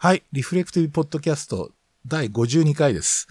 [0.00, 0.22] はい。
[0.30, 1.72] リフレクティブポッドキャスト
[2.06, 3.26] 第52回です。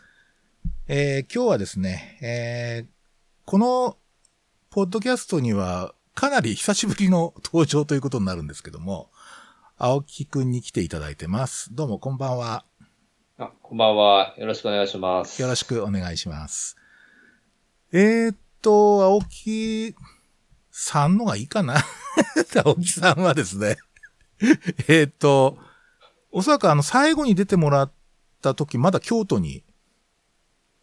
[0.90, 2.88] えー今日はですね、えー
[3.46, 3.96] この
[4.70, 9.10] ポッドキャストにはかなり久しぶりの登場ということになるんですけども、
[9.78, 11.74] 青木くんに来ていただいてます。
[11.74, 12.66] どうもこんばんは。
[13.38, 14.36] あ、こんばんは。
[14.38, 15.42] よろしくお願いします。
[15.42, 16.76] よろしくお願いします。
[17.94, 19.96] えー、っと、青木
[20.70, 21.76] さんのがいいかな
[22.66, 23.78] 青木さんはですね、
[24.90, 25.66] えーっと、
[26.32, 27.92] おそらくあの最後に出てもらっ
[28.42, 29.64] た時、まだ京都に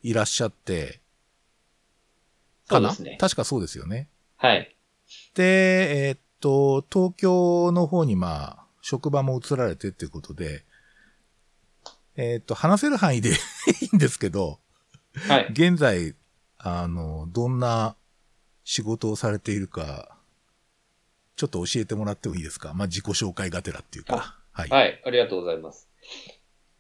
[0.03, 1.01] いらっしゃって、
[2.69, 2.95] かな？
[2.95, 4.09] ね確かそうですよね。
[4.37, 4.75] はい。
[5.35, 10.65] で、えーっと、東京の方にまあ、職場も移られてっていうことで、
[12.17, 13.35] えーっと、話せる範囲で い
[13.93, 14.61] いんですけど、
[15.29, 15.49] はい。
[15.51, 16.15] 現在、
[16.59, 17.97] あの、どんな
[18.65, 20.17] 仕事をされているか、
[21.37, 22.73] ちょっと教えてもらってもいいですか？
[22.75, 24.39] まあ、自己紹介がてらっていうか。
[24.55, 24.69] はい。
[24.69, 25.03] はい。
[25.05, 25.91] ありがとうございます。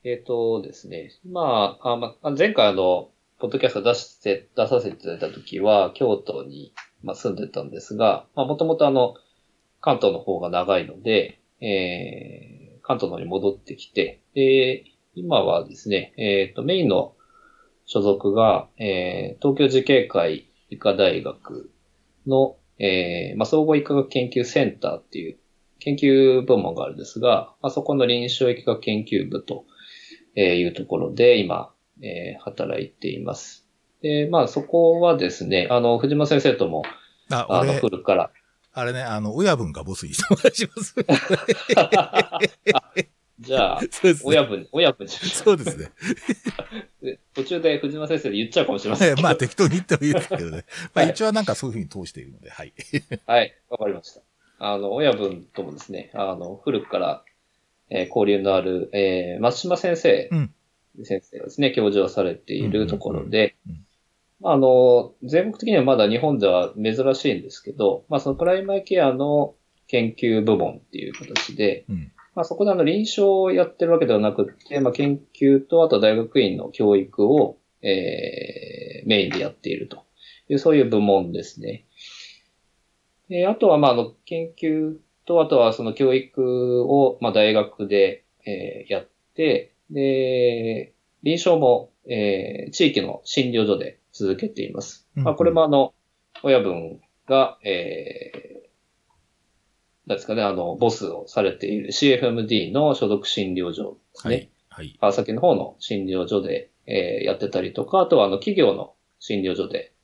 [0.04, 1.10] えっ、とですね。
[1.28, 9.14] まあ、あまあ、前回あの、ポッドキャスト出して、出させていただいたときは、京都に、まあ、住んでたんですが、まあ、もともとあの、
[9.80, 14.84] 関東の方が長いので、えー、関東の方に戻ってきて、で、
[15.16, 17.16] 今はですね、えっ、と、メインの
[17.86, 21.72] 所属が、えー、東京慈恵会医科大学
[22.28, 25.38] の、えー、まあ、総合医科学研究センターっていう
[25.84, 29.64] 研究部門があるんですが、まあ、そこの臨床疫学研究部と
[30.36, 31.70] えーいうところで今、
[32.02, 33.66] えー働いています。
[34.02, 36.82] で、まあそこはですね、あの、藤間先生とも、
[37.30, 38.30] あ、あの、俺、古くから、
[38.72, 40.94] あれね、あの、親分がボスにしてもらいます。
[43.40, 43.88] じゃあ、ね。
[44.24, 45.90] 親分、親分じゃそうですね。
[47.02, 49.20] で途中で藤間先生で言っちゃうかもしれません。
[49.20, 50.64] まあ、適当に言ってもいいですけどね。
[50.94, 52.72] まあ、はい一応はなんかそういうふうに通しているので、はい。
[53.26, 54.22] はい、わかりました。
[54.64, 57.24] あの、親分ともですね、あの、古くから、
[57.90, 60.54] えー交流のある、えー松島先生、うん
[61.02, 63.56] 先生がですね、教授をされているところで
[64.46, 69.54] あの、全国的にはまだ日本では珍しいんですけど、まあ、そのプライマーケアの
[69.86, 72.12] 研究部門っていう形で、うん。
[72.34, 80.04] まあ、そこであの臨床をやってるわけではなくて、まあ、研究と、あと大学院の教育を、えー、メインでやっていると
[80.48, 81.86] いう、そういう部門ですね。
[83.28, 84.96] であとは、まあ、あの、研究
[85.26, 90.92] と、あとはその教育を、まあ、大学で、えーやって、で、
[91.22, 95.08] 臨床も、えー地域の診療所で続けています。
[95.16, 95.94] うんまあ、これもあの、
[96.42, 98.54] 親分が、えー
[100.06, 104.34] なんですかね、あの、ボスをされている CFMD の所属診療所ですね。
[104.34, 104.50] はい。
[104.68, 104.98] はい。
[105.00, 109.94] 川崎の方の診療所で、えーやってたりとか、あとはあの企業の診療所で、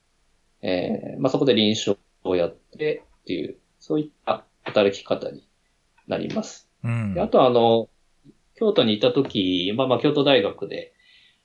[0.63, 5.47] えーまあ、そこで臨床をやってっていう、そういった働き方に
[6.07, 6.69] なります。
[6.85, 7.21] うんで。
[7.21, 7.89] あとはあの、
[8.55, 10.93] 京都にいた時、まあまあ京都大学で、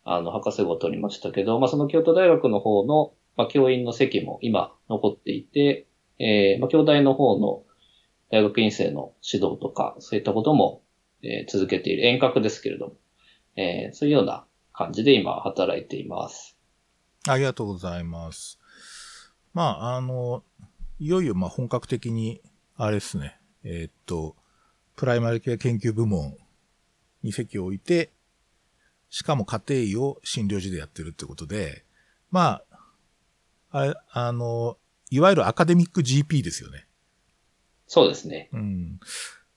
[0.04, 5.88] あの、博士号を取りましたけど、まあその京都大学の方の、まあ教員の席も今残っていて、
[6.20, 7.64] えー、まあ京大の方の
[8.32, 10.82] 大学院生の指導とか、そういったことも、
[11.24, 12.94] えー続けている遠隔ですけれども、
[13.56, 16.58] えーそういうような感じで今働いています。
[17.28, 18.60] ありがとうございます。
[19.54, 20.44] まあ、あの、
[21.00, 22.42] いよいよまあ本格的に、
[22.78, 24.36] あれですね、えーっと、
[24.96, 26.38] プライマリケア研究部門
[27.22, 28.12] に席を置いて、
[29.10, 31.84] しかも家庭医を診療所でやってるってことで、
[32.32, 32.80] まあ、
[33.72, 34.78] あれ、あの、
[35.10, 36.88] いわゆるアカデミック GP ですよね。
[37.88, 38.50] そうですね。
[38.54, 39.00] うん。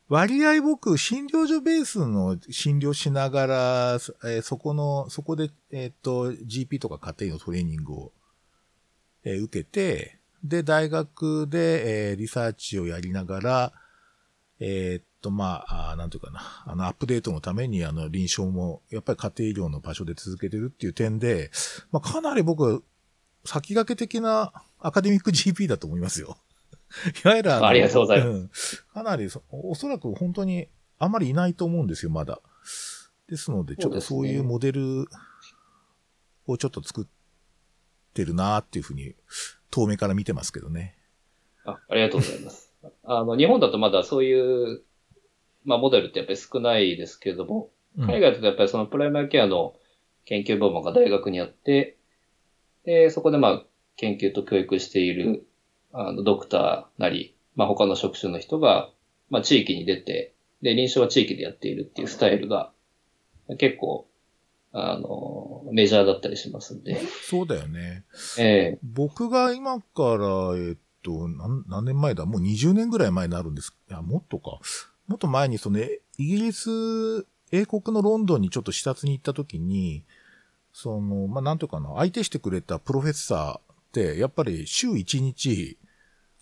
[0.09, 8.13] 割合僕、診療所ベースの診療しながら、えーそこの、そこで、えーっと、GP とか家庭医のトレーニングを、
[9.25, 13.73] えー受けて、で、大学で、えーリサーチをやりながら、
[14.61, 21.51] えーっと、まあ、なんていうかな、あの、アップデートのために、あの、臨床も、やっぱり家庭医療の場所で続けてるっていう点で、
[21.91, 22.85] まあ、かなり僕、
[23.45, 26.39] 先駆け的なアカデミック GP だと思いますよ。
[27.25, 30.69] いわゆるあのありがとうございますんかなりそ、おそらく本当に
[30.99, 32.41] あんまりいないと思うんですよ、まだ。
[33.29, 35.07] ですので、ちょっとそういうモデル
[36.47, 37.07] をちょっと作っ
[38.15, 39.15] てるなっていうふうに、
[39.71, 40.97] 遠目から見てますけどね。
[41.65, 42.73] あありがとうございます。
[43.05, 44.83] あの、日本だとまだそういう、
[45.65, 49.75] まあ、モデルってやっぱり少ないですけれども、うん海外だとやっぱりそのプライマーケアの
[50.25, 51.97] 研究部門が大学にあって、
[52.85, 53.65] で、そこでまあ、
[53.97, 55.47] 研究と教育している、
[55.93, 58.91] あの、ドクターなり、まあ他の職種の人が、
[59.31, 62.73] まあ地域に出て、で、臨床は地域でやっているっていうスタイルが、
[63.59, 64.08] 結構、
[64.79, 68.05] あの、メジャーだったりしますんで、そうだよね。
[68.39, 68.43] え
[68.75, 69.85] え僕が今か
[70.17, 72.27] ら、えっと、何何年前だ？
[72.27, 73.75] もう20年ぐらい前になるんです。
[73.91, 74.59] いや、もっとか。
[75.07, 80.05] もっと前にその、イギリス英国のロンドンにちょっと視察に行った時に、
[80.73, 85.79] その、まあ、なんというかな、相手してくれたプロフェッサーって、やっぱり週1日、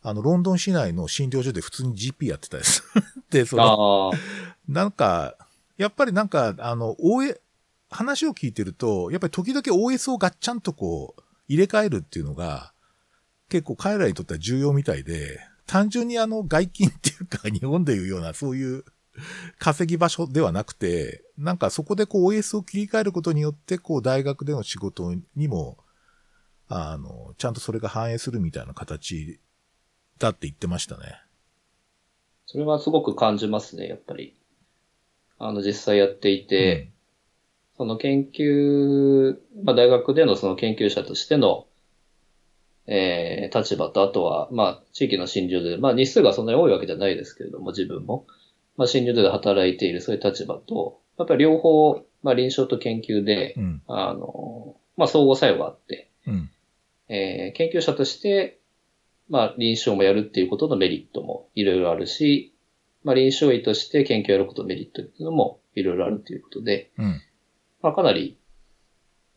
[0.03, 2.83] あの、ロンドン市内の診療所で普通に GP やってたです。
[3.31, 4.13] で、その、
[4.69, 5.37] なんか、
[5.79, 7.39] やっぱりなんか、あの、OA、
[7.91, 12.73] 話を聞いてると、やっぱり時々 OS をガッチャンとこう、入れ替えるっていうのが、
[13.49, 18.85] 結構彼らにとっては重要みたいで、単純にあの外勤っていうか 日本でいうようなそういう
[19.59, 25.79] 稼ぎ場所ではなくて、なんかそこでこう OS を切り替えることによって、こう大学での仕事にも、
[26.69, 29.39] あの、ちゃんとそれが反映するみたいな形
[30.19, 31.21] だって言ってましたね。
[32.47, 34.35] それはすごく感じますね、やっぱり。
[35.39, 36.93] あの、実際やっていて、うん、
[37.77, 41.67] その研究、まあ大学でのその研究者としての、
[42.87, 48.27] えー、立場と、あとは、まあ、地域の診療で、まあ、日数がそんなに多いわけじゃないですけれども、自分も。
[48.77, 56.51] まあ、診療所で働いているそういう立場と、やっぱり両方、まあ、臨床と研究で、うん、あの、まあ、相互作用があって、うん、
[57.09, 58.61] えー、研究者として、
[59.29, 62.55] まあ、臨床もやるっていうことのメリットもいろいろあるし、
[63.03, 67.23] まあ、臨床医として研究をやることのメリットっていうのもいろいろあるということで、うん、
[67.87, 68.37] まあ、かなり、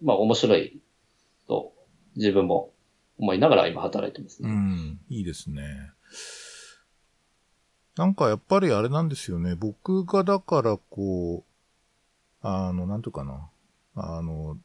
[0.02, 0.82] まあ、面白い
[1.48, 1.72] と
[2.16, 2.72] 自分も
[3.20, 4.50] 思いながら今働いてますね。
[4.50, 5.92] うん、いいですね。
[7.96, 9.54] なんかやっぱりあれなんですよね。
[9.54, 11.50] 僕がだからこう、
[12.42, 13.52] あの、なんとかな。
[13.94, 14.58] あの、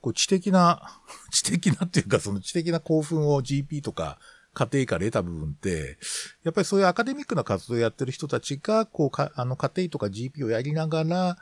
[0.00, 0.80] こう知的な、
[1.32, 4.20] 知的なっていうかその知的な興奮を GP とか
[4.54, 5.98] 家庭から得た部分って、
[6.44, 11.36] やっぱりそういうアカデミックな活動をやってる人たちが、こうか、あの家庭とか GP をやりながら、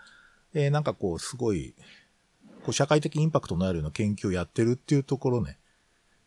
[0.54, 1.74] えー、なんかこうすごい、
[2.62, 5.58] こう社会的インパクトのあるような研究をやってるっていうところね。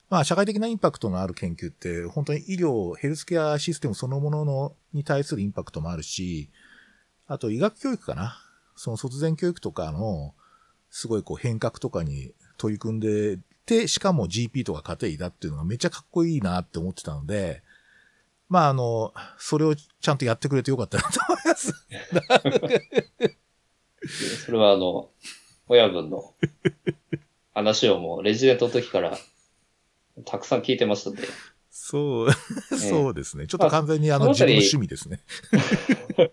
[0.10, 6.50] まあ、社会的なインパクトのある研究って、本当に医療、ヘルスケアシステムそのもののに対するインパクトもあるし、
[7.28, 8.38] あと医学教育かな。
[8.76, 10.34] その卒前教育とかの、
[10.90, 17.64] すごいこう変革とかに取り組んでて、しかも GP とか家庭医だっていうのがめっちゃかっこいいなって思ってたので、
[18.50, 21.74] まああの、それをちゃんとやってくれてよかったなと思います。
[24.08, 25.10] それはあの、
[25.68, 26.34] 親分の
[27.54, 29.18] 話をもうレジデントの時から
[30.26, 31.24] たくさん聞いてますので。
[31.70, 32.32] そう、
[32.78, 33.48] そうですね。
[33.48, 35.22] ちょっと完全にあの、自分の趣味ですね。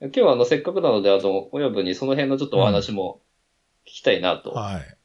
[0.00, 3.20] 今日はあの、せっかくなので、あの、親分にその辺のちょっとお話も
[3.84, 4.96] 聞きたいなと、うん、はい。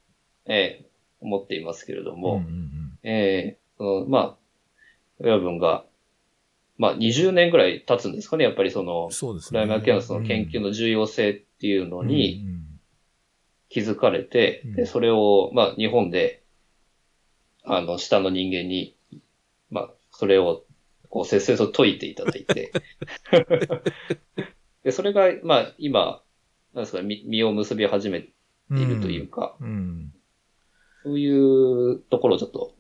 [0.48, 0.86] ええ
[1.22, 4.36] 思っていますけれども、うんうんうん、ええその、まあ、
[5.20, 5.86] 親分が、
[6.78, 9.62] まあ、20年ぐらい経つんですかね、やっぱりその、そうですね。
[9.62, 12.46] クライマーケアのその研究の重要性っていうのに
[13.70, 14.70] 気づかれて、うん。
[14.70, 16.44] うん、で、それを、まあ、日本で、
[17.64, 18.96] あの、下の人間に、
[19.72, 20.64] まあ、それを、
[21.10, 22.72] こう、節々と解いていただいて。
[24.84, 26.22] で、それが、まあ、今、
[26.76, 28.30] なんですか、実を結び始めて
[28.70, 29.68] いるというか、うん。
[29.68, 30.14] うん、
[31.04, 32.76] そういうところをちょっと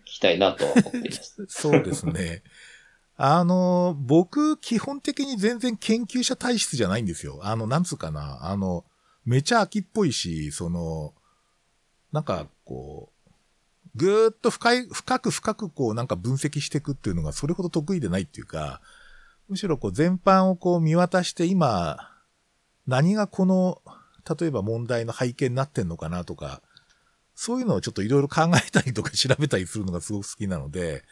[0.00, 1.44] 聞きたいなと思っています。
[1.50, 2.42] そうですね。
[3.16, 7.40] あの、僕、基本的に全然研究者体質じゃないんですよ。
[7.42, 8.38] あの、なんつうかな。
[8.42, 8.84] あの、
[9.24, 11.14] めちゃ秋っぽいし、その、
[12.10, 13.12] なんか、こう、
[13.94, 18.80] ぐーっと深い、深く深くこうなんか分析していくっていうのがそれほど得意でないっていうか、
[19.48, 21.98] むしろこう全般をこう見渡して今、
[22.86, 23.82] 何がこの、
[24.40, 26.62] 例えば問題の背景になってんのかなとか、
[27.34, 31.02] そういうのをちょっといろいろ考えたりとか調べたりするのがすごく好きなので、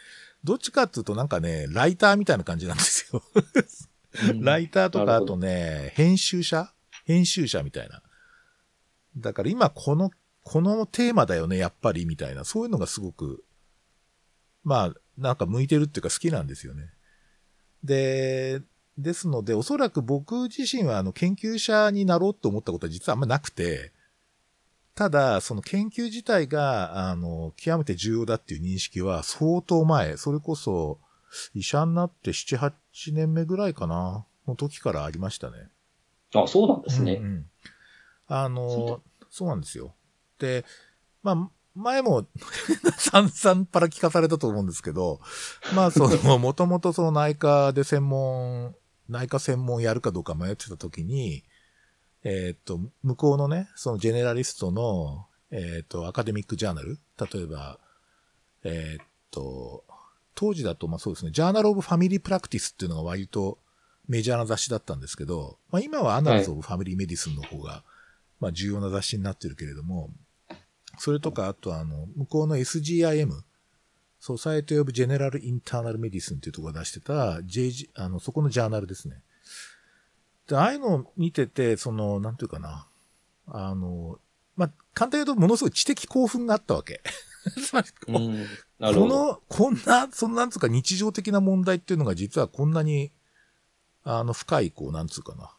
[0.44, 3.22] どっちかっていうとなんかね、ライターみたいな感じなんですよ。
[4.40, 6.72] ライターとかあとね、編集者？
[7.04, 8.02] 編集者みたいな。
[9.16, 10.10] だから今この
[10.42, 13.44] このテーマだよね、やっぱり、みたいな、そういうのがすごく、
[14.64, 16.90] まあ、なんか向いてるっていうか好きなんですよね。
[17.84, 18.62] で、
[18.96, 23.92] ですので、おそらく僕自身はあの研究者になろうと思ったことは実はあんまなくて、
[24.94, 30.98] ただ、その研究自体が、あの、極めて重要だっていう認識は相当前、それこそ、
[31.54, 32.72] 医者になって7、8
[33.12, 35.68] 年目ぐらいかな、の時からありましたね。
[36.34, 37.14] あ、そうなんですね。
[37.14, 37.46] うん、うん、
[38.26, 39.94] あの、そうなんですよ。
[40.38, 40.64] で、
[41.22, 42.26] まあ、前も
[42.98, 45.20] 散々パラ聞かされたと思うんですけど、
[45.74, 48.74] まあその、もともとその内科で専門、
[49.08, 51.44] 内科専門やるかどうか迷ってた時に、
[52.24, 57.78] えっ、と、向こうのね、そのジェネラリストの、えっ、と、アカデミックジャーナル、例えば、
[58.64, 59.84] えっ、と、
[60.34, 63.58] 当時だとまあそうですね、 Journal of Family Practice っていうのが割と
[64.08, 67.84] メジャーな雑誌だったんですけど、まあ今は Annals of Family Medicine の方が、
[68.40, 70.10] まあ重要な雑誌になってるけれども、
[70.98, 73.30] それとか、あとあの、向こうの SGIM、
[74.18, 79.22] Society of General Internal Medicine っていうところが出してた、JG、あの、そこのジャーナルですね。
[80.50, 82.86] で、ああいうのを見てて、その、なんていうかな。
[83.46, 84.18] あの、
[84.56, 87.00] まあ、簡単に言うとものすごい知的興奮があったわけ。
[87.64, 88.46] つまり、うん。
[88.78, 93.12] この、こんな、そのなんつうか日常的な問題っていうのが実はこんなに、
[94.02, 95.54] あの、深い、こう、なんつうかな。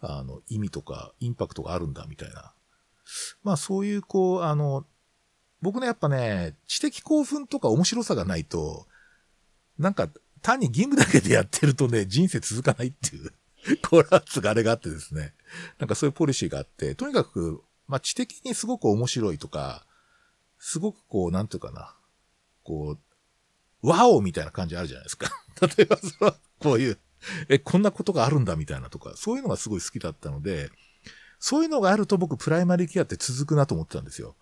[0.00, 2.52] あの、意味とか、インパクトがあるんだ、みたいな。
[3.42, 4.86] まあ、そういう、こう、あの、
[5.60, 8.86] 僕ね、やっぱね、知的興奮とか面白さがないと、
[9.78, 10.08] なんか、
[10.42, 13.32] 単に義務だけでやってるとね、人生続かないっていう、
[13.82, 15.34] コーラスがあれがあってですね。
[15.78, 19.86] なんかそういうポリシーがあって、とにかく、まあ、知的にすごく面白いとか、
[20.58, 21.94] すごくこう、なんていうかな。
[22.64, 22.96] こ
[23.82, 25.30] う、ワオみたいな感じあるじゃないですか。
[25.76, 26.98] 例えばその、こういう、
[27.48, 30.70] え、こんなことがあるんだみたいなとか、そういうのがすごい好きだったので、
[31.38, 34.36] そういうのがあると僕、プライマリーケアって続くなと思ってたんですよ。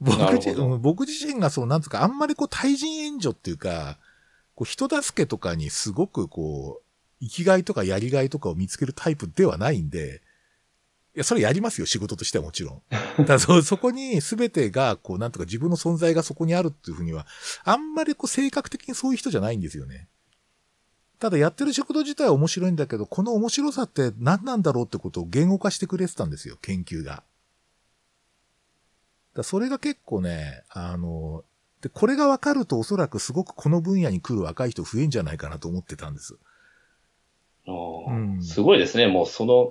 [0.00, 3.98] 僕自なるほどうん僕自身がそう、なんつうか、あんまりこう、対人援助っていうか、
[4.54, 6.85] こう、人助けとかにすごくこう、
[7.20, 10.22] 生きがいとかやりがいとかを見つけるタイプではないんで、
[11.14, 12.82] いや、それやりますよ、仕事としてはもちろん。
[13.16, 17.26] ただそ、 そこに全てが、こう、なんとか自分の存在がそこにあるっていうふうには、
[17.64, 20.08] あんまりこう、性格的にそういう人じゃないんですよね。
[21.18, 27.22] ただやってる仕事自体は面白いんだけど、この面白さって何なんだろうってことを言語化してくれてたんですよ、研究が。
[29.34, 31.44] だそれが結構ね、あの、
[31.80, 36.36] で、これが分かるとおそらくすごくこの分野に来る若い人増えんじゃないかなと思ってたんです。
[37.66, 39.06] うんすごいですね。
[39.06, 39.70] もうその、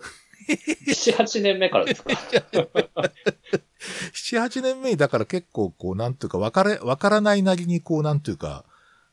[0.88, 8.66] 7、8年目からですか？7、8年目にだから結構こう、なんていうか、わから、わからないなりにこう、なんていうか、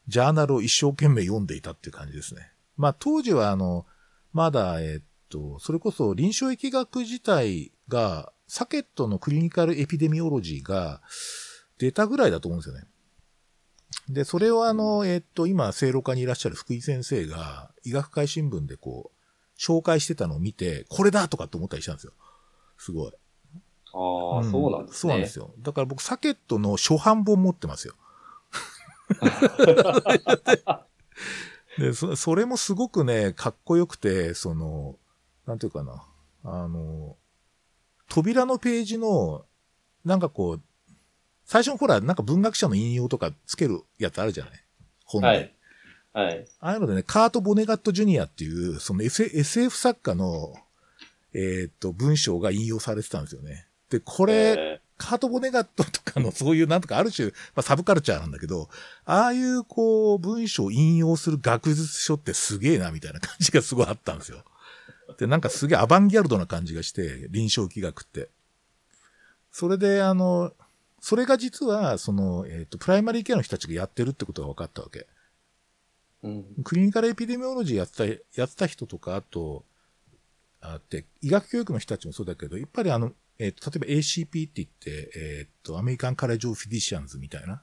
[0.09, 2.51] ジャーナルを一生懸命読んでいたっていう感じですね。
[2.77, 3.87] まあ当時はあの、
[4.33, 11.01] まだ、えっと、それこそ臨床疫学自体が、サケットのクリニカルエピデミオロジーが
[11.79, 12.85] 出たぐらいだと思うんですよね。
[14.11, 19.19] で、それをあの、えっと、今、正路科にいらっしゃる福井先生が、医学会新聞でこう、
[19.59, 22.12] 紹介してたのを見て、これだとかって思ったりしたんですよ。
[22.79, 23.12] すごい。
[23.95, 24.99] ああ、そうなんですね。
[24.99, 25.55] そうなんですよ。
[25.59, 27.95] だから僕、サケットの初版本持ってますよ。
[31.79, 34.97] でそ、それもすごくね、かっこよくて、その、
[35.47, 36.05] なんていうかな、
[36.45, 37.17] あの、
[38.09, 39.45] 扉のページの、
[40.05, 40.62] なんかこう、
[41.45, 44.65] 最初のほら、なんか文学者の引用とかつけるやつあるじゃない
[45.05, 45.29] 本で。
[45.29, 45.55] はい。
[46.12, 46.47] はい。
[46.61, 50.54] ああいうのでね、カート・ボネガット・ジュニアっていう、その SF, SF 作家の、
[51.33, 53.66] えーっと、文章が引用されてたんですよね。
[53.88, 58.69] で、これ、えカート・ボネガットとかの そういうなんとかある種、まあ、サブカルチャーなんだけど、
[59.04, 64.45] ああいうこう文章を引用する学術書ってすげえなみたいな感じがすごいあったんですよ。
[65.19, 68.28] で、なんかすげえアバンギャルドな感じがして、臨床疫学って。
[69.50, 70.52] それで、あの、
[71.00, 75.07] それが実は、その、えっ、と、プライマリーケアの人たちがやってるってことが分かったわけ。
[76.25, 76.64] ーうん。
[76.64, 79.64] clinical epidemiology やった、やった人とか、あと、
[80.61, 87.62] あって、医学教育の人たちもそうだけど、やっぱりあの、えっ、と、例えば ACP って言って、えっ、と、 American College of Physicians みたいな。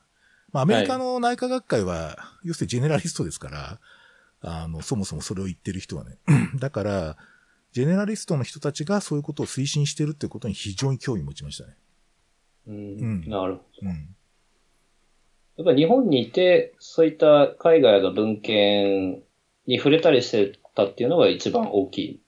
[0.52, 3.80] まあ、アメリカの内科学会は、要するにジェネラリストですから、
[4.42, 6.18] あの、そもそもそれを言ってる人はね。
[6.60, 7.18] だから、
[7.72, 11.76] ジェネラリストの人たちがそういうことを推進してるってことに非常に興味持ちましたね。
[12.68, 12.80] うんう
[13.26, 13.90] んなるほど。
[13.90, 14.16] うん。
[15.60, 19.22] やっぱり日本にいて、そういった海外の文献
[19.68, 22.22] に触れたりしてたっていうのが一番大きいで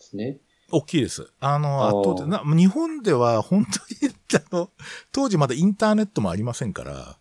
[0.00, 0.38] すね。
[0.72, 1.30] 大きいです。
[1.38, 4.70] あの、圧倒的な、日本では本当に、あの、
[5.12, 7.18] 当時まだインターネットもありませんから、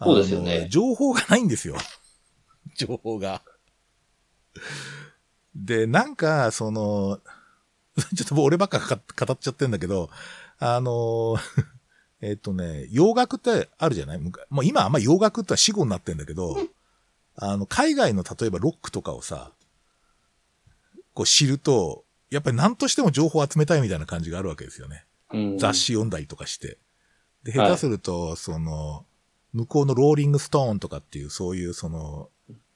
[0.00, 1.76] そうですよね情報がないんですよ。
[2.74, 3.42] 情報が。
[5.54, 7.20] で、なんか、その、
[8.16, 10.08] ちょっともう俺ばっかか語っちゃってんだけど、
[10.58, 11.36] あの、
[12.20, 14.18] えっとね、洋楽ってあるじゃない？
[14.18, 14.30] も
[14.62, 16.56] う今あんま洋楽って死語になってんだけど、
[17.36, 19.52] あの、海外の例えばロックとかをさ、
[21.14, 25.04] こう知ると、やっぱり何としても情報を集めたいみたいな感じがあるわけですよね。
[25.32, 26.78] うん、雑誌読んだりとかして。
[27.44, 29.04] で、はい下手すると、その、
[29.52, 32.28] 向こうのローリングストーンとかっていう、そういうその、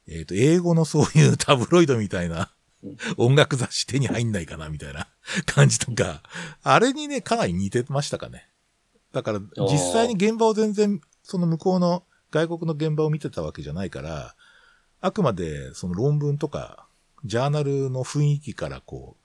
[0.06, 5.08] えっ、と、英語のそういう タブロイドみたいなうん音楽雑誌手に入んないかなみたいな
[5.46, 6.22] 感じとか、
[6.62, 8.48] あれにね、かなり似てましたかね。
[9.12, 9.40] だから、
[9.70, 14.34] 実際に現場を全然、その向こうの外国の現場を見てたわけじゃないから、
[15.00, 16.86] あくまでその論文とか、
[17.24, 19.22] ジャーナルの雰囲気からこう、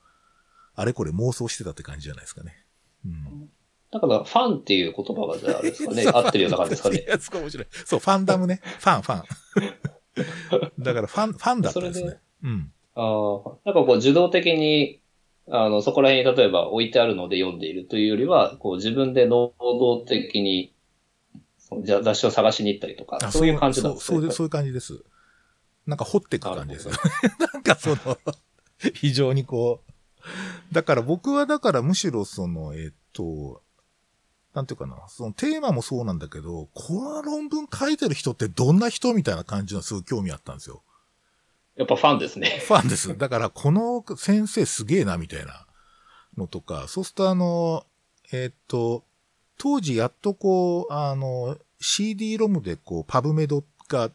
[0.75, 2.65] あれこれ妄想してたって感じじゃないですかね。
[3.05, 3.49] うん。
[3.91, 6.05] だから、ファンっていう言葉がじゃああれですかね。
[6.13, 7.05] 合ってるような感じですかいね。
[7.07, 7.67] や、すごい面白い。
[7.85, 8.61] そう、ファンダムね。
[8.63, 9.23] ファン、ファン。
[10.83, 12.19] だから、ファン、ファンだったんですね。
[12.43, 12.71] うん。
[12.95, 15.01] ああ、なんかこう受動的に、
[15.49, 20.73] あの、そこら辺に例えば置いてあるので読んでいるというよりは、こう自分で能動的に、
[21.83, 24.31] じゃ雑誌を探しに行ったりとか、あそういう感じなんですそうそう、ね。
[24.33, 25.03] そういう感じです。
[25.85, 26.89] なんか掘っていく感じです。
[27.53, 28.17] なんかその、
[28.93, 30.73] 非常にこう。
[30.73, 33.61] だから僕はだからむしろその、えっと、
[34.53, 40.83] なんていうかな、そのテーマもそうなんだけど、この論文書いてる人ってどんな人みたいな感じのすごい興味あったんですよ。
[41.77, 42.61] やっぱファンですね。
[42.65, 43.15] ファンです。
[43.17, 45.65] だからこの先生すげえなみたいな
[46.37, 47.85] のとか、そうするとあの、
[48.31, 49.03] えっと、
[49.57, 54.11] 当時やっとこう、あの、CD ロムでこう、パブメドが、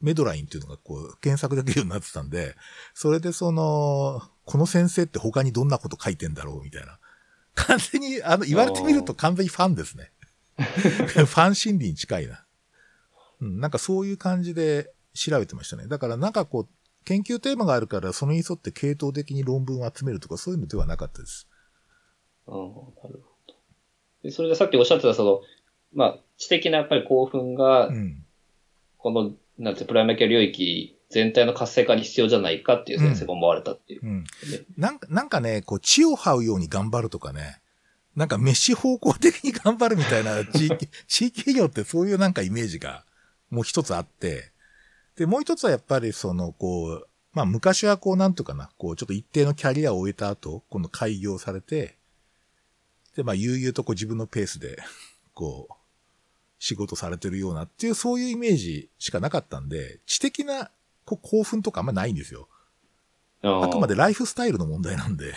[0.00, 2.54] メドラインっていうのがこう、検索できるようになってたんで、
[2.94, 6.98] それでその、この先生って他にどんなこと書いてんだろうみたいな。
[7.54, 10.10] 完全に、あの、言われてみると完全にファンですね。
[10.58, 12.44] ファン心理に近いな。
[13.40, 15.86] うん、なんかそういう感じで調べてましたね。
[15.86, 16.68] だからなんかこう、
[17.08, 21.48] 研究テーマがあるから、それに沿って系統的に論文を集めるとか、そういうのではなかったです。
[22.46, 23.54] ああ、なるほど。
[24.22, 25.40] でそれでさっきおっしゃってた、その、
[25.94, 28.26] まあ、知的なやっぱり興奮がう、ん。
[28.98, 34.00] この、なんて、プライマー系領域全体の活性化に必要じゃないかっていう先生が思われたっていう。
[34.02, 34.24] うん。
[34.76, 37.62] なんか、なんかね、こう、血を這うように頑張るとかね、
[38.16, 43.04] なんか飯方向的に頑張るみたいな地域、地域企業ってそういうなんかイメージが
[43.48, 44.50] もう一つあって、
[45.18, 51.96] で、もう一つはやっぱりその、こう、まあ昔はこうなんとかな、こうちょっと一定のキャリアを終えた後、今度開業されて、
[53.16, 54.78] で、まあ悠々とこう自分のペースで、
[55.34, 55.74] こう、
[56.60, 60.70] 仕事されてるようなっていう、そういうイメージしかなかったんで、知的な
[61.04, 62.48] こう興奮とかあんまないんですよ。
[63.42, 65.34] ああくまでライフスタイルの問題なんで。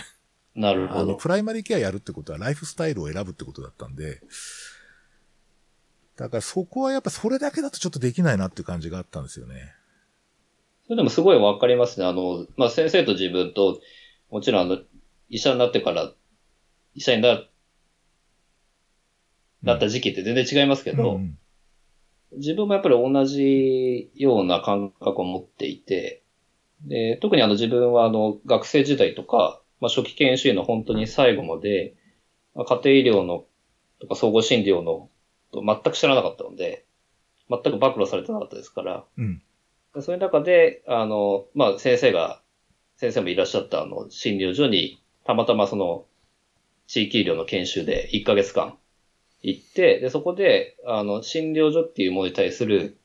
[0.56, 1.16] なるほあの、ど。
[1.16, 4.22] プライマリーケアやるってことはライフスタイルを選ぶってことだったんで、
[6.22, 9.74] だからそこはやっぱそれだけだとちょっとできないなっていう感じがあったんですよね。
[10.84, 12.06] それでもすごいわかりますね。
[12.06, 13.82] あの、まあ、先生と自分と、
[14.30, 14.78] もちろんあの、
[15.30, 16.12] 医者になってから、
[16.94, 17.44] 医者にな、
[19.64, 21.38] なった時期って全然違いますけど、うん
[22.34, 26.24] 自分もやっぱり同じような感覚を持っていて、
[26.86, 31.94] で特にあの自分はあの学生時代とか、まあ、初期研修医の本当に最後まで、
[32.56, 33.44] まあ家庭医療の
[34.00, 35.10] とか総合診療の
[35.52, 36.86] と全く知らなかったので、
[37.50, 39.42] 全く暴露されてなかったですから、うん。
[39.94, 42.42] でそういう中で、あの、まあ、先生が、
[42.96, 46.06] 先生もいらっしゃったあの診療所に、たまたまその
[46.88, 48.78] 地域医療の研修で1ヶ月間
[49.42, 52.98] 行って、で、そこで、あの、診療所っていうものに対する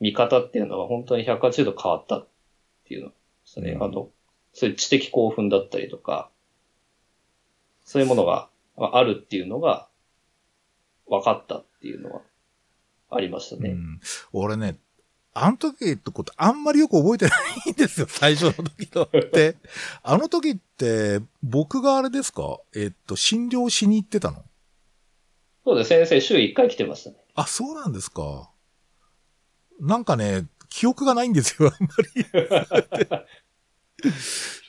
[0.00, 2.28] 見方っていうのは本当に180度変わったっ
[2.88, 3.72] ていうのですね。
[3.72, 4.08] うんあの、
[4.54, 6.30] そういう知的興奮だったりとか、
[7.84, 9.88] そういうものがああるっていうのが
[11.08, 12.22] 分かったっていうのは
[13.10, 13.70] ありましたね。
[13.70, 14.00] うん。
[14.32, 14.78] 俺ね、
[15.34, 17.32] あの時ってことあんまりよく覚えてな
[17.66, 19.56] いんですよ、 最初の時のって。
[20.02, 22.58] あの時って、僕があれですか？
[22.74, 24.44] えっと、診療しに行ってたの？
[25.64, 25.88] そうです。
[25.88, 27.16] 先生週1回来てましたね。
[27.34, 28.50] あ、そうなんですか。
[29.80, 34.10] なんかね、記憶がないんですよ、 あんまり。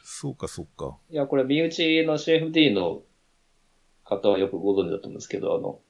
[0.04, 0.98] そうか、そうか。
[1.10, 3.04] いや、これ、身内の CFD の
[4.04, 5.82] 方はよくご存知だと思うんですけど、あの、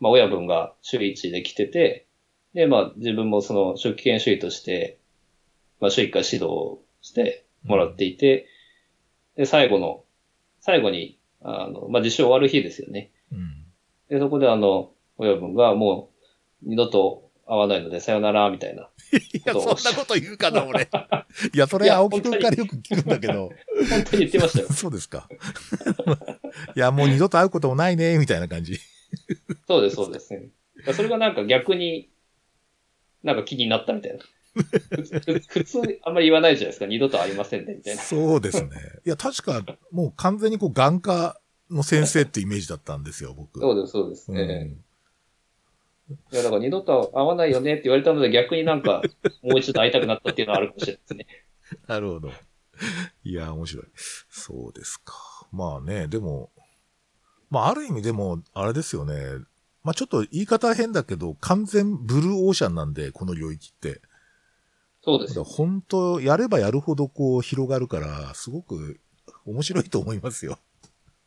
[0.00, 2.06] まあ、親分が週1で来てて、
[2.54, 4.98] で、まあ、自分もその、初期研修医として、
[5.78, 8.46] まあ、週1回指導してもらっていて、
[9.36, 10.04] で、最後の、
[10.60, 13.10] 最後に、あの、まあ、実習終わる日ですよね。
[13.32, 13.64] うん。
[14.08, 16.10] で、そこであの、親分がも
[16.62, 18.88] う、二度と会わないので、さよなら、みたいな。
[19.12, 20.84] いや、そんなこと言うかな、俺。
[21.54, 23.50] いや、それ青木くんからよく聞くんだけど。
[23.90, 24.68] 本当に言ってましたよ。
[24.72, 25.28] そうですか。
[26.76, 28.78] いや、もう二度と会うこともないね、みたいな感じ。
[29.66, 30.48] そうです、そうですね。
[30.94, 32.10] それがなんか逆に、
[33.22, 34.24] なんか気になったみたいな。
[35.48, 36.86] 普通あんまり言わないじゃないですか。
[36.86, 38.02] 二度と会いませんね、みたいな。
[38.02, 38.68] そうですね。
[39.06, 41.40] いや、確か、もう完全にこう、眼科
[41.70, 43.60] の先生ってイメージだったんですよ、僕。
[43.60, 44.32] そうです、そうです。
[44.32, 44.90] うんええ
[46.32, 49.02] いや、だから二度と会わないよねって言われたので逆になんか、
[49.42, 51.26] もう一度会いたくなったっていうのはあるかもしれないですね。
[51.86, 52.32] なるほど。
[53.22, 53.86] いや、面白い。
[54.28, 55.14] そうですか。
[55.52, 56.50] まあね、でも、
[57.50, 59.14] まあある意味でも、あれですよね。
[59.82, 64.00] まあちょっと言い方は変だけど、完全ブルーオーシャンなんで、この領域って。
[65.02, 65.44] そうですよ。
[65.44, 69.00] 本当やればやるほどこう広がるから、すごく
[69.46, 70.58] 面白いと思いますよ。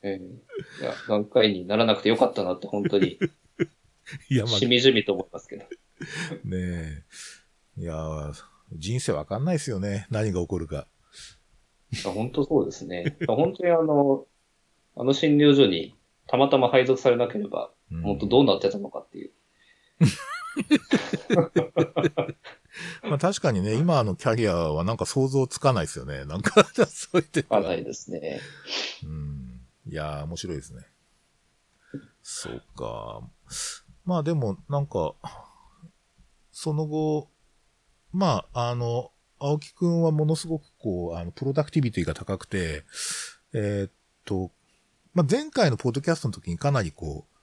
[0.04, 3.18] ええいや、眼科医にならなくてよかったなって本当に、
[4.30, 5.66] いや、まあしみじみと思いますけど。
[6.44, 7.04] ね
[7.78, 7.82] え。
[7.82, 8.32] いや、
[8.74, 10.08] 人生わかんないですよね。
[10.10, 10.88] 何が起こるか。
[12.04, 13.18] 本当そうですね。
[13.28, 14.28] 本当にあの、
[14.96, 15.96] あの診療所に
[16.28, 19.32] たまたま配属されなければ、うん本当どうなってたのかっていう。
[23.04, 26.26] まあ確かにね、今のキャリアはなんか想像つかないですよね。
[26.26, 27.44] なんか、そう言って。
[27.44, 28.40] かないですね。
[29.04, 29.62] うん。
[29.86, 30.84] いやー、面白いですね。
[32.22, 33.22] そうか。
[34.06, 35.16] まあでも、なんか、
[36.52, 37.30] その後、
[38.12, 42.84] まあ、あの、青木くんはものすごくこう、あの、プロダクティビティが高くて、
[43.54, 43.92] えーっ
[44.24, 44.52] と、
[45.14, 47.34] まあ、前回のポッドキャストの時にかなりこう、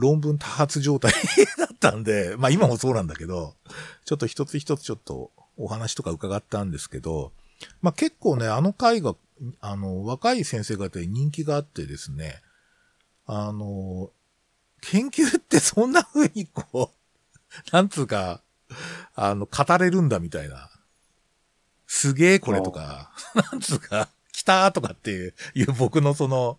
[0.00, 1.12] 論文多発状態
[1.58, 3.56] だったんで、 まあ今もそうなんだけど、
[4.04, 7.32] ちょっと一つ一つちょっとお話とか伺ったんですけど、
[7.82, 9.16] まあ結構ね、あの回が、
[9.60, 12.40] あの、若い先生方に人気があってですね、
[13.26, 14.10] あの、
[14.80, 16.96] 研究ってそんな風にこう、
[17.72, 18.40] なんつうか、
[19.14, 20.70] あの、語れるんだみたいな。
[21.86, 23.10] すげえこれとか、
[23.52, 26.58] なんつうか、来たーとかっていう僕のその、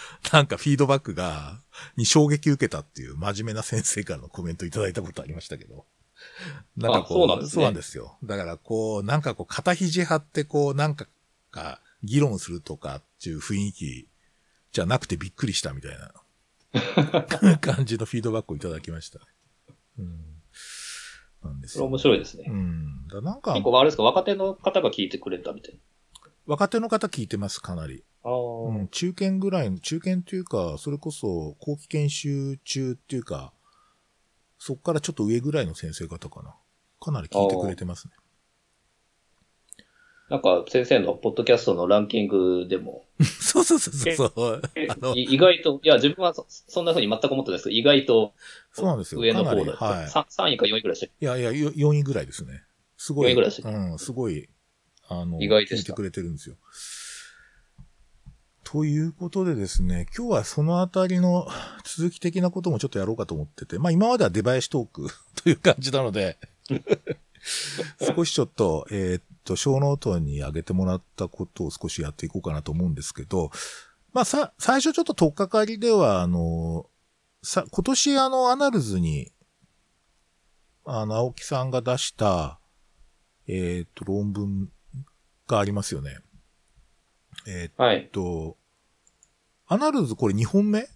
[0.32, 1.60] なんかフィードバックが、
[1.96, 5.86] に衝撃受けたっていう真面目な先生からのコメントいただいたことありましたけど。
[6.76, 8.18] なんかこう、そうなんですねそうなんですよ。
[8.24, 11.06] だからこう、なんかこう、肩肘張ってこう、なんか
[11.50, 14.08] か、議論するとかっていう雰囲気
[14.72, 19.20] じゃなくてびっくりしたみたいな 感じのフィードバックをいただきました。
[19.98, 20.42] うん。
[21.42, 21.78] なんですよ。
[21.78, 22.44] それ面白いですね。
[22.46, 23.08] うん。
[23.08, 25.80] だなんか結、構あれですか、若手の方が聞いてくれたみたい
[26.46, 28.04] 若手の方聞いてます、かなり。
[28.30, 33.52] うん、中堅ぐらいの、中堅っていうか、それこそ後期研修中っていうか、
[34.58, 36.54] そっからちょっと上ぐらいの先生方かな。
[37.00, 38.14] かなり聞いてくれてますね。
[40.28, 43.06] なんか先生のポッドキャストのランキングでも、
[43.40, 44.62] そうそうそうそう
[45.16, 48.34] 意外と、いや自分はそそんな風に全く思ってないですけど、意外と
[48.72, 49.22] そうなんですよ。
[49.22, 49.84] 上の方だった。
[49.84, 50.08] はい。
[50.08, 52.62] さ3位か4位くらいしていやいや、よ4位ぐらいですね。
[52.98, 53.28] すごい。
[53.28, 54.50] 4位ぐらいですねうん、すごい、
[55.08, 56.56] あの、意外で聞いてくれてるんですよ。
[58.70, 61.48] ということでですね、今日はそのあたりの
[61.84, 65.08] 続き的なこともちょっとやろうかと思ってて、まあ今までは出囃子トーク
[65.42, 66.38] という感じなので、
[68.14, 73.50] 少しちょっと、えーっと、ショーノートに上げてもらったことを少しやっていこうかなと思うんですけど、
[74.12, 76.90] まあさ、最初ちょっと取っかかりでは、あの、
[77.42, 79.32] さ、今年あの、 Annals に、
[80.84, 82.60] あの、青木さんが出した、
[83.46, 84.70] えーっと、論文
[85.46, 86.18] がありますよね。
[87.46, 88.08] えーっはい。
[88.12, 88.56] と、
[89.66, 90.88] Annals これ2本目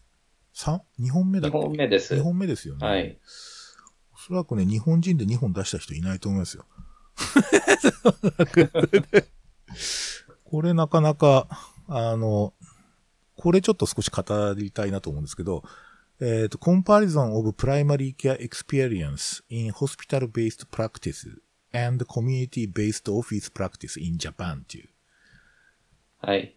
[0.54, 0.80] ?3?
[1.00, 2.14] 2本目だ2っけ本目です。
[2.14, 2.86] 2本目ですよね。
[2.86, 3.18] はい。
[4.14, 6.64] おそらくね、日本人で2本出した人いないと思いますよ。
[10.44, 11.48] これなかなか、
[11.88, 12.54] あの、
[13.36, 15.64] これちょっと少し語りたいなと思うんですけど、
[16.20, 21.40] えっ、と、comparison of primary care experience in hospital-based practice
[21.72, 24.91] and community-based office practice in Japan っていう。
[26.22, 26.56] はい。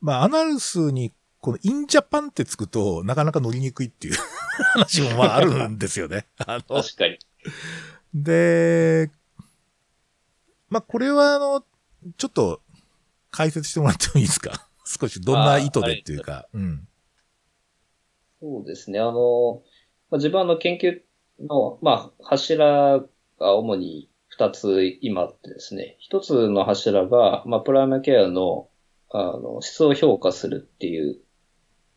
[0.00, 4.14] まあ、アナルスに、この in Japan ってつくと、なかなか乗りにくいっていう
[4.74, 6.26] 話もまああるんですよね。
[6.46, 7.18] あの、確かに。
[8.14, 9.10] で、
[10.68, 11.64] まあ、これはあの、
[12.16, 12.62] ちょっと
[13.30, 14.68] 解説してもらってもいいですか？
[14.84, 16.48] 少しどんな意図でっていうか。
[16.52, 16.88] うん。
[18.40, 18.98] そうですね。
[18.98, 19.62] あの、
[20.10, 21.00] まあ、自分はあの研究
[21.46, 23.00] の、まあ、柱
[23.38, 24.09] が主に
[24.40, 25.96] 二つ今あってですね。
[25.98, 28.68] 一つの柱が、まあ、プライマーケアの、
[29.10, 31.18] あの、質を評価するっていう、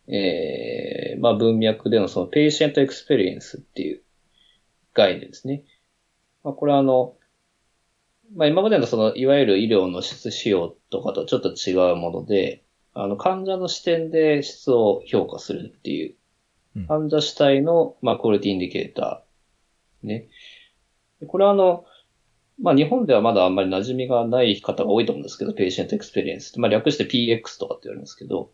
[0.07, 4.01] ええまあ、文脈でのその patient experience っていう
[4.93, 5.63] 概念ですね。
[6.43, 7.15] まあ、これはあの、
[8.35, 16.15] まあ、今までのその、いわゆる医療の質指標とかとちょっと違うもので、あの、患者の視点で質を評価するっていう
[16.75, 20.07] うん、患者主体の、まあ、 quality indicator。
[20.07, 20.27] ね。
[21.19, 21.85] でこれはあの、
[22.61, 28.51] まあ、日本ではまだあんまり馴染みがない方が多いと思うんですけど、 patient experience って、まあ、略して PX とかって言われますけど、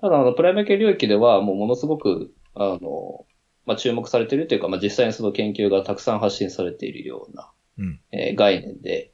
[0.00, 3.26] ただ、あの、プライマリーケア領域では、もうものすごく、あの、
[3.66, 8.00] まあ、注目されているというか、まあ、実際にその研究がたくさん発信されているような、うん。
[8.12, 9.12] えー概念で、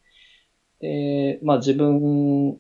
[0.81, 2.59] で、まあ、自分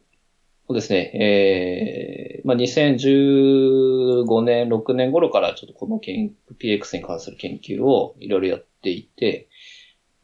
[0.68, 9.48] もですね、えーまあ、2015年、6年頃からちょっとこの研 PX に関する研究をいろいろやっていて、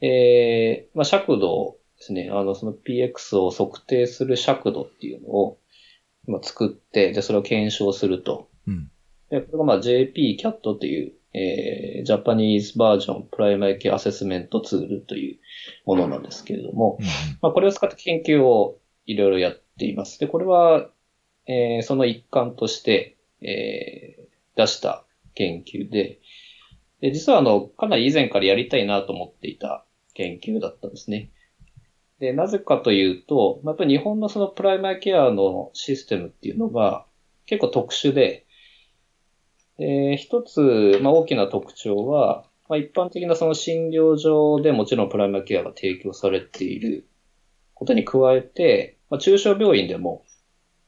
[0.03, 5.59] えーまあ、尺度ですね、あの、その PX を測定する尺度っていうのを、
[6.27, 8.49] まあ、作って、で、それを検証すると。
[8.67, 8.91] うん。
[9.31, 15.39] で、これがまあ JPCAT という、えー、Japanese Version Primary Care Assessment Tool という
[15.87, 17.07] ものなんですけれども、うん。
[17.41, 20.19] まあ、これを使って研究をいろいろやっています。
[20.19, 20.91] で、これは、
[21.47, 24.23] えーその一環として、えー
[24.55, 26.21] 出した研究で、
[27.01, 31.31] で、実はあの、かなり以前からやりたいなと思っていた研究だったんですね。
[32.19, 37.05] で、なぜかというと、やっぱり日本のそのプライマーケアのシステムっていうのが
[37.47, 38.47] 結構特殊で、
[39.79, 47.09] で一つ、まあ、大きな特徴は、まあ、一般的なその診療所でもちろんプライマーケアが提供されている
[47.75, 50.25] ことに加えて、まあ、中小病院でも、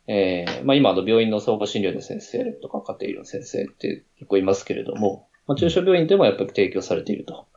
[0.06, 7.48] えーまあ、今の病院の総合診療の先生とか家庭医療の先生って結構いますけれども、まあ、中小病院でもやっぱり提供されていると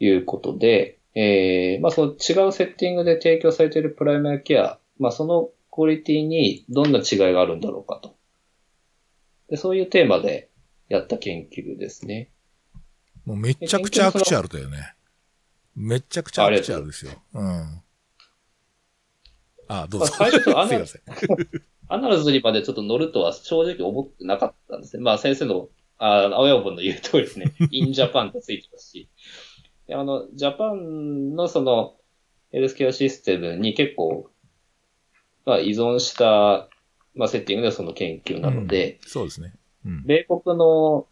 [0.00, 8.16] いうことで、えー、まあその違うセッティングで提供されているプライマリケア、まあそのクオリティにどんな違いがあるんだろうかと。
[9.48, 10.48] でそういうテーマで
[10.88, 12.30] やった研究ですね。
[13.24, 14.94] もうめっちゃくちゃアクチュアルだよね。
[15.76, 17.12] めっちゃくちゃアクチュアルですよ。
[17.34, 17.82] うん。
[19.68, 20.12] あ、どうぞ。
[20.18, 21.02] まあ最初アナ すいません。
[21.88, 25.02] Annals にまでちょっと乗るとは正直思ってなかったんですね。
[25.02, 27.52] まあ先生の、あ青山本の言う通りですね。
[27.70, 29.08] in Japan ってついてますし。
[29.90, 31.96] であの、ジャパンのその、
[32.52, 34.30] ヘルスケアシステムに結構、
[35.44, 36.68] まあ依存した、
[37.16, 39.52] まあセッティングでその研究なので、そうですね。
[39.84, 40.04] うん。
[40.06, 41.08] 米国の、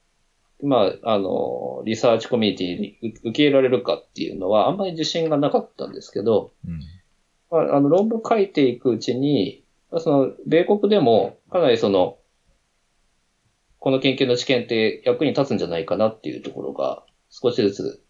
[0.62, 6.80] まあ、あの、リサーチコミュニティに受受け入れられるかっていうのはあんまり自信がなかったんですけど、うん。
[7.50, 12.18] まあ、あの、論文書いていくうちに、まあその、米国でも、かなりその、
[13.80, 18.04] この研究の知見って役に立つんじゃないかなっていうところが、少しずつ、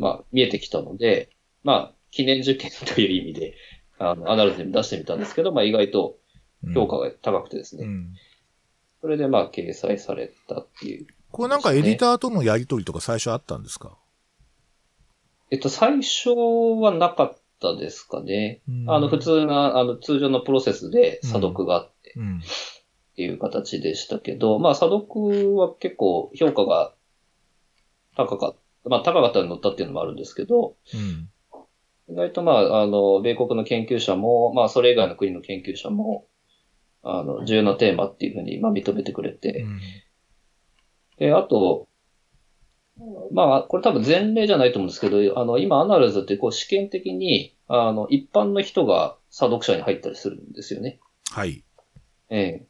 [0.00, 1.30] まあ、見えてきたので、
[1.62, 3.54] まあ、記念受験という意味で、
[3.98, 6.16] あの、アナルズにも出してみたんですけど、まあ、意外と
[6.64, 8.14] うん評価が高くてですね、うん。
[9.00, 11.06] それでまあ、掲載されたっていう。
[11.30, 13.96] これなんかエディターとのやりとりとか最初あったんですか？
[15.50, 18.60] えっと、最初はなかったですかね。
[18.68, 22.38] うんあの、普通な、あの、通常のプロセスで査読があって、うん。
[22.38, 22.40] っ
[23.16, 26.94] ていう形でしたけど、まあ、査読は結構評価が
[28.16, 28.59] 高かった。
[28.84, 31.28] まあ、高かったら乗ったっていうのもあるんですけど、うん。
[32.12, 36.26] 意外とまあ、あの、米国の研究者も、まあ、それ以外の国の研究者も、
[37.02, 39.80] あの、重要なテーマっていうふうに、まあ、認めてくれて、うん
[41.20, 41.86] で、あと、
[43.30, 50.98] まあ、これ多分前例じゃないと思うんですけど、あの、今、アナルズってこう試験的に、あの、一般の人が査読者に入ったりするんですよね。
[51.30, 51.62] はい。
[52.30, 52.66] え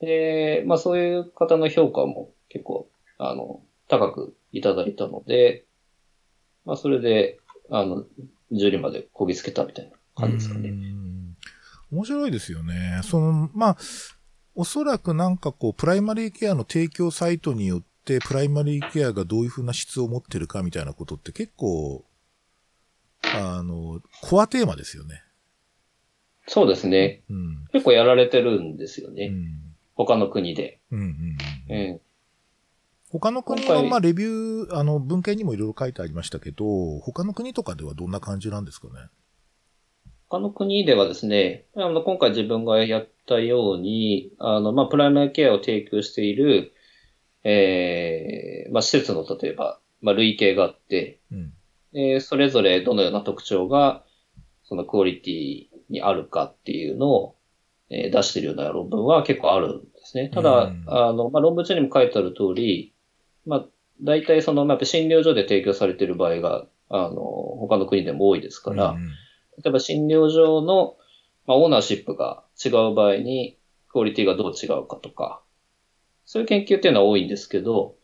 [0.00, 0.60] え。
[0.60, 5.64] で、まあそういう方の評価も結構、あの、高くいただいたので、
[6.64, 7.38] まあそれで、
[7.70, 8.04] あの、
[8.52, 10.70] ジュリーまでこぎつけたみたいな感じですかうね。
[10.70, 11.36] ん
[11.90, 13.00] 面白いですよね。
[13.02, 13.76] その、まあ、
[14.54, 22.04] おそらくなんかこう、プライマリーケアの提供サイトによって、プライマリーケアがどういう風な質を持ってるかみたいなことって結構、
[23.22, 25.22] あの、コアテーマですよね。
[26.46, 27.22] そうですね。
[27.28, 27.64] うん。
[27.72, 29.26] 結構やられてるんですよね。
[29.26, 29.74] うん。
[29.94, 30.80] 他の国で。
[30.90, 31.00] うん
[31.68, 32.00] うんうん。
[33.14, 33.20] ええ。
[33.20, 38.94] 他の国の、まあ、レビュー、あの、文献にもいろいろ書いてありましたけど、他の国とかではどんな感じなんですかね？
[40.28, 46.72] 他の国ではですね、あの、今回自分がやったように、あの、まあ、プライマリケアを提供している、
[47.44, 51.52] ええまあ、施設の例えば、まあ、類型があって、うん。
[51.96, 54.02] えーそれぞれどのような特徴が、
[54.64, 57.36] そのクオリティにあるかっていうのを、
[57.90, 60.30] えー出しているような論文は結構あるんですね。
[60.30, 62.93] ただ、うんあの、まあ、論文中にも書いてある通り、
[63.46, 63.66] まあ、
[64.02, 69.10] 大体その、まあ、やっぱ診療所で提供されている場合が、あの、他の国でも多いですから、うんうん
[69.62, 70.96] 例えば診療所の、
[71.46, 75.42] まあ、オーナーシップが違う場合に、クオリティがどう違うかとか、
[76.24, 77.94] そういう研究っていうのは多いんですけど、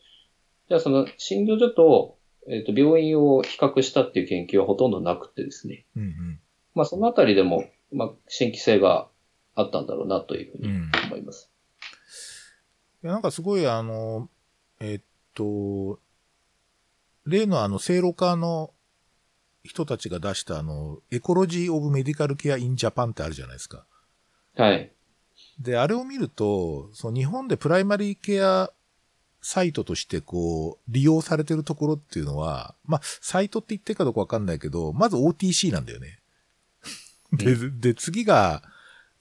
[0.68, 5.84] じゃあその診療所と、えっ、と、病院を比較したっていう研究はほとんどなくてですね。
[5.96, 6.40] うんうん。
[6.74, 9.08] まあそのあたりでも、まあ新規性が
[9.56, 11.50] あったんだろうなというふうにうん思います。
[13.02, 14.28] いや、なんかすごいあの、
[14.78, 15.00] えっ
[15.40, 15.98] と、
[17.24, 18.74] 例のあの、聖路加の
[19.64, 23.86] 人たちが出したあの、 Ecology of Medical Care in Japan ってあるじゃないですか。
[24.54, 24.92] はい。
[25.58, 28.70] で、あれを見ると、その日本でプライマリーケア
[29.40, 36.18] サイトとしてこう、利用されてるところっていうのは、まあ、サイトって言ってるかどうかわかんないけど、まず OTC なんだよね。
[37.32, 38.62] で、で、次が、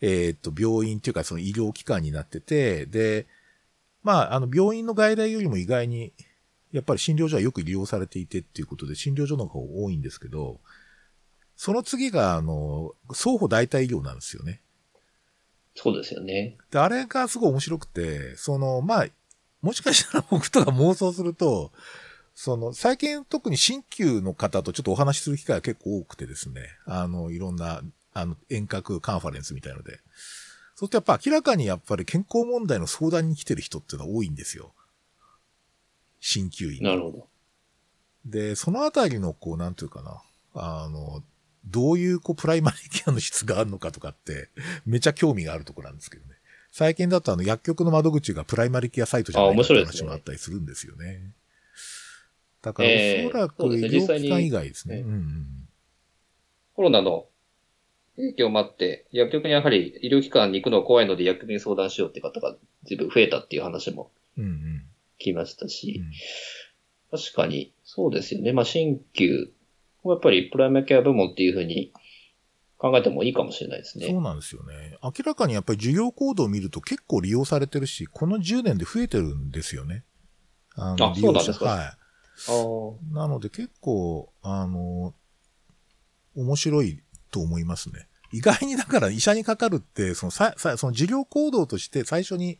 [0.02, 3.28] えーっと、病院っていうかその医療機関になってて、で、
[4.04, 6.14] まあ、あの、病院の外来よりも意外に、
[6.72, 10.60] やっぱり診療所はよく利用されていてっていうことで、診療所の方が多いんですけど、
[11.56, 14.62] その次が、あの、双方代替医療なんですよね。
[15.76, 16.58] そうですよね。
[16.72, 19.08] で、あれがすごい面白くて、その、まあ、
[19.62, 21.72] もしかしたら 僕とか妄想すると、
[22.34, 27.82] その、最近特に新旧の方とちょっとお話しする機会が結構多くてですね、あの、いろんな、
[28.14, 30.00] あの、遠隔カンファレンスみたいので。
[30.80, 34.72] そうするとやっぱ明らかにやっぱり健康問題の相談に来てる人っていうのは多いんですよ。
[36.22, 36.82] 新旧医。
[36.82, 37.28] なるほど。
[38.26, 40.22] で、そのあたりの、こう、なんていうかな、
[40.54, 41.22] あの、
[41.66, 44.48] どういう、こう、プライマリーケアの質があるのかとかって、
[44.86, 46.36] めちゃ興味があるところなんですけどね。
[46.72, 51.20] 最近だとあの、薬局の窓口がプライマリーケアサイトじゃないって話もあったりするんですよね。
[52.62, 55.00] だから、ええおそらく医療機関以外ですね。
[55.00, 55.46] 実際にうんうん。
[56.74, 57.26] コロナの
[58.20, 64.86] 影響もあって、薬局にやはり医療機関に行くのが怖いので薬局に相談しようって方が随分増えたっていう話もうんうん。
[65.20, 66.12] 聞きましたうし、ん
[67.12, 68.54] 確かにそうですよね。
[68.54, 69.52] まあ新旧
[70.06, 71.92] やっぱりプライマーケア部門っていうふうに
[72.78, 74.08] 考えてもいいかもしれないですね。
[74.08, 74.98] そうなんですよね。
[75.04, 80.04] 明らかにやっぱり授業行動を見ると結構利用されてるし、この10年で増えてるんですよね。
[80.76, 81.52] あの、利用者。
[81.54, 83.14] はい。
[83.14, 85.14] なので結構、あの、
[86.36, 87.02] 面白い
[87.32, 88.08] と思いますね。
[88.32, 92.60] 意外にだから医者にかかるって、そのさ、さ、その授業行動として最初に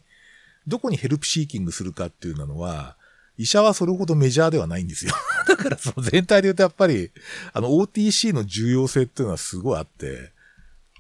[0.68, 2.96] どこにヘルプシーキングするかっていうのは、
[3.38, 5.14] 医者はそれほどメジャーではないんですよ。
[5.48, 7.12] だからその全体で言うとやっぱり、
[7.54, 10.32] あの OTC の重要性っていうのはすごいあって、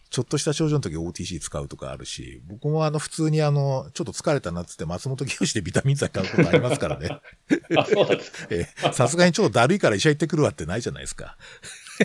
[0.09, 7.09] ちょっとした症状の時 OTC 使うとかあるし、僕もあの普通にあの、ちょっと疲れたなってって松本清でビタミン剤買うことありますからね。
[7.77, 8.47] あ、そうなんですか。
[8.49, 11.37] えさすがにちょっとだるいから医者行ってくるわってないじゃないですか。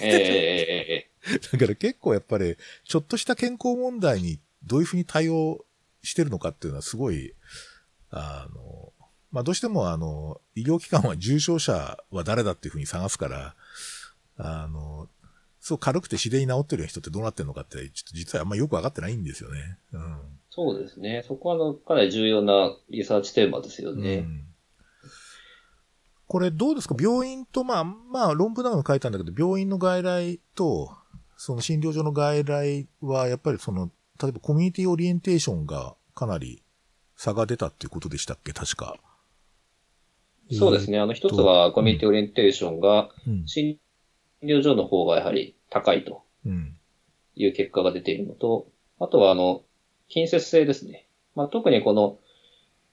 [0.03, 0.94] ええー、
[1.53, 5.65] だから結構やっぱり、ちょっとした健康問題にどういうふうに対応
[6.03, 7.35] してるのかっていうのはすごい、
[8.11, 8.93] あの、
[9.31, 13.55] まあ、どうしてもあの、医療機関は重症者は誰だっていうふうに探すから、
[14.37, 15.09] あの、
[15.61, 19.79] そう軽くて自然に治ってる人ってどうなってるのかって、ちょっと実はあんまよくわかってないんですよね。
[19.93, 20.19] うん。
[20.51, 21.25] そうですね。
[21.27, 24.17] そこはあの、かなり重要なリサーチテーマですよね。
[24.19, 24.47] うん
[26.27, 26.97] これどうですか？
[26.99, 30.91] 病院と、まあ、まあ、論文なんかも書いたんだけど、病院の外来と、
[31.37, 33.91] その診療所の外来は、やっぱりその、
[34.23, 36.63] 例えばコミュニティオリエンテーションがかなり
[37.17, 38.53] 差が出たっていうことでしたっけ？
[38.53, 38.97] 確か。
[40.53, 40.99] そうですね。
[40.99, 43.09] あの、一つはコミュニティオリエンテーションが、
[43.47, 43.79] 診
[44.43, 46.23] 療所の方がやはり高いと
[47.35, 48.69] いう結果が出ているのと、
[49.01, 49.63] あとはあの、
[50.09, 51.07] 近接性ですね。
[51.35, 52.19] まあ、特にこの、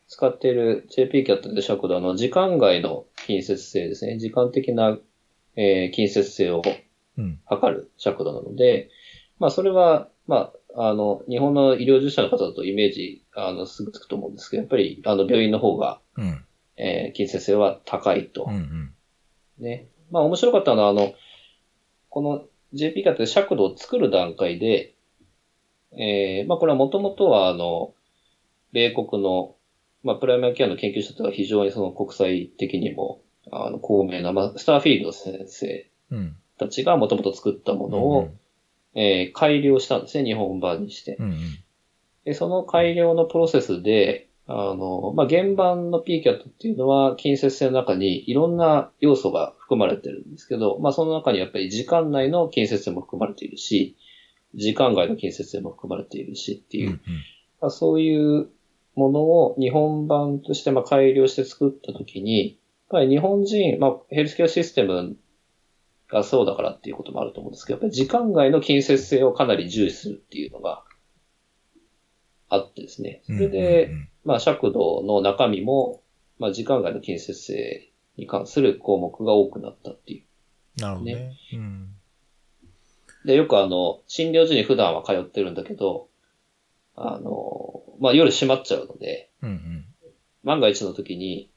[0.07, 4.17] 使っている JP キャットで尺度の時間外の近接性ですね。
[4.17, 4.97] 時間的な、
[5.55, 6.61] えー、近接性を
[7.45, 8.89] 測る尺度なので、うん、
[9.39, 16.45] まあそれは、まあ、あの、日本の医療従事者の方だとイメージ、あの、すぐつくと思うんですけど、やっぱり、あの、病院の方が、うん、
[16.77, 18.45] えー、近接性は高いと。
[18.47, 18.93] うんうん、
[19.59, 19.87] ね。
[20.09, 21.13] まあ面白かったのは、あの、
[22.09, 24.93] この JP カって尺度を作る段階で、
[25.97, 27.93] えー、まあこれはもともとは、あの、
[28.71, 29.55] 米国の、
[30.03, 33.21] まあプライマーケアの研究者とは非常にその国際的にも、
[33.51, 35.89] あの、高名な、まあ、スターフィールド先生
[36.61, 38.29] たちがもともと作ったものを、
[38.93, 41.17] えー、改良したんですね、日本版にして。
[42.23, 53.97] でその改良のプロセスで、あの、まあ、原版の PCAT っていうのは、近接性の中にいろんな要素が含まれてるんですけど、まあ、その中にやっぱり時間内の近接性も含まれているし、
[54.53, 56.99] 時間外の近接性も含まれているしっていう、
[57.61, 58.49] まあ、そういう
[58.95, 62.55] ものを日本版としてまあ改良して作ったときに、やっ
[62.89, 65.15] ぱり日本人、まあ、ヘルスケアシステム
[66.11, 70.83] がそうだからっていうこともあると思うんですけど、やっぱり時間外の近接性をかなり重視するっていうのが
[72.49, 73.21] あってですね。
[73.25, 76.01] それで、うんうんうん、まあ、尺度の中身も、
[76.37, 80.25] まあ、時間外の近接性に関する項目が多くなったってい
[80.77, 81.37] う、なるほどね。
[81.53, 81.89] うん、
[83.25, 86.09] で、よくあの、診療所に普段は通ってるんだけど、
[86.95, 89.85] あの、まあ、夜閉まっちゃうので、うんうん、
[90.43, 91.49] 万が一の時に、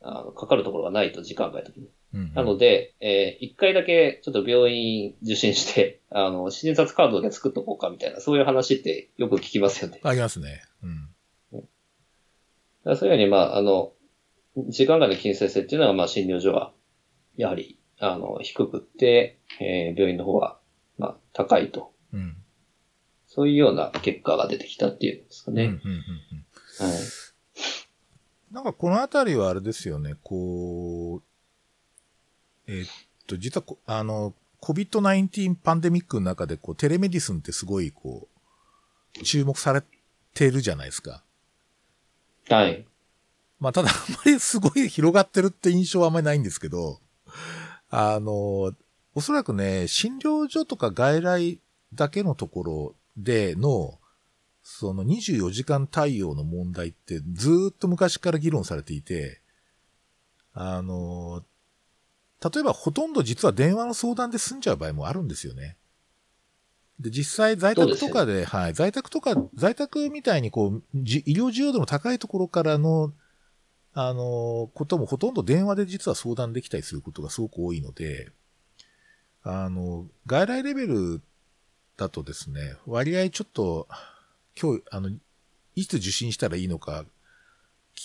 [0.00, 1.88] あの、かかるところがないと、時間外の時に。
[2.12, 10.00] なので、えー、一回だけちょっと病院受診して、 あの、診察カードだけ作っとこうかみたいな、そういう話ってよく聞きますよね。
[10.02, 10.62] ありますね。
[10.82, 11.08] うん。
[12.84, 13.92] だそういうふうに、まあ、あの、
[14.56, 16.72] 時間外の金星性っていうのは、まあ、診療所は、
[17.36, 20.58] やはり、あの、低くって、えー、病院の方は、
[20.98, 21.92] まあ、高いと。
[22.12, 22.36] うん。
[23.26, 25.64] そういうような結果が出てきたっていうんですかね。
[25.64, 25.78] うんうんうん
[26.82, 26.98] うん、はい。
[28.50, 31.29] なんかこのあたりはあれですよね、こう、
[32.70, 32.88] えー、っ
[33.26, 38.28] と、実はあの、COVID-19 パンデミックの中で、こう、テレメディスンってすごい、こ
[39.18, 39.82] う、注目され
[40.34, 41.24] てるじゃないですか。
[42.48, 42.86] はい。
[43.58, 47.00] まあ、ただ、あんまりすごい広がってるって印象はあんまりないんですけど、
[47.90, 48.72] あの、
[49.14, 51.60] おそらくね、診療所とか外来
[51.92, 53.98] だけのところでの、
[54.62, 59.40] その24時間対応の問題ってずっと昔から議論されていて、
[60.54, 61.42] あの、
[62.42, 65.76] 例えばほとんど実は電話の相談で済んじゃう場合もあるんですよね。
[67.00, 73.12] で、実際在宅とかで、ではい、在宅とか、在宅みたいにこう、医療需要度の高いところからの、
[73.94, 78.30] あの、こともほとんど電話で実は相談できたりすることがすごく多いので、
[79.42, 81.22] あの、外来レベル
[81.96, 83.88] だとですね、割合ちょっと、
[84.60, 85.10] 今日、あの、
[85.74, 87.06] いつ受診したらいいのか、聞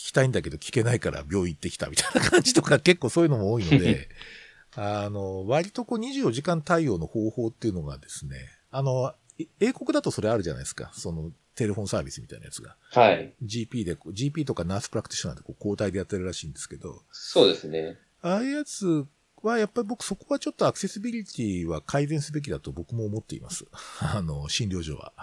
[0.07, 4.09] きたいんだけど聞けないから病院行ってきたみたいな感じとか結構そういうのも多いので、
[4.75, 9.13] あの、割とこう24時間対応の方法っていうのがですね、あの、
[9.59, 10.91] 英国だとそれあるじゃないですか。
[10.93, 12.75] その、テレフォンサービスみたいなやつが。
[12.91, 13.33] はい。
[13.43, 17.01] GP で、GP とかナースプラクティショナーでこう交代でやってるらしいんですけど。
[17.11, 17.97] そうですね。
[18.21, 19.05] ああいうやつ
[19.41, 23.65] はやっぱり僕そこはちょっとアクセシビリティは改善すべきだと僕も思っています。
[24.01, 25.13] あの、診療所は。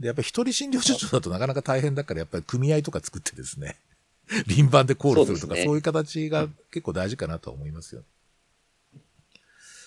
[0.00, 3.76] で、やっぱり一人診療所だとなかなか大変だから、やっぱり組合とか作ってですね、
[4.48, 8.02] 輪番でコールするとか、そう,、ねいう形が結構大事かなとは思いますよ。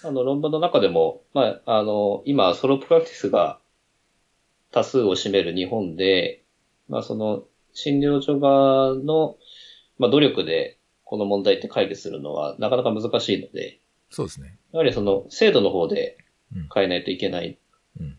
[0.03, 3.59] あの、論文の中でも、まあ、あの、今、ソロプラクティスが
[4.71, 6.43] 多数を占める日本で、
[6.89, 9.37] まあ、その、診療所側の、
[9.97, 14.57] まあ、努力で、この問題って解決するのは、なかなか難しいので、そうですね。
[14.73, 16.17] やはりその、制度の方で
[16.55, 17.57] うん変えないといけない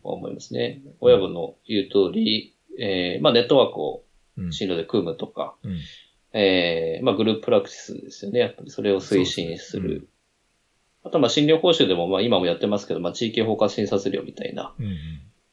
[0.02, 0.82] 思いますね。
[1.00, 4.04] 親分の言う通り、えー、まあ、ネットワークを
[4.36, 4.52] うん。
[4.52, 5.78] 診療で組むとか、うん。
[6.32, 8.40] えー、まあ、グループプラクティスですよね。
[8.40, 10.08] やっぱりそれを推進する。
[11.04, 14.96] あと、まあ、診療報酬でも、まあ、今もやってますけど、まあ、地域包括診察料みたいな、うんうん。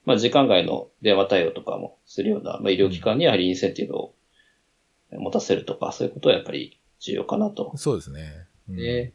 [0.06, 4.16] まあ、時間外の電話対応とかもするような、まあ、医療機関にやはりインセンティブを
[5.12, 7.74] 持たせるとか、そういうことはやっぱり重要かなと。
[7.78, 8.48] そうですね。
[8.70, 9.14] うんね。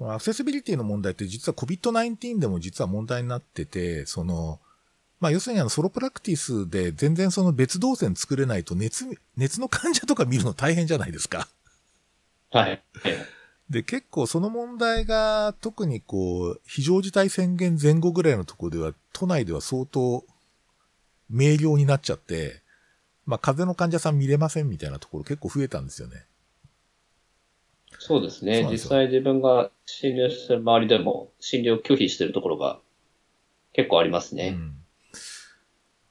[0.00, 4.58] このアクセシビリティの問題って実は COVID-19 でも実は問題になってて、その、
[5.20, 9.04] まあ要するにあのソロプラクティスで全然その別動線作れないと熱、
[9.36, 11.48] 熱の患者とか見るの大変じゃないですか。
[12.50, 12.82] はい。
[13.68, 20.24] で、結構その問題が特にこう、非常事態宣言前後ぐらいのところでは、都内では相当
[21.28, 22.62] 明瞭になっちゃって、
[23.26, 26.24] まあ風邪の患者さん見れませんみたいなところ結構増えたんですよね。
[28.02, 28.66] そうですね。
[28.70, 32.80] 実際自分が診療してる周りでも診療拒否してるところが
[33.74, 34.56] 結構ありますね。
[34.56, 34.74] うん。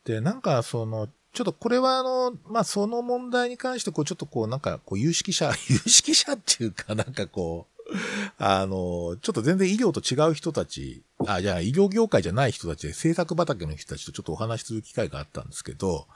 [0.06, 7.94] で、なんかその、ちょっとこれはあの、まあ、その問題に関して、こう、ちょっとこう、なんか、こう、有識者、 有識者っていうか、なんかこう、
[8.38, 16.08] あの、ちょっと全然医療と違う人たち、あ、じゃあ医療業界じゃない人たちで、制作畑の人たちとちょっとお話しする機会があったんですけど、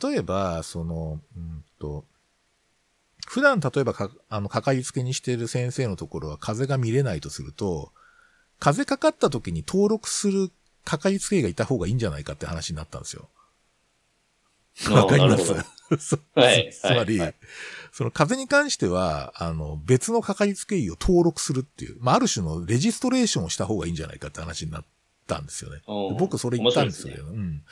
[0.00, 2.04] 例えば、その、うんと、
[3.26, 7.92] 普段例えばか、あの、かかりつけにしている先生のところは風邪が見れないとすると、
[8.58, 10.50] 風邪かかった時に登録する
[10.84, 13.28] かかりつけ医がいた方がいいんじゃないかって話になったんですよ。
[14.90, 15.52] わかります？
[16.34, 17.34] はいつまり、はい
[17.92, 24.84] その風邪に関しては、あの、別のかかりつけ医を登録するっていう、まあ、ある種のレジストレーションをした方がいいんじゃないかって話になっ
[25.26, 25.80] たんですよね。
[26.18, 27.62] 僕それ言ったんですよ、面白いうん。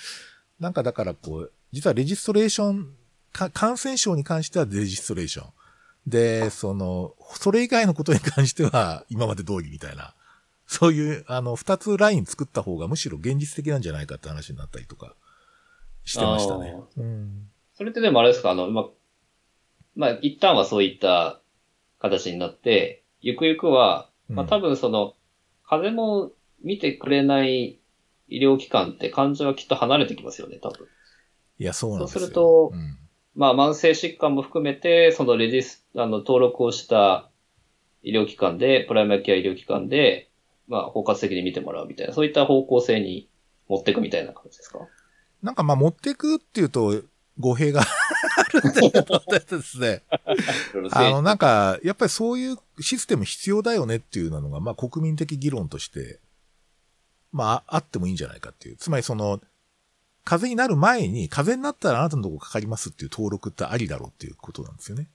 [0.60, 2.92] なんかだからこう、実はレジストレーション、か
[3.34, 5.50] 感染症に関してはレジストレーション。
[6.06, 10.14] で、その、それ以外のことに関しては今まで通りみたいな。
[10.66, 15.14] そういう、あの、二つライン作った方がむしろ現実的なんじゃないかって話になったりとか
[16.04, 16.74] してましたね。
[16.96, 17.48] うん。
[17.74, 18.84] それってでもあれですか、あの、まあ、
[19.96, 21.40] まあ、一旦はそういった
[21.98, 25.14] 形になって、ゆくゆくは、まあうん多分その、
[25.66, 26.32] 風邪も
[26.62, 27.78] 見てくれない
[28.28, 30.86] 医療機関って患者はきっと離れてきますよね、多分。
[31.58, 32.20] いや、そうなんですよ。
[32.20, 32.98] そうするとうん
[33.36, 37.28] まあ、慢性疾患も含めて、そのレジス、あの、登録をした
[38.02, 40.28] 医療機関で、プライマリケア医療機関で、
[40.68, 43.28] まあ、包括的に見てもらうみたいな、そういった方向性に
[43.68, 44.78] 持っていくみたいな感じですか？
[45.42, 47.02] なんかまあ持っていくっていうと
[47.38, 50.02] 語弊が あるんだけどですね。
[50.92, 56.18] あの、なんか、やっぱりそういうシステム必要だよねっていうのが、まあ国民的議論として、
[57.32, 58.76] まああってもいいんじゃないかっていう。
[58.76, 59.40] つまりその、
[60.24, 65.08] 風邪になる前に、風邪になったらあなたのとこかかりますっていう登録ってありだろうっていうことなんですよね。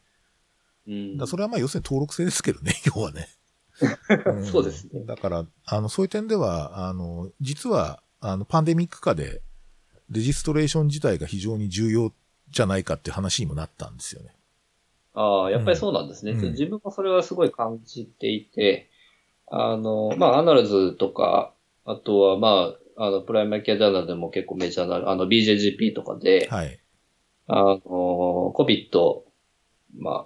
[0.87, 3.27] うんだそれはまあ要するに登録制ですけどね、 要はね。
[4.39, 9.41] ん そうですねだから、あの、そういう点では、あの、実は、あの、パンデミック下で、
[10.09, 12.11] レジストレーション自体が非常に重要
[12.49, 14.35] じゃないかって話にもなったんですよね。
[15.13, 16.31] ああ、やっぱりそうなんですね。
[16.31, 18.89] うん自分もそれはすごい感じていて、
[19.47, 21.53] あの、まあ、 Annals とか、
[21.85, 26.79] あとは、まあ、あの、プライマリケアジャーナルでも結構メジャーな、あの、BJGP とかで、はい。
[27.47, 29.21] あの、COVID、
[29.97, 30.25] まあ、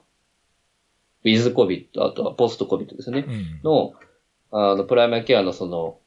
[1.23, 3.31] ウィズ COVID、あとはポスト COVID ですねう。
[3.31, 3.61] ん。
[3.63, 3.93] の、
[4.51, 5.99] あの、プライマリケアのその、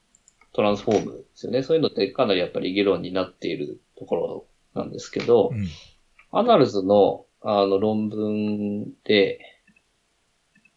[0.53, 1.63] transform ですよね。
[1.63, 5.69] そういうのってかなりやっぱり議論になっているところなんですけど、うん。
[6.33, 9.39] Annals の、あの、論文で、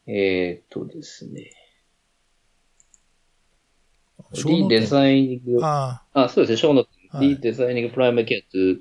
[0.06, 1.50] えーっとですね、
[4.46, 8.80] リデザイニング、ああ、そうですね、ショーの、はい redesigning primary care to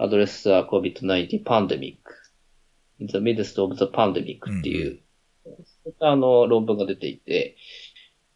[0.00, 1.98] address the COVID-19 pandemic.
[2.98, 5.00] In the midst of the pandemic っていう、
[5.44, 5.50] そ
[5.86, 7.56] ういったあの論文が出ていて、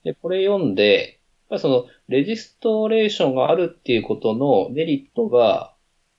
[0.04, 5.74] で、これ読んで、やっぱりその、レジストレーションがあるっていうことのメリットが、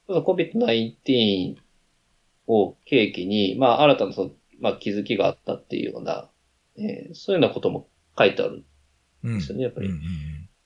[0.07, 1.55] その COVID-19
[2.47, 6.29] を契機に、まあ、新たなその、まあ、気づきがあったっていうような、
[6.77, 8.63] えーそういうようなことも書いてある。
[9.33, 9.89] ですよねやっぱり。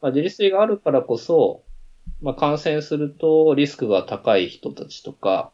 [0.02, 1.64] まあ、自立性があるからこそ、
[2.22, 5.52] まあ、感染するとリスクが高い人たちとか、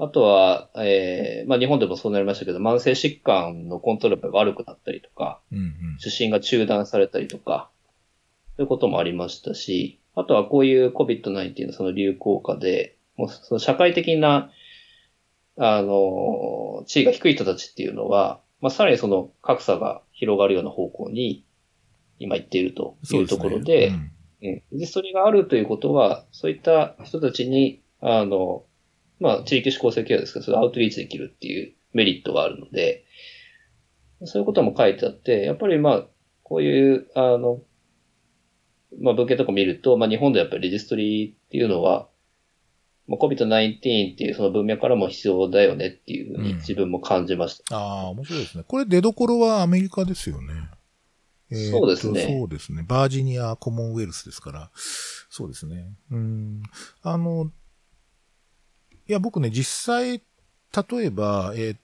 [0.00, 5.74] あとは、えー、まあ日本でもそうなりましたけど、慢性疾患のコントロールが悪くなったりとか、うんうん。
[5.98, 7.68] 受診が中断されたりとか、
[8.56, 14.52] そういうこともありましたし、あとはこういう COVID-19 のその流行下で、もうその社会的な、
[15.56, 21.44] あの、地位が低い人たちっていうのは、まあ、さらにその格差が広がるような方向に
[22.18, 28.64] 今行っているというところで、うんうんで、それがあるということは、そういった人たちに、あの、
[29.18, 33.04] まあ、地域指向性ケアですけど、それをアウトリーチできるっていうメリットがあるので、
[34.24, 36.06] そういうことも書いてあって、やっぱりまあ、
[36.44, 37.60] こういう、あの、
[39.00, 42.08] まあ、文献とか見ると、まあ、日本でやっぱりレジストリーっていうのは、
[43.06, 47.76] まあ、COVID-19 っていうその文脈からも必要だよねっていうふうに自分も感じました。
[47.76, 48.64] ああ、面白いですね。
[48.66, 50.54] これ出どころはアメリカですよね。
[51.50, 52.84] えーそうですねそうですね。
[52.86, 54.70] バージニアコモンウェルスですから。
[54.74, 55.92] そうですね。
[56.10, 56.62] うん。
[57.02, 57.50] あの、
[59.08, 60.22] いや、僕ね、実際、
[60.90, 61.78] 例えば、えーっ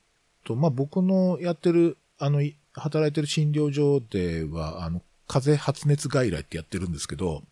[0.45, 7.43] と、まあ、僕のやってる、あの、い働いてる診療所では、あの、風邪発熱外来ってやってるんですけど、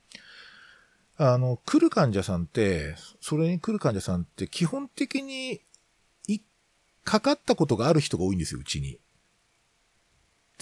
[1.16, 5.60] あの、来る患者さんって、それに来る患者さんって基本的に、
[6.26, 6.40] い、
[7.04, 8.98] かかったことがある人が多いんですよ、うちに。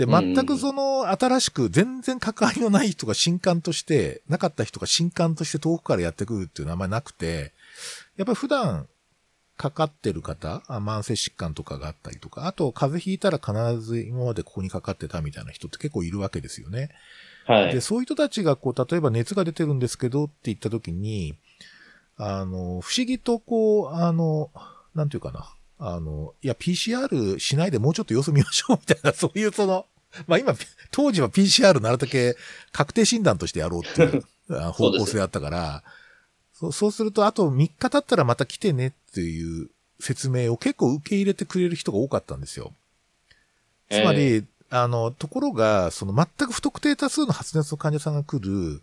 [0.01, 7.53] で、全くその、新しく全然関わりのない人が新刊として、なかった人が新刊として遠くからやってくるっていうのはあんまりなくて、
[8.17, 8.89] やっぱり普段、
[9.59, 16.89] かかってる方、あ慢性疾患とかがあったりとか、あと風邪ひいたら必ず今までここにかかってたみたいな人って結構いるわけですよね。
[17.45, 17.83] はいで、。
[17.83, 21.35] そういう人たちが、こう、例えば熱が出てるんですけどって言った時に、
[22.17, 24.51] あの、不思議とこう、あの、
[24.95, 25.55] なんていうかな。
[25.83, 29.87] あの、いや、PCR しないでもうちょっと様子見ましょうみたいな、そういうその、
[30.27, 30.55] まあ今、
[30.91, 32.37] 当時は PCR なるだけ
[32.73, 35.83] 確定診断としてやろうっていう あ方向性だったから、
[36.53, 42.73] そうそうすると、あと3日経ったらまた来てねっていう説明を結構受け入れてくれる人が多かったんですよ。
[43.91, 48.83] つまり、えあの、ところが、その全く不特定多数の発熱の患者さんが来る、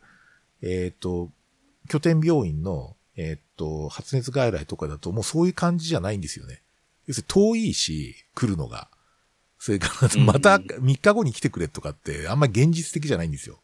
[0.62, 1.30] えっ、と、
[1.88, 6.62] 拠点病院の、えっ、と、発熱外来とかだともうそういう感じじゃないんですよね。
[7.08, 8.90] 要するに遠いし、来るのが。
[9.68, 13.60] それから、うんまた3日後に来てくれとかって、あんまり現実的じゃないんですよ。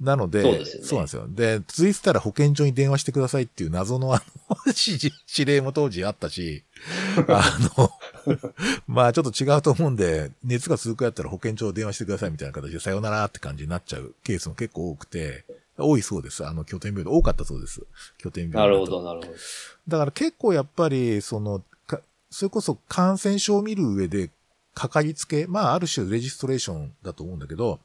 [0.00, 1.28] なので、そうですよねなんですよ。
[1.28, 4.16] で、続いてたら保健所に電話してくださいっていう謎のあ
[4.50, 6.64] の、 指示指令も当時あったし、
[7.28, 7.92] あの、
[8.88, 15.44] まあちょっと違うと思うんで、熱が続くやったら保健所を電話してくださいみたいな形でさよならって感じになっちゃうケースも結構多くて、
[15.78, 16.44] 多いそうです。
[16.44, 17.80] あの、拠点病院で多かったそうです。
[18.18, 18.72] 拠点ー病院。
[18.72, 19.32] なるほど、なるほど。
[19.86, 21.64] だから結構やっぱり、その、か
[22.32, 24.30] それこそ感染症を見る上で、
[24.74, 27.78] かかりつけ、まあある種レジストレーションだと思うんだけど、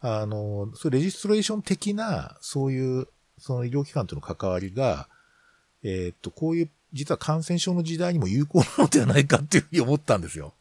[0.00, 3.08] あの、そレジストレーション的な、そういう、
[3.38, 5.08] その医療機関との関わりが、
[5.82, 10.52] えーっと、こういう、実は感染症の時代にも有効なのではないかっていうふうに思ったんですよ。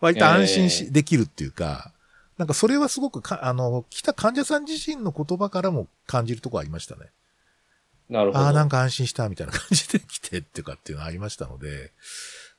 [0.00, 1.92] 割と安心し、えーできるっていうか、
[2.38, 7.06] なんかそれはすごくか、あの、来た患者さん自身の言葉からも感じるところありましたね。
[8.08, 8.44] なるほど。
[8.44, 11.92] ああ、なんか安心したみたいな感じで来てっていうかっていうのがありましたので、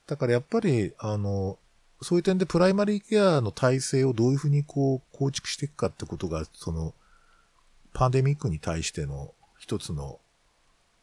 [0.07, 1.57] だからやっぱり、あの、
[2.01, 6.93] そういう点でプライマリーケアの体制をどういうふうにこう構築していくかってことが、その、
[7.93, 10.19] パンデミックに対しての一つの、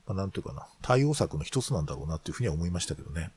[0.06, 3.30] まあ、なんていうかな、対応策の一つなんだろうなっていうふうには思いましたけどね。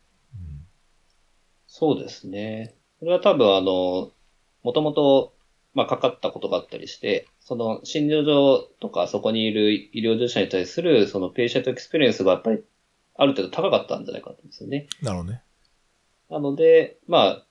[1.76, 2.76] そうですね。
[3.00, 4.12] これは多分あの、
[4.62, 5.34] もともと、
[5.74, 12.64] まあ、かかったことがあったりして、その診療所とかそこにいる医療従事者に対するその patient experience がやっぱり
[13.16, 14.88] ある程度高かったんじゃないかと思うんですよね。
[15.02, 15.42] なるほどね。
[16.34, 17.44] なので、ま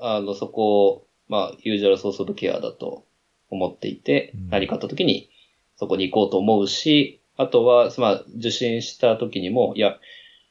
[0.00, 3.04] あ、あの、そこを、まあ、 usual source of care だと
[3.50, 5.30] 思っていてうん、何かあった時に
[5.76, 9.98] そこに行こうと思うし、あとは、まあ、受診した時にも、いや、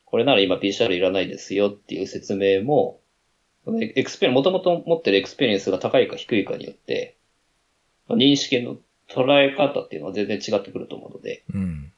[0.06, 3.02] これなら今 PCR いらないですよっていう説明も、
[3.82, 7.18] エクスペリもともと持ってる experience が高いか低いかによって、
[8.08, 8.78] まあ認識の
[9.10, 11.92] 捉え方っていうのは全然違ってくると思うので、うん。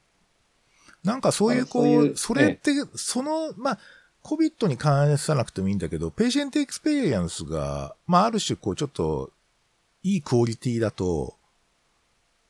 [1.04, 3.78] なんかそういう、あこう、そういうそれって、その、まあ、
[4.22, 9.30] COVID に関さなくてもいいんだけど、 patient experience が、まあ、ある種、こう、ちょっと、
[10.02, 11.34] いいクオリティだと、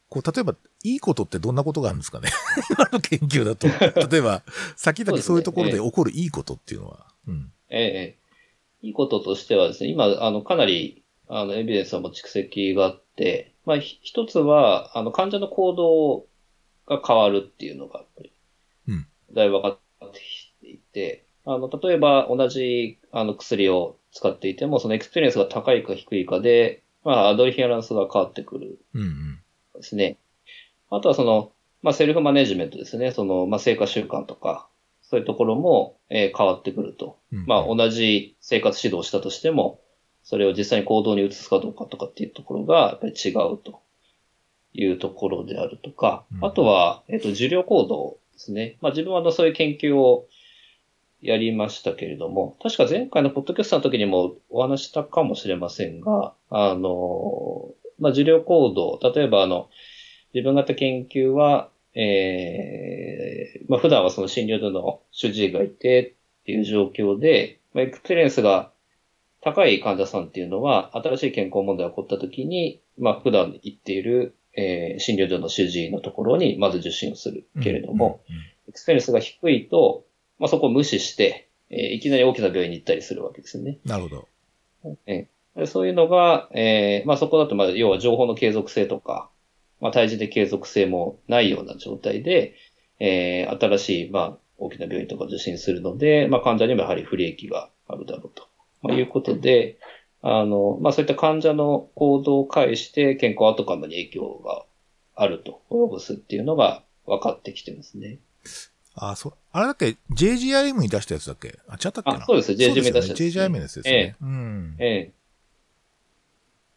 [0.09, 2.31] こう、例えば、いいことってどんなことがあるんですかね？
[2.71, 3.69] 今の研究だと。
[4.09, 4.43] 例えば、
[4.77, 7.07] 先々そういうところで起こるいいことっていうのは。
[7.29, 7.53] うん。
[7.69, 8.17] え
[8.83, 16.27] え、いいこととしてはですね、今、あの、かなり、あの、エビデンスはもう蓄積があって、まあ、ひ一つは、あの、患者の行動
[16.87, 18.33] が変わるっていうのが、やっぱり
[18.89, 29.41] うん、だいぶ分かってきていて、あの、例えば同じ、あの、薬を使っていても、その experience が高いか低いかで、まあ、 adherence が変わってくるうんうん。
[29.75, 30.19] ですね。
[30.91, 33.13] あとはその、まあ、セルフマネジメントですね。
[33.13, 34.69] その、まあ、生活習慣とか、
[35.03, 37.19] そういうところも、えー変わってくると。
[37.33, 39.81] うんまあ、同じ生活指導をしたとしても、
[40.23, 43.81] それを実際に行動に移すかどうかとかっていうところが、やっぱり違うと
[44.75, 48.77] いうところであるとか、うんあとは、えっ、と、受領行動ですね。
[48.81, 50.27] まあ、自分はあの、そういう研究を
[51.23, 59.69] やりましたけれども、確か前回のポッドキャストの時にもお話したかもしれませんが、あの、まあ、受領行動、例えばあの、
[60.33, 68.73] 自分方研究は、えー、まあ、普段はその診療所の主治医がいてっていう状況で、まあ、 experience が
[69.43, 78.43] 高い患者さんっていうのは、新しい健康問題が起こった時に、まあ、普段行っている、えー診療所の主治医のところにまず受診をするけれども、、うんうん。
[78.69, 80.05] experience が低いと、
[80.41, 83.79] まあ、そこを無視して、えーいきなり大きな病院に行ったりするわけですよね。
[83.85, 84.29] なるほど。
[85.07, 89.29] えーそういうのが、えーまあ、そこだと、まあ、要は情報の継続性とか、
[89.81, 92.55] まあ、対峙で継続性もないような状態で、
[93.01, 98.47] えー新しい、まあ、大きな病院とか受診するので、まあ、患者にもやはり不利益があるだろうと、
[98.83, 99.79] まあ、いうことで、
[100.23, 104.65] あの、まあ、そういった患者の行動を介して健康アウトカムに影響が
[105.17, 108.19] あると、及ぼすっていうのが分かってきてますね。
[108.95, 111.59] あ、そう、あれだっけ ?JGIM に出したやつだっけ？
[111.69, 112.19] あ、違ったっけな？
[112.23, 114.17] あそうです JGIM に出したやつそうですよね JGIM のやつですね。
[114.23, 114.77] うん。
[114.79, 115.13] え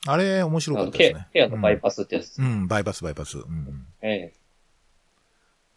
[0.06, 1.28] あれ、面白かったですね。
[1.32, 2.42] ケアのバイパスってやつです。
[2.42, 3.38] うん、うんバイパス、バイパス。
[3.38, 3.88] うん。
[4.02, 4.34] ええ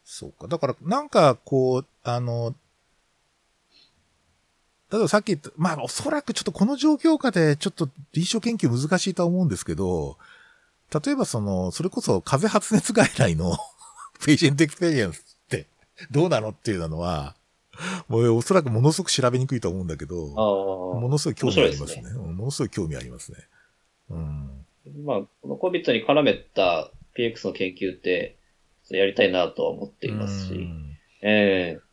[0.05, 0.47] そうか。
[0.49, 2.55] だから、なんか、こう、あの、
[4.93, 10.17] 例えばさっき言った、まあ、おそらくちょっとこの状況下で、ちょっと臨床研究難しいとは思うんですけど、
[11.05, 13.57] 例えばその、それこそ風邪発熱外来の
[14.25, 15.36] patient experience
[16.11, 17.37] どうなのっていうのは、
[18.09, 21.01] もうおそらくものすごく調べにくいと思うんだけあど、あ。
[21.01, 22.03] ものすごい興味ありますね。
[22.03, 23.39] 面白いうんものすごい興味ありますね。
[24.11, 24.67] うん。
[25.05, 28.37] まあ、この COVID に絡めた PX の研究って、
[28.91, 30.55] やりたいなとは思っていますし。
[30.55, 31.87] うんええ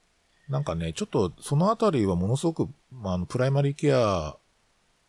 [0.49, 4.35] なんかね、ちょっとそのあたりはものすごく、まあ、あの、プライマリーケア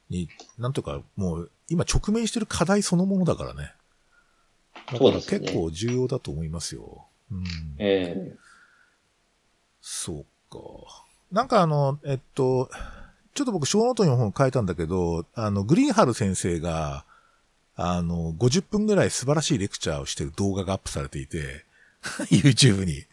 [0.08, 3.74] に、なんというか、もう、今直面してる課題そのものだからね。
[4.86, 7.06] 結構重要だと思いますよ。
[7.30, 7.44] うん。
[7.78, 8.36] ええ
[9.86, 10.58] そうか。
[11.30, 12.70] なんかあの、えっと、
[13.34, 17.04] ちょっと僕、小ノートに本書いたんだけど、あの、グリーンハル先生が、
[17.76, 21.66] あの、50分ぐらい素晴らしいレクチャーをしてる動画がアップされていて、
[22.32, 23.04] YouTube に。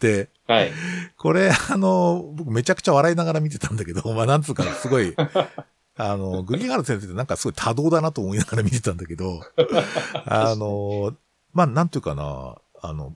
[0.00, 0.72] で、はい。
[1.16, 5.14] これ、あの、僕めちゃくちゃ笑いながら見てたんだけど、まあなんつうか、すごい、
[5.96, 9.40] あの、グリーンハル先生ってなんかすごい多動だなと思いながら見てたんだけど、
[10.26, 11.14] あの、
[11.52, 13.14] まあなんていうかな、あの、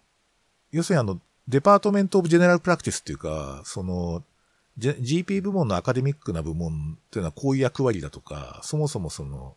[0.70, 1.20] 要するにあの、
[1.52, 4.24] department of general practice っていうか、その、
[4.78, 9.54] GP 部門のアカデミックな部門っていうのはこういう役割だとか、そもそもその、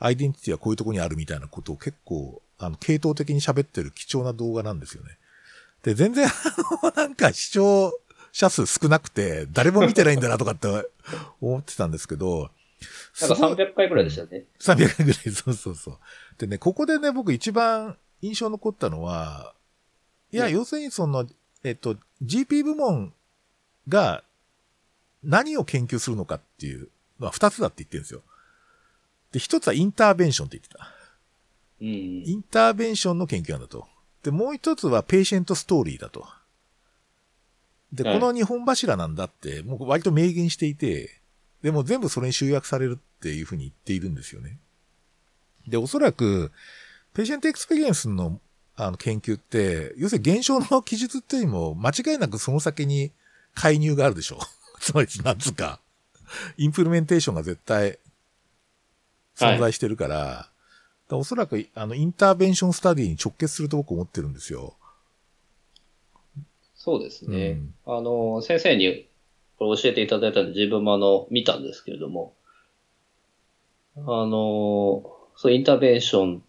[0.00, 5.18] アイデンティティはこういうところにあるみたいなことを結構、あの、系統的に喋ってる貴重な動画なんですよね。
[5.84, 6.30] で、全然、あ
[6.82, 7.92] の、なんか視聴
[8.32, 10.66] 者数少なくて、誰も見てないんだなとかって
[11.40, 12.50] 思ってたんですけど、
[13.20, 14.46] なんかすごい300回ぐらいでしたね。
[14.58, 15.98] 300回ぐらい、そうそうそう。
[16.38, 19.54] でね、ここでね、僕一番印象残ったのは、
[20.32, 21.26] いや、うん要するにその、
[21.64, 23.12] えっと、GP 部門
[23.88, 24.22] が
[25.22, 28.22] 何を研究するのかっていうのは二つだって言ってるんですよ。
[29.32, 30.90] で、一つは intervention って言ってた。
[31.80, 31.88] うん。
[31.88, 33.86] intervention の研究なんだと。
[34.22, 36.26] で、もう一つは patient story だと。
[37.92, 41.20] で、はいこの二本柱なんだって、もう割と明言していて、
[41.62, 44.58] でも全部それに集約されるっていうふうに言っているんですよね。
[45.66, 46.52] で、おそらく、
[47.12, 48.40] patient experience の
[48.82, 53.12] あの研究って、要するに現象の記述っていうよりも、間違いなくその先に
[53.54, 54.38] 介入があるでしょう。
[54.80, 55.80] つまり、なんつうか、
[56.56, 57.98] implementation が絶対
[59.36, 60.50] 存在してるから、だか
[61.10, 64.74] らおそらく、あの、 intervention study に直結すると僕思ってるんですよ。
[66.74, 67.60] そうですね。
[67.84, 69.08] あの、先生に
[69.58, 72.34] これ教えていただいたんで自分もあの、見たんですけれども、
[73.96, 75.04] あの、
[75.36, 76.42] そう、 intervention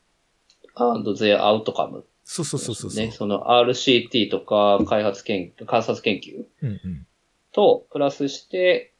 [0.76, 3.06] and their outcome そうそうそうそう。
[3.06, 3.12] ね。
[3.12, 6.46] その RCT とか開発研究、観察研究？
[7.52, 8.94] と、プラスして、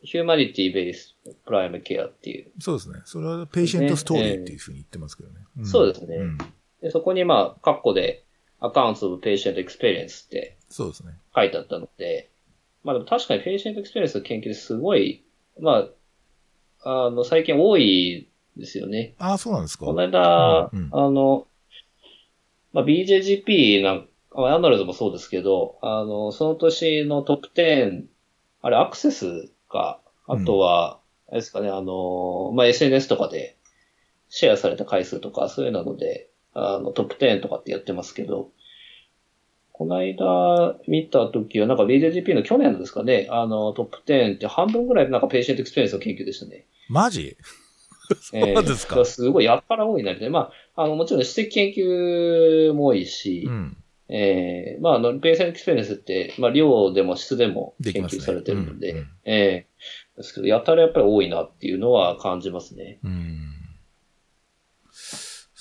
[0.00, 1.14] humanity based
[1.44, 2.50] primary care っていう。
[2.60, 3.00] そうですね。
[3.04, 5.34] それは patient story っていうふうに言ってますけどね。
[5.60, 6.38] んそうですねん
[6.80, 8.24] で、そこにまあ、カッコで
[8.62, 11.12] accounts of patient experience ってそうですね。
[11.36, 12.30] 書いてあったので、
[12.84, 15.26] まあでも確かに patient experience の研究ですごい、
[15.60, 15.88] ま
[16.84, 19.14] あ、あの、最近多いですよね。
[19.18, 19.84] ああ、そうなんですか。
[19.84, 21.47] この間、うんうんあの、
[22.78, 24.06] まあ、BJGP なんか、
[24.36, 28.04] まあアナルズもそうですけど、あの、その年のトップ10、
[28.62, 33.56] あれ、アクセスか、あとは、あれですかね、あの、まあ、SNS とかで
[34.28, 38.50] シェアされた回数とか、そういうので、あの、トップ10とかってやってますけど、
[39.72, 46.64] この間見たときは、なんか BJGP の去年のですかね、あの、トップ10って半分ぐらいなんか patient experience の研究でしたね。
[46.88, 47.36] マジ？
[48.20, 48.96] そうですか。
[48.96, 53.76] えーすごいやっから多いなりで、まあ、あの、もちろん質的研究も多いし、うん。
[54.10, 62.98] えーまあ、あの、 patient experience って、まあ、量でも質でも研究されてるので、うんうんえーですけど、やたらやっぱり多いなっていうのは感じますね。
[63.04, 63.38] うん。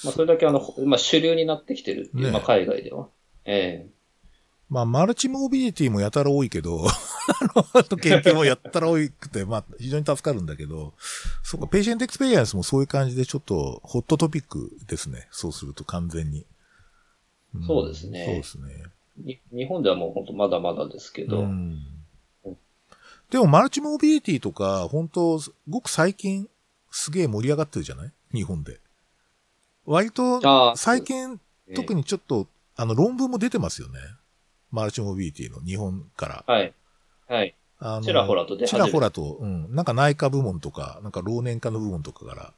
[0.04, 3.10] まあ、それだけあの、まあ、主流になってきてるっていう、ねまあ、海外では。
[3.46, 3.88] え
[4.70, 6.92] まあ、 multimorbidity もやたら多いけど、 あ
[7.90, 10.94] の、研究もやったら多くて、まあ、非常に助かるんだけど、
[11.44, 15.28] そっか、 patient experience もそういう感じでちょっと、 hot topic ですね。
[15.32, 16.46] そうすると完全に。
[17.58, 19.40] んそうですねそうですね。
[19.52, 21.82] 日本ではもう本当まだまだですけど、うん
[23.30, 26.48] でも、 multimorbidity とか、本当ごく最近、
[26.92, 28.12] すげえ盛り上がってるじゃない？
[28.34, 28.80] 日本で。
[29.86, 30.40] 割と、
[30.78, 31.38] 最近、
[31.76, 32.00] 特に。
[32.02, 32.48] にちょっと、
[32.78, 34.00] あの、論文も出てますよね。
[34.72, 36.44] マルチモビリティの日本から。
[36.48, 36.74] はい。
[37.28, 37.56] はい。
[37.80, 39.76] あのちらほらと出始ちめらほらと、うん。
[39.76, 42.54] なんか内科部門とか、なんか老年科の部門とかから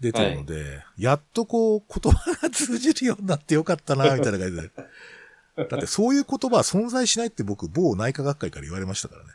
[0.00, 4.70] 出てるので、やっとこう、言葉が通じるようになってよかったな、みたいな感じで。
[5.68, 9.30] だってそういう言葉は存在しないって僕、某内科学会から言われましたからね。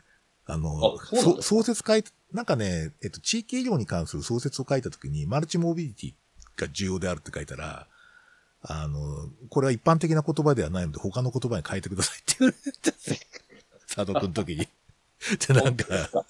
[0.46, 6.14] あの、あ創設書いて、なんかね、えっと、地域医療に関する創設を書いたときに、マルチモビリティ
[6.60, 7.86] が重要であるって書いたら、
[8.68, 12.92] あの、これは一般的な言葉ではないので、他の言葉に変えてくださいって言われて、
[13.94, 14.68] 佐藤くんの時に。
[15.46, 16.24] で、なんか、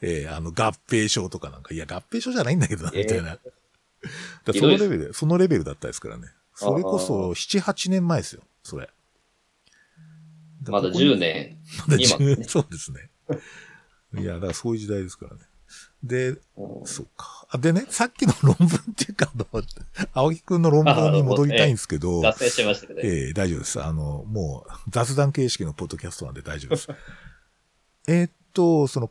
[0.00, 3.30] えーあの、合併症とかなんか、いや、合併症じゃないんだけどな、みたいな。
[3.30, 3.40] だか
[4.46, 6.28] らそのレベルで、そのレベルだったですからね。
[6.54, 8.88] それこそ、7、8年前ですよ、それ。
[10.66, 11.58] まだここに10年。
[11.88, 13.10] まだ今10ねそうですね。
[14.20, 15.42] いや、だからそういう時代ですからね。
[16.02, 17.41] で、うんそうか。
[17.54, 19.30] あでね、さっきの論文っていうか、
[20.14, 23.06] 青木くんの論文に戻りたいんですけど、脱線しましたけどね。
[23.06, 23.82] ええ大丈夫です。
[23.82, 26.88] あの、もう雑談形式のポッドキャストなんで大丈夫です。
[28.08, 29.10] えーっと、その、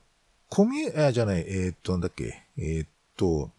[0.50, 3.52] コミュ、あ、じゃない、えーっと、なんだっけ、えーっと、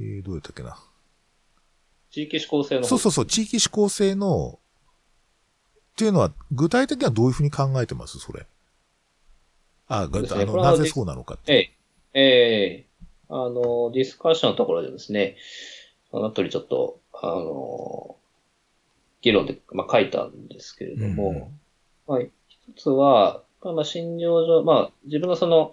[0.00, 0.76] えー、どうやったっけな。
[2.10, 4.58] 地域指向性の方そうそうそう、地域指向性の、
[5.92, 8.18] っていうのは、具体的にはどういうふうに考えてます？
[8.18, 8.46] それ。
[9.86, 11.52] あ、ねあの、なぜそうなのかって。
[11.52, 12.86] ええ、ええ、
[13.30, 15.36] あの、ディスカッションのところでですね、
[16.10, 18.16] その通りちょっと、あの、
[19.22, 21.52] 議論で、まあ、書いたんですけれども、
[22.06, 22.30] まあ、一
[22.76, 25.72] つは、まあ、診療所、まあ、自分のその、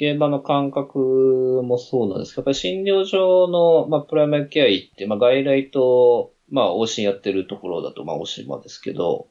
[0.00, 9.28] 現場の感覚もそうなんですけど、やっぱり診療所の、まあ、プライマリケア医って、まあ、外来と、まあ、往診やってるところだと、まあ、大島ですけど、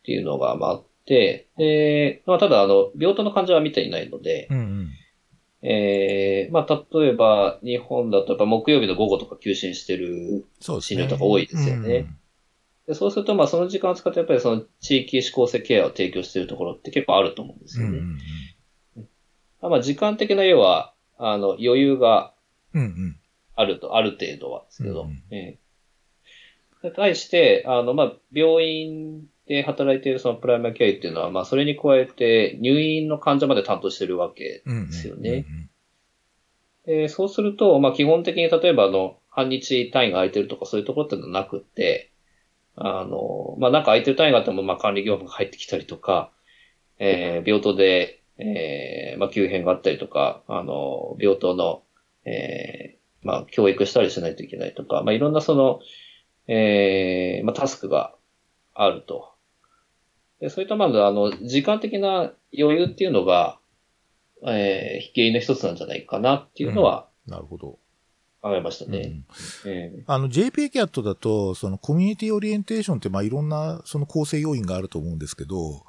[0.00, 4.88] っていうのが、まあ、あって、で、まあ、ただ、あの、病棟の患者は見ていないので、うんうん。
[5.62, 10.46] ええまあ、例えば、日本だとやっぱ木曜日の午後とか休診してる。
[10.60, 12.06] 診療とか多いですよね
[12.86, 17.98] でそうすると、まあ、その時間を使ってやっぱりその地域指向性ケアを提供しているところって結構あると思うんですよね。
[17.98, 18.18] うん
[18.96, 19.08] うん
[19.60, 22.32] まあ、時間的な要は、あの、余裕が
[22.72, 22.82] うん。
[22.82, 23.16] うんうん。
[23.56, 25.58] あると、ある程度はですけど、うんうんええ
[26.82, 34.62] で対して、あの、まあ、病院で働いているそのプライマリケア医っていうのは、まあ、それに加えて入院の患者まで担当してるわけ。
[34.66, 35.46] ですよね
[36.84, 42.10] で、そうすると、まあ、基本的に例えば、あの、半日単位が空いてるとかそういうところってのはなくって、
[42.76, 46.30] あの、まあ、なんか空いてる単位があっても、まあ、管理業務が入ってきたりとか、
[46.98, 51.82] えー病棟で、えーまあ、急変があったりとか、あの、病棟の、
[52.24, 55.80] えーまあ、教育したりしないといけないとか、まあ、いろんなその、
[56.46, 58.14] えーまあ、タスクが
[58.74, 59.37] あると。
[60.40, 63.58] で、そういったまず、あの、時間的な余裕っていうのが、
[64.46, 67.78] えー、原因の一つなんじゃないかなっていうのはなるほど。
[68.40, 68.98] 考えましたね。
[69.64, 75.84] うんえあの、JPCAT だと、そのコミュニティオリエンテーションって、まあ、いろんな、その構成要因があると思うんですけど、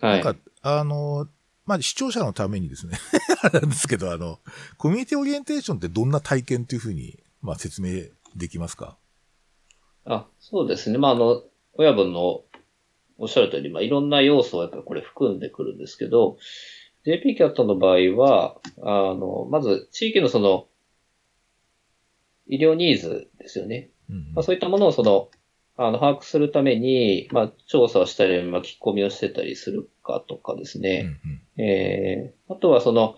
[0.00, 0.24] ーはい。
[0.24, 1.28] なんか、あの、
[1.66, 2.98] まあ、視聴者のためにですね、
[3.42, 4.40] あれなんですけど、あの、
[4.76, 8.96] コミュニティオリエンテーションってどんな体験っていうふうに、まあ、説明できますか？
[10.04, 10.98] あ、そうですね。
[10.98, 11.44] まあ、あの、
[11.80, 12.42] 親分の
[13.16, 16.36] おっしゃる通り、まあ、いろんな要素をやっぱりこれ含んでくるんですけど、
[17.06, 20.68] JPCAT の場合は、あの、まず、地域のその、
[22.46, 23.88] 医療ニーズですよね。
[24.10, 25.30] うんまあ、そういったものをその、
[25.78, 31.18] あの、把握するために、まあ、調査をしたり、巻き込みをしてたりするかとかですうんね。
[31.56, 33.16] うんえー、あとはその、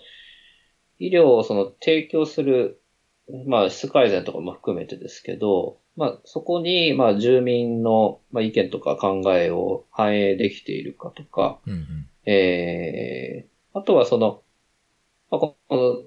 [1.00, 2.80] 医療をその提供する、
[3.48, 14.42] まあ、質改善とかも含めてですけど、まあ、そこに、まあ、住民の、まあ、意見とか考えを反映できているかとか、うんうんえー、あとはその、
[15.30, 16.02] まあ、この、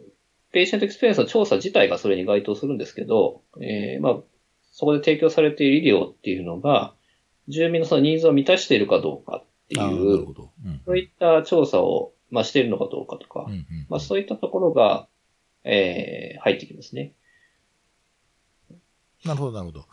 [0.51, 4.15] patient experience の調査自体がそれに該当するんですけど、えー、まあ、
[4.71, 6.93] そこで提供されている医療っていうのが、
[7.47, 10.51] 住民のそのニーズを満たしているかどうかっていう、ほど。
[10.65, 15.07] うんそういった調査を、まあ、しているのかどうかとか、うんうんまあ、そういったところが、
[15.63, 17.13] えー、入ってきますね。
[19.25, 19.85] なるほど、なるほど。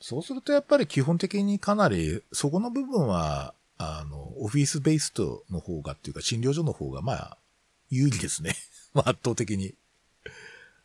[0.00, 7.38] そうするとやっぱり基本的にかなり、そこの部分は、あの、オフィスベーストの方がっていうか、診療所の方が、まあ、
[7.90, 8.54] 有利ですね。
[8.94, 9.74] まあ、圧倒的に。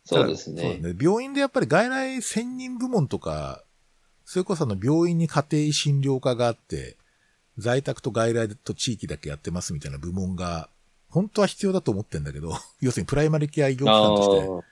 [0.04, 0.80] そうですそうね。
[0.80, 3.62] だ病院でやっぱり外来専任部門とか、
[4.24, 6.96] それこそあの病院に家庭診療科があって、
[7.58, 10.68] 在宅と外来と地域だけやってますみたいな部門が、
[11.10, 14.62] 本当は必要だと思ってんだけど、 要するにプライマリケア医療機関と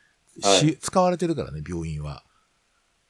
[0.41, 2.23] して、はし使われてるからね、病院は。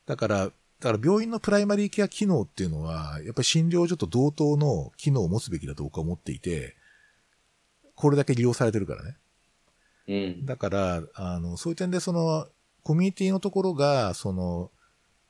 [0.07, 6.77] だから、だから病院のプライマリーケア機能っていうのは、やっぱり診療所と同等の機能を持つべきだと僕は思っていて、
[7.95, 9.17] これだけ利用されてるからね。
[10.09, 10.47] うん。
[10.47, 12.47] だから、あの、そういう点でその、
[12.83, 14.71] コミュニティのところが、その、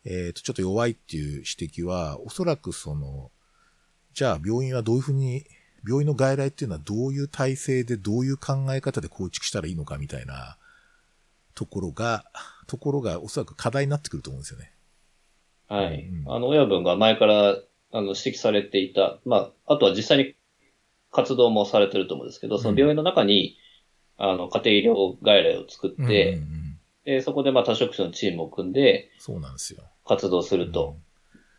[0.04, 3.30] えっ、と、ちょっと弱いっていう指摘は、おそらくその、
[4.12, 5.46] じゃあ病院はどういうふうに、
[5.86, 10.58] 病院の外来っていうのはどういう体制でどういう考え方で構築したらいいのかみたいな
[11.54, 12.24] ところが、
[12.66, 14.72] ところがおそらく課題になってくると思うんですよね。
[15.68, 16.32] はいうん。
[16.32, 20.34] あの、親分が前から、あの、指摘されていた、まあ、あとは実際に
[21.12, 23.56] 活動もされてると思うんですけど、その病院の中に、
[24.18, 26.66] あの、家庭医療外来を作って、うんうんうん
[27.06, 29.84] でそこでまあ多職種のチームを組んでそうなんですよ。
[30.04, 30.96] 活動すると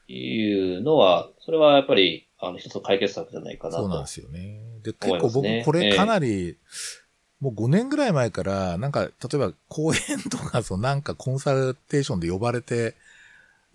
[0.10, 4.08] いうのは、それはやっぱり、あの、一つの解決策じゃないかなとそうなんで。
[4.08, 4.60] すよね。
[4.84, 6.58] で、結構僕これかなり、
[7.40, 12.96] もう5年ぐらい前から、なんか、例えば講演とか、そのなんかコンサルテーションで呼ばれて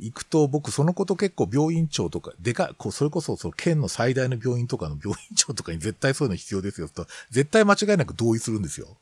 [0.01, 8.97] 行くと、僕そのこと結構病院長とか、でか、こう、それこそその県の最大の病院とかの病院長とかに絶対そういうの必要ですよと、絶対間違いなく同意するんですよ。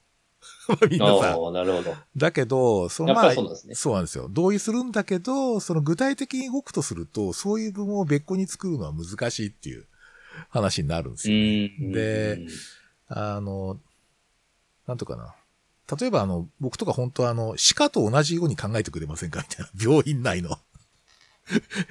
[0.90, 1.38] みんなさ。
[1.52, 1.94] なるほど。
[2.16, 4.28] だけど、そのまあ、そうなんですねそうなんですよ。
[4.30, 9.86] 同意するんだけど、その具体的に動くとすると、そういう部分を別個に作るのは難しいっていう
[10.50, 11.66] 話になるんですうよね。
[11.88, 11.92] ん。
[11.92, 12.46] で
[13.08, 13.78] あの、
[14.90, 15.34] なんとかな。
[15.98, 19.40] 例えばあの、僕とか本当はあの、歯科と同じように考えてくれませんか？
[19.40, 19.70] みたいな。
[19.80, 20.58] 病院内の。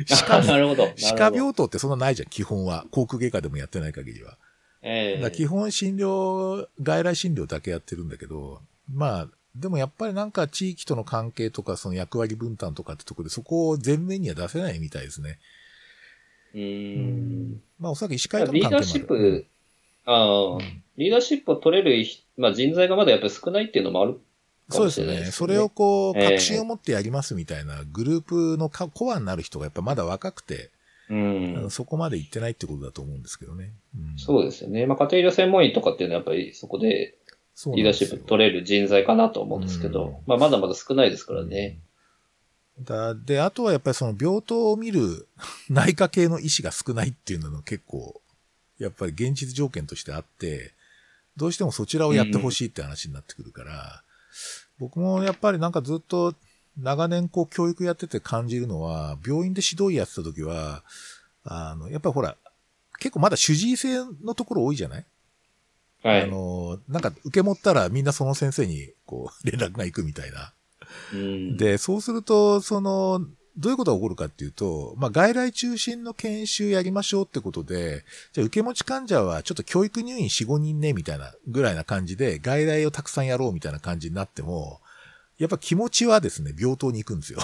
[0.08, 0.84] 歯 科あ、なるほど。
[0.84, 2.86] なるほど歯科病棟ってそんなないじゃん、基本は。
[2.92, 4.38] 航空外科でもやってない限りは。
[4.82, 8.62] ええだから基本診療、外来診療だけやってるんだけど、
[8.94, 15.40] まあ、でもやっぱりなんか地域との関係とか、その役割分担とかってところで、そこを前面には出せないみたいですね。
[16.54, 17.62] うーん。
[17.80, 19.46] まあ、おそらく医師会とのリーダー関係もあるシップ、
[20.06, 20.58] ああ、
[21.00, 24.20] リーダーシップを取れるひ、まあ、人材がまだやっぱり少ないっていうのもあるか
[24.70, 25.26] そうですね。
[25.32, 30.70] それをこう、ええ確信を持ってやりますみたいな、グループのかコアになる人がやっぱまだ若くて、
[31.10, 31.68] うん。
[31.72, 33.72] そこまで行ってないってことだと思うんですけどね。
[33.96, 34.86] うん、そうですよね。
[34.86, 37.16] まあ、家庭医療専門医とかっていうのはやっぱりそこで
[37.68, 41.80] リーダーシップ取れる人材かなと思うんですけうんど、まあ、まだまだ少ないですからね。
[42.80, 45.28] だで、あとはやっぱりその病棟を見る
[45.70, 48.22] 内科系の医師が少ないっていうのが結構、
[48.78, 50.74] やっぱり現実条件としてあって、
[51.38, 54.04] どうしてもそちらをやってほしいって話になってくるから、
[54.78, 56.34] 僕もやっぱりなんかずっと
[56.78, 60.84] 長年こう教育やってて感じるのは、病院で指導医やってた時は、
[61.44, 62.36] あの、やっぱりほら、
[63.00, 65.06] 結構まだ主治医制のところ多いじゃない？
[66.04, 66.28] あはい。
[66.30, 70.54] の、なんか受け持ったらみんなその先生にこう連絡が行くみたいな。
[71.14, 73.26] うん、で、そうすると、その、
[73.60, 84.80] どういうことが起こるかっていうと、まあ、外来中心の研修やりましょうってことで、じゃあ受け持ち患者はちょっと教育入院4、5人ね、みたいなぐらいな感じで、外来をたくさんやろうみたいな感じになっても、
[85.38, 87.40] やっぱ気持ちはですね、病棟に行くんですよ。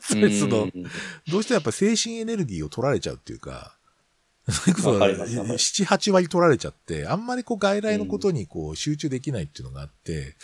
[0.00, 0.70] そ れそのうん
[1.30, 3.74] どうしてもやっぱ精神エネルギーを取られちゃうっていうか、
[4.50, 10.36] それこそ、わかりますわかります7、8割取られちゃって、あんまりこう外来のことにこう集中できないっていうのがあって、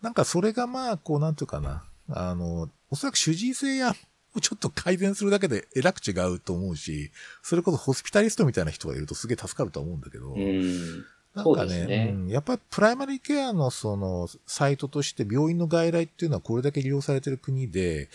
[0.00, 3.94] なんかそれがまあ、こうなんていうかな、あの、おそらく主治医性や、
[4.40, 7.10] ちょっと改善するだけでえらく違うと思うし、
[7.42, 11.04] それこそホスピタリストみたいな人がいるとすげえ助かると思うんだけど、うん。
[11.34, 18.08] なんかねねうん、やっぱりプライマリーケアのそのサイトとして病院の外来っていうのはこれだけ利用されてる国で、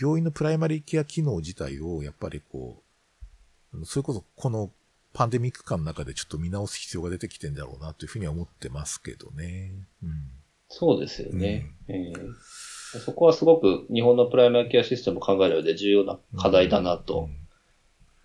[0.00, 2.82] 病院のプライマリーケア機能自体をやっぱりこ
[3.74, 4.70] う、それこそこの
[5.12, 9.72] パンデミック間の中でちょっと見直す必要が出てきてんだろうなというふうには思ってますけどね。
[10.02, 10.10] うん。
[10.68, 11.72] そうですよね。
[11.88, 12.12] ええ
[12.98, 17.36] そこはすごく日本のプライマリケアシステムを考える上で重要な課題だなうとん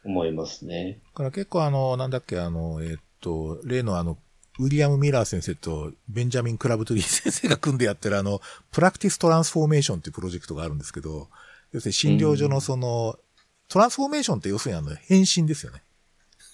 [0.05, 0.99] 思いますね。
[1.13, 4.17] だから結構あの、なんだっけ、あの、えっと、例のあの、
[4.59, 8.41] ウィリアム・ミラー先生とベンジャミン・クラブトリー先生が組んでやってるあの、
[8.71, 11.27] practice transformation っていうプロジェクトがあるんですけど、
[11.73, 13.19] 要するに診療所のその、
[13.67, 15.81] transformation って要するにあの、変身ですよね。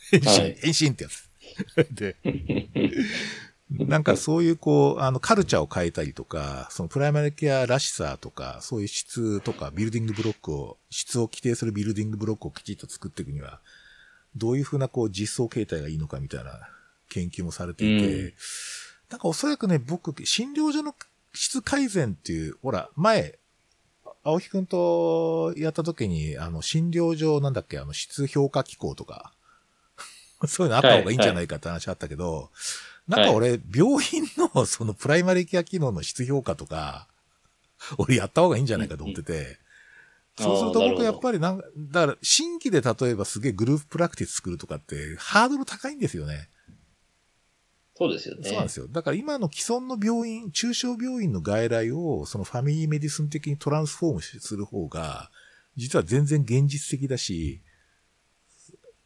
[0.09, 1.29] 変身、はい 変身ってやつ。
[1.93, 2.15] で、
[3.71, 13.61] なんかそういうこう、あの、カルチャーを変えたりとか、そのプライマリケアらしさとか、そういう質とか、 building block を、質を規定する building block をきちっと作っていくには、
[14.35, 16.69] どういうふうなこう実装形態がいいのかみたいな
[17.09, 18.33] 研究もされていて、うん。
[19.09, 20.93] なんかおそらくね、僕、診療所の
[21.33, 23.39] 質改善っていう、ほら、前、
[24.23, 29.33] 青木くんとやった時に、あの、診療所なんだっけ、あの、質評価機構とか、
[30.47, 32.51] そういうのあった方がいいんじゃないかって話あったけど、
[33.07, 37.07] なんか俺、病院の そのプライマリケア機能の質評価とか、
[37.97, 39.55] 俺やった方がいいんじゃないかと思ってて、うん
[40.37, 46.49] そうすると僕やっぱりなんか、だから新規で例えばすげえグループプラクティス作るとかってハードル高いんですよね。
[47.95, 48.43] そうですよね。
[48.43, 48.87] そうなんですよ。
[48.87, 55.29] だから今の既存の病院、中小病院の外来をそのファミリーメディスン的にトランスフォームする方が、
[55.75, 57.61] 実は全然現実的だし、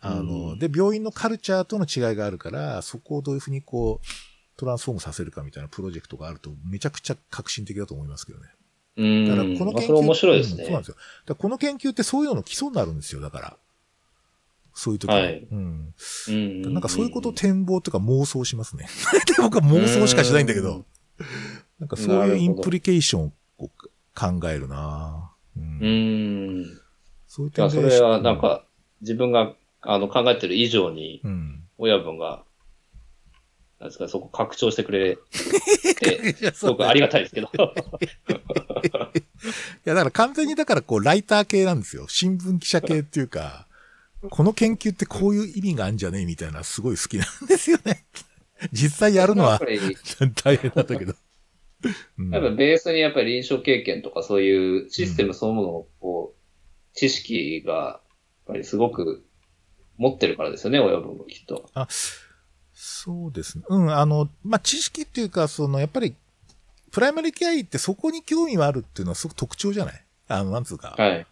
[0.06, 4.08] あの、うんで、病院のカルチャーとの違いがあるから、そこをどういうふうにこう、
[4.58, 8.46] トランスフォームさせるかみたいなプロジェクトがあると、めちゃくちゃ革新的だと思いますけどね。
[8.98, 9.28] うん。
[9.28, 10.56] だからこの研究、まれ面白いですね。
[10.56, 10.96] うんそうなんですよ。
[10.96, 13.58] だからこの研究ってそういうのの基礎になるんですよ、だから。
[14.74, 15.94] そういう時にはいうん。
[16.28, 16.74] うん。
[16.74, 18.88] なんかそういうことを展望とか妄想しますね。
[19.26, 20.86] で僕は妄想しかしないんだけどうん。
[21.80, 23.70] なんかそういうインプリケーションを
[24.14, 26.62] 考えるなううん。
[26.62, 26.66] ん。
[27.28, 27.74] そういう点で。
[27.74, 28.66] それはなんか、
[29.02, 29.56] 自分が
[29.86, 31.62] あの考えてる以上に、うん。
[31.78, 32.44] 親分が、
[33.80, 35.18] なんですか、そこ拡張してくれ
[36.00, 37.50] て、 すごくありがたいですけど。
[37.54, 37.58] い
[39.86, 42.08] や、だから完全にだからこう、ライター系なんですよ。
[42.08, 43.68] 新聞記者系っていうか、
[44.30, 48.06] この研究ってこういう意味があるんじゃねえみたいな、すごい好きなんですよね。
[48.72, 49.60] 実際やるのは
[50.44, 51.12] 大変だったけど。
[51.12, 51.16] う
[52.24, 58.02] んやっぱベースにやっぱり臨床経験とかそういうシステムそのものを、こう、知識が、やっ
[58.48, 59.24] ぱりすごく
[59.98, 61.70] 持ってるからですよね、親分もきっと。
[62.74, 63.64] そうですね。
[63.70, 66.16] うん、あの、まあ、知識っていうか、その、やっぱり、
[66.92, 70.06] プライマリケア医ってそこに興味があるっていうのはすごく特徴じゃない？
[70.28, 70.96] あの、なんつうか。
[70.98, 71.28] はい。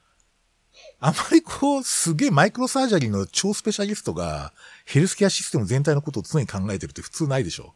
[0.99, 4.53] あまりこう、すげえマイクロサージャリーの超スペシャリストが、
[4.85, 7.73] ヘルスケアシステム全体のことを常に考えてるって普通ないでしょ。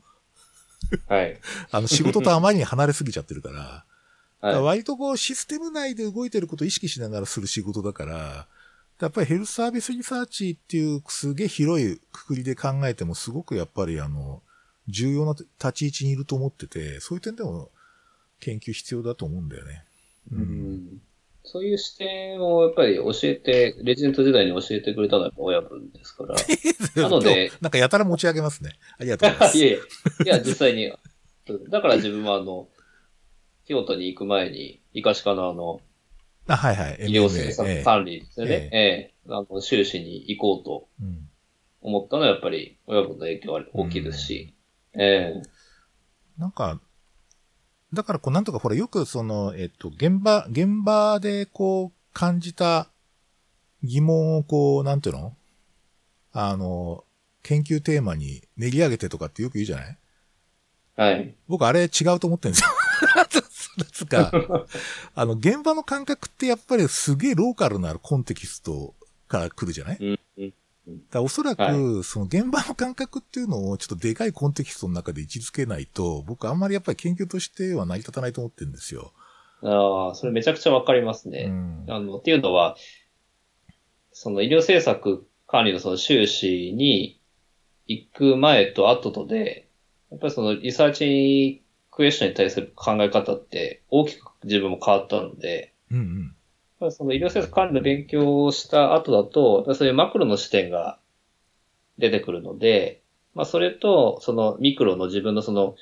[1.08, 1.40] はい。
[1.72, 3.56] あの、仕事とあまりに離れすぎちゃってるから。
[3.56, 3.86] だか
[4.42, 4.64] らはい。
[4.64, 8.48] 割とこう、システム内で動いてることを意識しながらする仕事だから、
[9.00, 14.41] やっぱりヘルスサービスリサーチっていうすげえ広いくくりで考えてもすごくやっぱりあの、
[14.88, 17.70] 重要な立ち位置にいると思ってて、そういう点でも
[18.39, 19.84] 研究必要だと思うんだよね。
[20.32, 21.02] うん
[21.50, 26.36] そういう視点をやっぱり教えて、レジェンド時代に教えてくれたのは親分ですから。
[27.02, 28.72] なのでなんかやたら持ち上げますね。
[29.00, 29.58] ありがとうございます。
[29.64, 29.80] いえ
[30.26, 30.91] いや、実際に。
[31.70, 32.68] だから自分はあの、
[33.66, 35.80] 京都に行く前に、医科歯科のあの、
[36.48, 36.95] あ、はいはい。
[37.10, 38.52] 医療政策ええ管理ですよね。
[38.52, 41.30] えええあの、修士に行こうとうん
[41.82, 44.54] 思ったのはやっぱり親分の影響は大きいですし。
[44.93, 45.41] ええ
[46.38, 46.80] なんか、
[47.93, 52.89] だからこうなんとかほらよくその、えっと、現場、現場でこう感じた
[53.84, 55.36] 疑問をこう、なんていうの？
[56.34, 57.04] あの、
[57.43, 59.98] 研究テーマに練り上げてとかってよく言うじゃない？
[60.95, 61.36] はい。
[61.48, 62.70] 僕あれ違うと思ってるんですよ。
[63.86, 64.32] つうか、
[65.16, 68.96] あの、現場の感覚ってやっぱりすげえローカルなコンテキスト
[69.28, 69.98] から来るじゃない？
[70.00, 70.54] うんうん
[71.12, 79.12] だおそらく、はその現場の感覚っていうのをちょっとでかいコンテキストの中で位置づけないと、僕あんまりやっぱり研究としては成り立たないと思ってるんですよ。
[79.64, 81.48] ああ、それめちゃくちゃわかりますね。
[81.48, 81.86] うん。
[81.90, 82.78] あの、っていうのは、
[84.14, 87.20] その医療政策管理のその修士に
[87.88, 89.68] 行く前と後とで、
[90.10, 91.64] やっぱりそのリサーチ
[91.98, 96.34] クエスチョンに対する考え方って大きく自分も変わったので、うん
[96.80, 96.91] うん。
[96.91, 101.00] その医療政策管理の勉強をした後だと、そういうマクロの視点が
[101.98, 103.02] 出てくるので、
[103.34, 105.76] まあそれと、そのミクロの自分のその、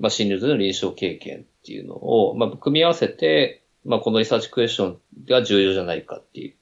[0.00, 6.54] まあ診療所の臨床経験っていうのを、まあ組み合わせて、まあこのリサーチクエスチョンが重要じゃないかっていう。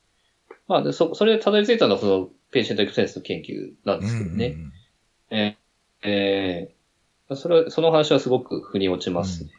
[0.67, 4.47] まあでそ、それでたどり着いたのはそのペーシェントエクセンスの研究なんですけどね。
[4.47, 4.73] うんうんうん
[5.31, 6.74] えーえー
[7.37, 9.51] それは、その話はすごく腑に落ちますね。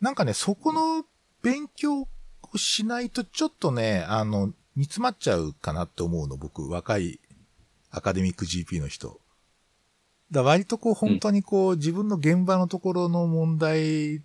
[0.00, 1.04] なんかね、そこの
[1.42, 2.08] 勉強を
[2.56, 7.20] しないとちょっとね、あの、煮詰まっちゃうかなって思うの、僕、若い
[7.90, 9.20] アカデミック GP の人。
[10.30, 14.22] だ割とこう、本当にこう、自分の現場のところの問題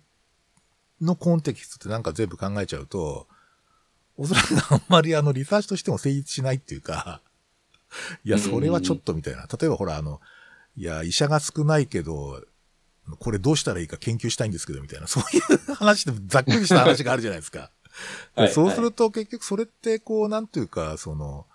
[1.00, 3.26] のコンテキストってなんか全部考えちゃうと、
[4.16, 7.20] おそらくあんまりあの、リサーチとしても成立しないっていうか、
[8.24, 9.46] いや、それはちょっとみたいな。
[9.46, 10.20] 例えばほら、あの、
[10.76, 12.42] いや、医者が少ないけど、
[13.18, 17.70] これどうしたらいいか研究したいんですけど、みたいな、そういう話でざっくりした話があるじゃないですか。
[18.36, 18.52] で はい。
[18.52, 21.46] そうすると結局それってこう、なんていうか、その、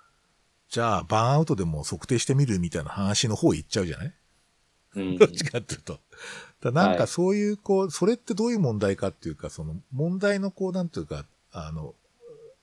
[0.69, 4.13] じゃあバーンアウトでも測定してみるみたいな話の方行っちゃうじゃない？
[4.95, 5.17] うん。
[5.17, 5.99] どっちかっていうと。
[6.61, 11.95] だなんかそういう、こう、それってどういう問題かっていうか、その問題のこう、なんていうか、あの、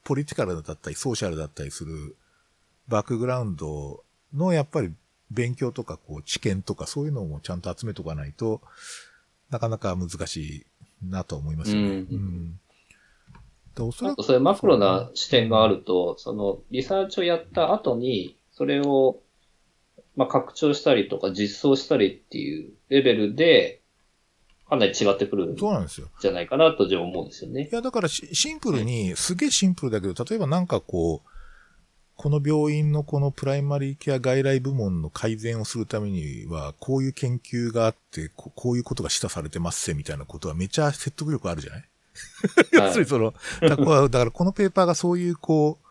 [0.04, 2.14] ポリティカルだったり、ソーシャルだったりする
[2.86, 4.92] バックグラウンドのやっぱり
[5.30, 8.60] 勉強とか、こう、知見とかそういうのもちゃんと集めとかないと、
[9.50, 10.66] なかなか難し
[11.02, 11.88] いなと思いますよね。
[11.88, 12.60] うんうん
[13.76, 19.20] でおそらくあとそういうマクロな視点があると、そのリサーチをやった後に、それを、
[20.16, 23.82] まあ、拡張したりとか実装したりっていうレベルで、
[24.68, 26.08] かなり違ってくるんそうなんですよ。
[26.20, 27.74] じゃないかなと自分は思うんですよねい。
[27.74, 31.35] や、だからシシンプルに、すげえシンプルだけど、例えばなんかこう、
[32.16, 41.84] この病院のこのプライマリーケア外来部門の改善をするためには、こういう研究があって、ここういうことが示唆されてますせ、みたいなことはめちゃ説得力あるじゃない？
[42.72, 45.86] 要するにその、だからだからこのペーパーがそういうこう、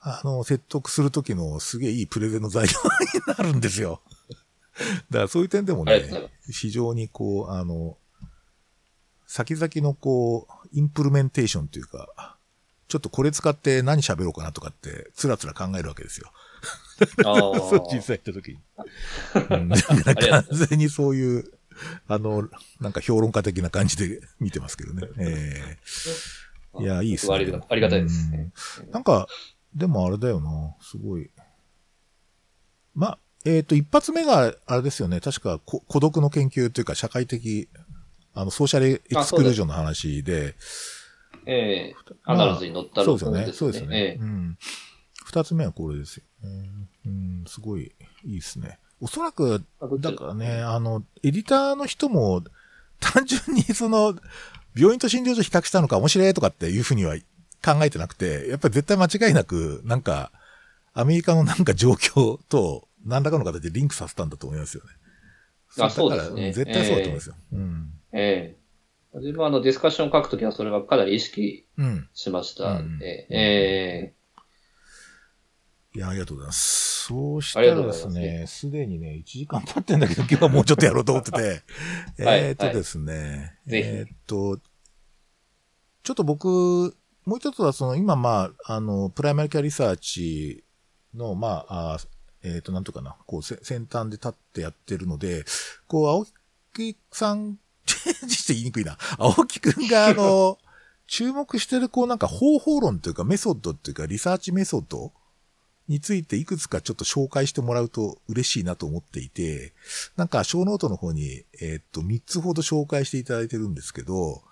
[0.00, 4.02] あの、説得するときのすげえいいプレゼンの材料になるんですよ。
[5.10, 7.96] だからそういう点でもね非常にこう、あの、
[9.26, 12.33] 先々のこう、インプルメンテーションというか、
[12.88, 16.30] ちょっとこれ使って何喋ろうかなとかって、つらつら考えるわけですよ。
[17.22, 18.58] そう、実際行った時に。
[20.28, 21.44] 完全にそういう、
[22.08, 22.48] あの、
[22.80, 25.08] なんか評論家的な感じで見てますけどね。
[25.18, 25.78] え
[26.80, 27.34] えいや、いいっすね。
[27.34, 28.50] ありがたいですね。
[28.86, 29.28] うんなんか、
[29.74, 31.30] でもあれだよな、すごい。
[32.94, 37.68] まあ、えっ、と、一発目が、あれですよね、確かこ孤独の研究というか、社会的、
[38.34, 40.54] あの、ソーシャルエクスクルージョンの話で、
[41.46, 43.52] ええアナルズに乗ったそうですよね。
[43.52, 43.98] そうですよね。
[43.98, 44.58] ええうん。
[45.24, 46.70] 二つ目はこれですよね。
[47.06, 47.92] うん、すごい
[48.24, 48.78] いいですね。
[49.00, 49.64] おそらく、
[50.00, 52.42] だからね、あの、エディターの人も、
[53.00, 54.14] 単純にその、
[54.76, 57.14] 病院と診療所比較したのか面白いとかっていうふうには
[57.64, 60.30] 考えてなくて、やっぱり絶対間違いなく、なんか、
[60.94, 64.90] アメリカのなんか状況と、何らかの形でリンクさせたんだと思いますよね。
[65.80, 67.34] あそうですね絶対そうだと思いますよ。
[67.52, 67.90] うん。
[68.12, 68.63] ええ
[69.20, 72.08] 自分はあのディスカッションを書くときはそれはかなり意識うん。
[72.14, 72.64] しました。
[72.64, 72.98] うん。
[73.02, 74.14] え
[75.96, 77.04] いや、ありがとうございます。
[77.06, 78.70] そうしたらですすね、す。
[78.70, 81.38] でにね、1時間経ってんだけど、 今日はもうちょっとやろうと思ってて。
[82.24, 82.40] はい。
[82.40, 83.88] えーっとですね、ぜひ。
[83.88, 84.58] えーっと、
[86.02, 90.64] ちょっと僕、もう一つはその、今まあ、あの、プライマリケアリサーチ
[91.14, 91.98] の、まあ、あ
[92.42, 95.44] えーっと、なんとかな、こう、せ先端で立ってやってるので、
[95.86, 96.26] こう、青
[96.74, 97.58] 木さん、
[98.10, 98.98] ンジして言いにくいな。
[99.18, 100.58] 青木くんが、あの、
[101.06, 105.12] 注目してる、こう、なんか方法論というか、メソッドっていうか、リサーチメソッド
[105.86, 109.74] についていくつかちょっと紹介してもらうと嬉しいなと思っていて、
[110.16, 114.42] なんかショーノートの方に、えーっと、3つほど紹介していただいてるんですけど、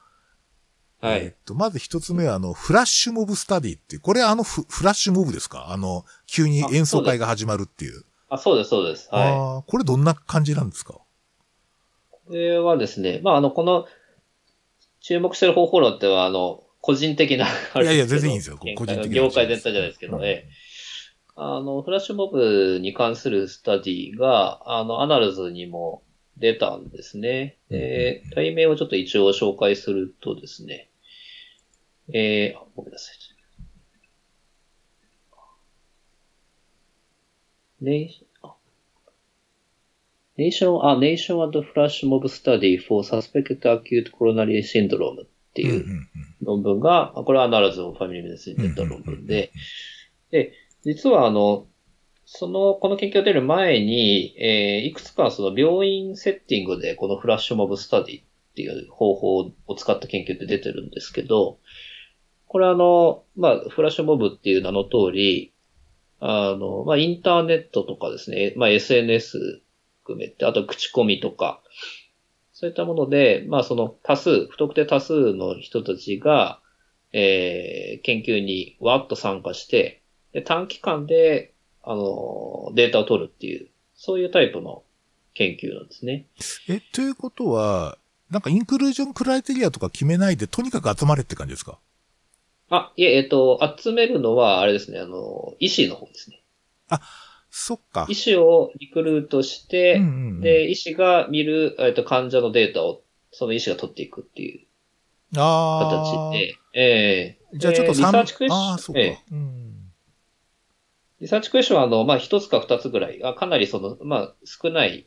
[1.02, 1.34] えはえーっい。
[1.46, 5.70] と、まず一つ目は、あの、フラッシュモブスタディっていう、これあのフ、フラッシュモブですか？
[5.70, 8.04] あの、急に演奏会が始まるっていう。
[8.28, 9.08] あ、そうです、そうです。
[9.10, 9.70] はい。
[9.70, 10.92] これどんな感じなんですか？
[10.92, 11.01] こ
[12.30, 13.86] れはですね、まあ、あの、この、
[15.00, 20.48] 注目してる方法論っては、あの、個人的な、あれいやいや全然いいんですよ個人的な業界全体じゃないですけど、うんええ
[21.34, 26.02] あの、フラッシュモブに関するスタディが、あの、アナルズにも
[26.36, 27.58] 出たんですね。
[27.70, 30.90] えー、題名をちょっと一応紹介するとですね、
[32.12, 33.16] えー、あごめんなさい。
[37.80, 38.31] ネイあ
[40.38, 45.84] Nation, あ、Nation and Flash Mob Study for Suspected Acute Coronary Syndrome っていう
[46.42, 49.52] 論文が、あこれはアナラズのファミリーメディスに出た論文で、
[50.30, 50.52] で、
[50.82, 51.66] 実はあの、
[52.24, 61.58] その、この研究が出る前に、えーいくつかその病院セッティングでこのフラッシュモブスタディっていう方法を使った研究って出てるんですけど、
[62.46, 65.52] これあの、まあ、フラッシュモブっていう名の通り、
[66.20, 69.62] あの、まあ、インターネットとかですね、まあ、SNS
[70.02, 71.60] 含めて、あと口コミとか、
[72.52, 76.60] そういったもので、まあその多数、不特定多数の人たちが、
[77.12, 80.02] えー、研究にわっと参加して、
[80.32, 81.52] で短期間で、
[81.82, 84.82] あの、データを取るっていう、そういうタイプの
[85.34, 86.26] 研究なんですね。
[86.68, 87.98] え、ということは、
[88.30, 91.78] なんかインクルージョンクライテリアとか決めないで、とにかく集まれって感じですか？
[92.70, 96.42] あ、いえ、えっと、集めるのは、あれですね、あの、医師の方ですね。
[97.54, 98.14] そっか医。
[98.14, 104.66] 師をリクルートして、うんうんうんで、医師が見る、えっと、患者のデータを、その医師が取っていくっていう。
[105.34, 109.00] 形で、ええじゃあちょっとでリサーチクエスチョンああ、そうか。
[109.02, 109.92] ええうん。
[111.20, 115.06] リサーチクエスチョンは、あの、まあ、一つか二つぐらい、あかなりその、まあ、少ない、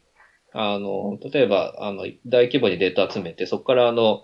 [0.54, 4.24] あの、例えば、あの、大規模にデータ集めて、そこからあの、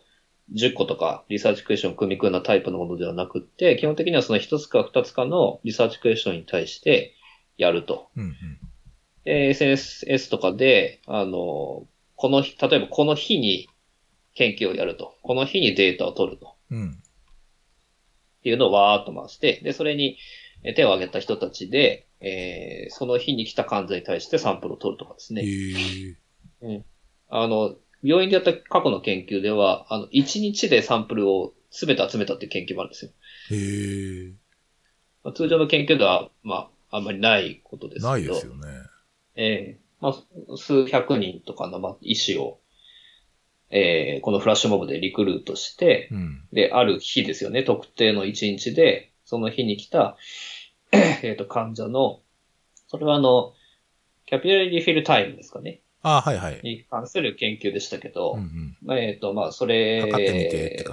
[0.53, 7.15] 10個とかリサーチクエスチョンを組み組んだタイプのものではなくって、基本的にはその一つか二つかのリサーチクエスチョンに対して
[7.61, 8.09] やると。
[8.15, 8.35] うんうん。
[9.23, 13.67] で、SNS とかで、あの、この日、例えばこの日に
[14.35, 15.15] 研究をやると。
[15.23, 16.55] この日にデータを取ると。
[16.69, 16.91] うん。
[16.91, 20.17] っていうのをわーっと回して、で、それに
[20.63, 26.17] え手を挙げた人たちで、えーその日に来た患者に対してサンプルを取るとかですへね。
[26.61, 26.83] え。
[27.29, 33.11] あの、病院でやった過去の研究では、あの、1日でサンプルを全て集めたっていう研究もあるんですよ。
[35.23, 38.09] まあ、通常の研究では、まあ、あんまりないことですけど。
[38.09, 38.67] ないですよね。
[39.35, 42.59] ええまあ、数百人とかの、まあ、医師を、
[43.69, 46.43] えーこのフラッシュモブでリクルートして、うん。
[46.51, 50.17] で、ある日ですよね、特定の一日で、その日に来た、
[50.91, 52.19] えっと、患者の、
[52.87, 53.53] それはあの、
[54.25, 56.59] キャピラリーリフィルタイムですかね、あはいはい。
[56.63, 58.77] に関する研究でしたけど、うんうん。
[58.83, 60.03] まあえっ、と、まあ、それ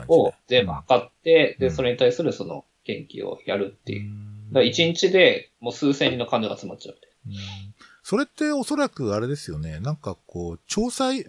[0.08, 4.02] を全部測って、うんで、それに対するその研究をやるっていう。
[4.02, 7.74] うんだから一日でもう数千人の患者が集まっちゃうみたいうん
[8.08, 9.80] それっておそらくあれですよね。
[9.80, 11.26] なんかこう、調査、よ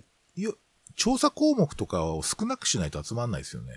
[0.96, 3.74] 調査項目とかを少なくしないと集まんないですよね。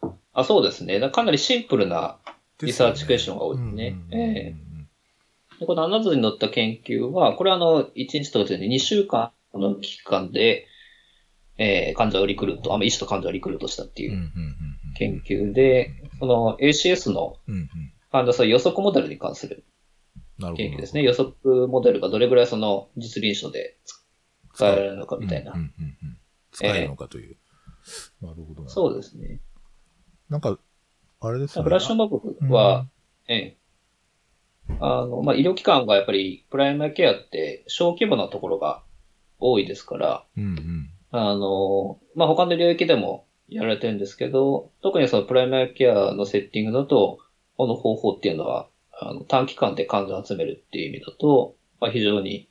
[0.00, 0.10] な。
[0.32, 0.94] あ、そうですね。
[0.94, 2.16] だからかなりシンプルな
[2.62, 3.96] リサーチクエスチョンが多いですね。
[4.10, 4.54] ええ
[5.60, 10.66] でこの穴図に載った研究は、これはあの、1日とかで2週間の期間で、
[11.58, 14.32] えー患者をリクルート、あの医師と患者をリクルートしたっていう
[14.96, 17.36] 研究で、その ACS の
[18.12, 19.64] うんうん患者さん予測モデルに関する。
[20.56, 21.02] 研究ですね。
[21.02, 23.76] 予測モデルがどれぐらいその実臨床で
[24.54, 25.58] 使えるのかみたいなうん。
[25.58, 26.16] うんうんうん
[26.52, 27.36] 使えるのかという。
[28.20, 28.68] なるほどな。
[28.68, 29.40] そうですね。
[30.28, 30.58] なんか、
[31.20, 31.62] あれですね。
[31.62, 32.86] フラッシュモブは、
[33.28, 33.56] ええ。
[34.80, 38.82] あの、まあ、医療機関がやっぱりプライマーケアって小規模なところが
[39.38, 40.90] 多いですから、うんうん。
[41.12, 47.18] あの、まあ、他の領域でもやられてるんですけど、特にそのプライマーケアのセッティングだと、
[47.60, 52.48] この方法っていうのは、あの短期間で患者を集めるっていう意味だと、まあ、非常に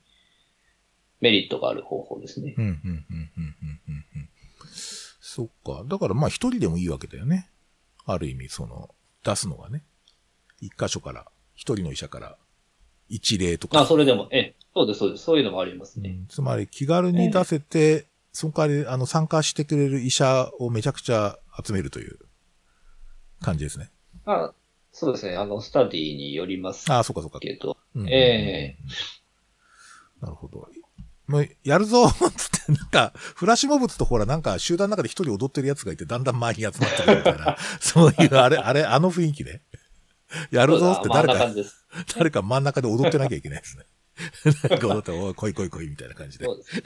[1.20, 2.54] メリットがある方法ですね。
[2.56, 4.28] うんうんうんうんうんうんうん。
[5.20, 5.82] そっか。
[5.84, 7.50] だからまあ一人でもいいわけだよね。
[8.06, 9.82] ある意味、その、出すのがね。
[10.60, 11.26] 一箇所から、
[11.56, 12.36] 一人の医者から、
[13.08, 13.80] 一例とか。
[13.80, 15.24] あ、それでも、ええ、そうです、そうです。
[15.24, 16.10] そういうのもありますね。
[16.10, 22.16] うんつまり気軽に出せて、その代わり、あの、参加してくれる医者をめちゃくちゃ集めるという
[23.40, 23.90] 感じですね。
[24.24, 24.52] あ
[24.92, 25.36] そうですね。
[25.36, 27.40] あの、スタディによりますああ、そっかそっか。
[27.40, 28.76] けど、うんえ
[30.20, 30.68] なるほど。
[31.26, 39.62] もう、やるぞつって、なんか、フラッシュモブツとほら、なんか、集団の中で一人踊ってるやつがいて、だんだん周りに集まってくるみたいな、 そういう、あれ、あれ、あの雰囲気ね。
[40.50, 41.54] やるぞって誰か。
[42.16, 43.84] 誰か真ん中で踊ってなきゃいけないですね。
[44.68, 46.52] なんか踊って、おい、来い来い来いみたいな感じでそ。
[46.52, 46.82] うです。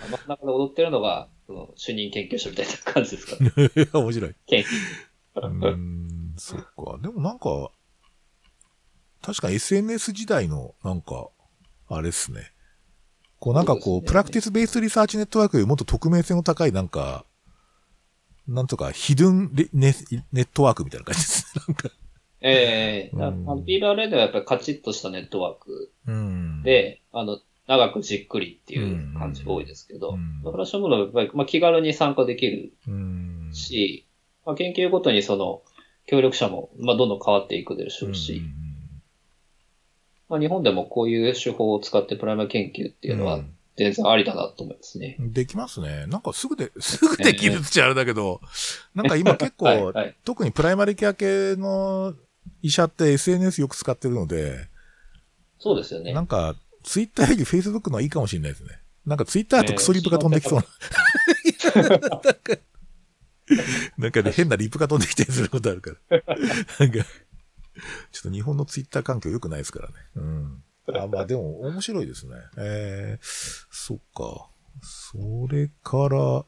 [0.00, 4.34] 真ん中で踊ってるのが、その主任研究者みたいな感じですから、ね、 面白い。
[4.46, 4.66] 研究。
[5.36, 6.98] うーん、そっか。
[7.00, 7.70] でもなんか、
[9.22, 11.28] 確か SNS 時代の、なんか、
[11.88, 12.52] あれっすね。
[13.38, 17.24] こうなんかこう、プラクティスベースリサーチネットワークよりもっと匿名性の高いなんか、
[18.46, 19.94] なんとか、ヒドゥンレネ
[20.32, 21.52] ネットワークみたいな感じです。
[21.68, 21.90] なんか。
[22.40, 33.50] ええうんあの、ビーバーレディはやっぱりカチッとしたネットワークうん。、で、あの、長くじっくりっていう感じが多いですけど、うんだからショムのはやっぱり、まあ、気軽に参加できるうん。
[33.52, 34.06] し、
[34.44, 35.62] まあ、研究ごとにその、
[36.06, 38.62] 協力者も、まあ、どんどん変わっていくでしょうし、うん
[40.32, 43.40] まあ、日本でもこういう手法を使ってプライマー研究っていうのは
[43.76, 45.16] 全然ありだなと思いますね。
[45.20, 46.06] うんできますね。
[46.06, 48.40] なんかすぐで、 すぐできるっちゃあれだけど、
[48.94, 50.16] なんか今結構、 はい、はい。
[50.24, 52.14] 特にプライマリケア系の
[52.62, 54.68] 医者って SNS よく使ってるので、
[55.58, 56.14] そうですよね。
[56.14, 58.70] なんか、ツイッターよりフェイスブックの方がいいかもしれないですね。
[59.04, 61.88] なんかツイッターだとクソリップが飛んできそうな。
[61.88, 62.22] なんか
[63.98, 66.22] ね、変なリップが飛んできたりすることあるから。
[66.80, 67.04] なんか、
[68.12, 69.94] ちょっと日本のツイッター環境良くないですからね。
[70.16, 70.64] うん。
[70.94, 72.34] あ、まあ でも面白いですね。
[72.56, 74.48] えー、そっか。
[74.82, 76.44] それから、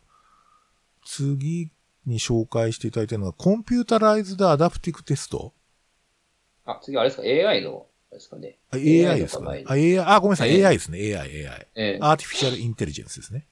[1.05, 1.71] 次
[2.07, 5.55] に紹介していただいてるのが、コンピュータライズドアダプティブテスト
[6.65, 8.59] あ、次あれですか ?AI の、あれですかね？
[8.71, 9.53] あ AI ですか？
[9.53, 9.65] ね。
[9.67, 10.51] あ、AI、あ、ごめんなさい。
[10.51, 10.99] ええ AI ですね。
[10.99, 11.67] AI、AI。
[11.75, 13.47] ええアーティフィシャルインテリジェンスですね。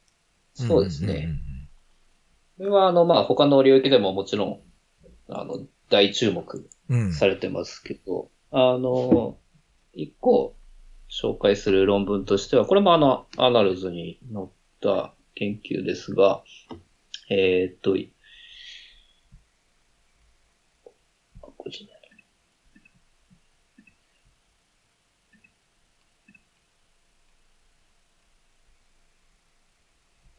[0.54, 1.12] そうですね。
[1.26, 1.42] んんんこ
[2.58, 4.60] れは、あの、まあ、他の領域でももちろん、
[5.28, 7.00] あの、大注目うん。
[7.00, 7.12] うん。
[7.12, 9.38] されてますけど、あの、
[9.94, 10.56] 一個
[11.10, 14.46] 紹介する論文としては、これもあの、アナルズに載っ
[14.80, 16.42] た研究ですが、
[17.30, 17.96] えーっと、
[21.40, 22.02] これじゃない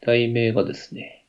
[0.06, 1.23] 題名がですね、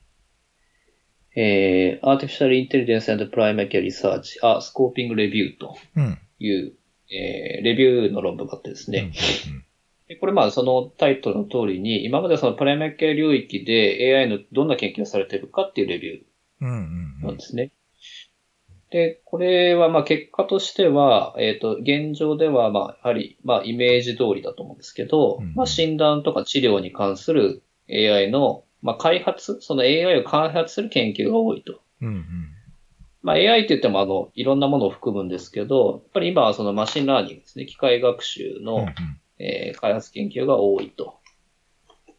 [1.36, 6.18] えー、Artificial Intelligence and Primary Care Research, a Scoping Review とうん。
[6.40, 6.74] いう、
[7.10, 9.12] えー、レビューの論文があってですね、
[10.08, 16.22] でこれまあそのタイトルの通りに、今までそのプライマリ系領域で AI のどんな研究がされてるかっていうレビュ
[16.62, 17.72] うんうんーなんですね。
[18.92, 31.82] で、これはまあ結果としては、えっ、と、現状ではまあやはりまあイメージ通りだと思うんですけど、うんまあ診断とか治療に関する AI のまあ開発、その AI を開発する研究が多いと。
[32.02, 32.08] うん。
[32.08, 32.26] うん
[33.24, 38.82] まあ AI って言ってもあの、いろんなものを含むんですけど、やっぱり今はその machine learning ですね、機械学習の、うん。
[38.82, 38.94] うん
[39.38, 41.18] えー開発研究が多いと。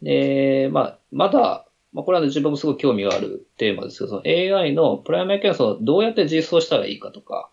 [0.03, 7.51] で、まあ、まだ、まあ、これはね自分もすごい興味があるテーマですけど、その AI のプライマリケアそのどうやって実装したらいいかとか、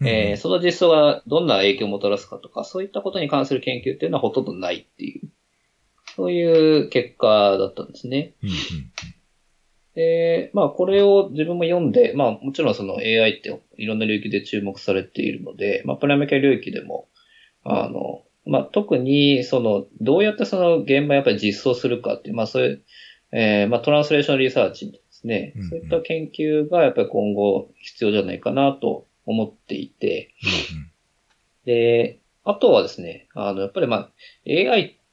[0.00, 0.08] うん。
[0.08, 5.28] えーその実装がどんな影響をもたらすかとか、そういったことに関する研究っていうのはほとんどないっていう、
[6.16, 8.32] そういう結果だったんですね。
[8.42, 8.56] うんうん
[9.96, 17.08] で、まあこれを自分も読んで、まあもちろんその AI っていろんな領域で注目されているので、まあプライマリ系領域でも、
[17.64, 22.82] あの、まあ特にその、どうやってその現場やっぱり実装するかっていう、まあそういう、
[23.32, 25.54] えーまあトランスレーションリサーチですね。
[25.56, 30.34] うんうん、そういった研究がやっぱり今後必要じゃないかなと思っていて、
[31.64, 34.10] で、あとはですね、あの、やっぱりまあ
[34.46, 35.05] AI って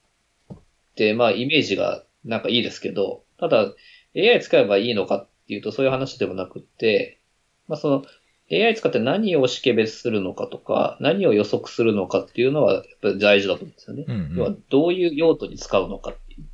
[1.14, 3.74] まあイメージがなんかいいですけど、ただ
[4.16, 7.20] AI 使えばいいのかっていうとそういう話でもなくって、
[7.68, 8.04] まあその
[8.52, 14.06] AI 使って何を識別するのかとか、何を予測するのかっていうのはやっぱり大事だと思うんですよね。
[14.08, 16.46] うんうん要はどういう用途に使うのかっていう。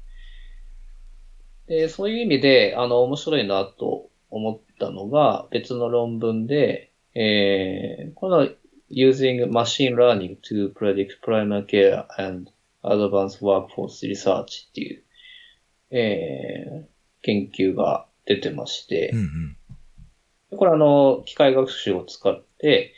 [1.67, 8.47] で、そういう意味で、あの、面白いなと思ったのが、別の論文で、えー、この
[8.91, 12.51] using machine learning to predict primary care and
[12.83, 15.03] advanced workforce research っていう、
[15.91, 16.87] えー、
[17.21, 19.19] 研究が出てまして、うん
[20.51, 20.57] うん。
[20.57, 22.93] これあの、機械学習を使って、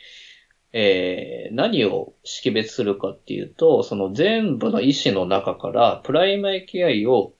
[0.72, 7.34] えー、何を識別するかっていうと、その全部の意思の中からプライマリケアイを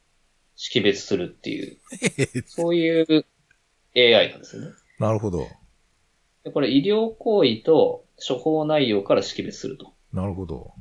[0.54, 1.78] 識別するっていう、
[2.46, 3.24] そういう
[3.96, 4.68] AI なんですよね。
[4.98, 5.46] なるほど。
[6.44, 9.92] でこれ医療行為と処方内容から識別すると。
[10.12, 10.74] なるほど。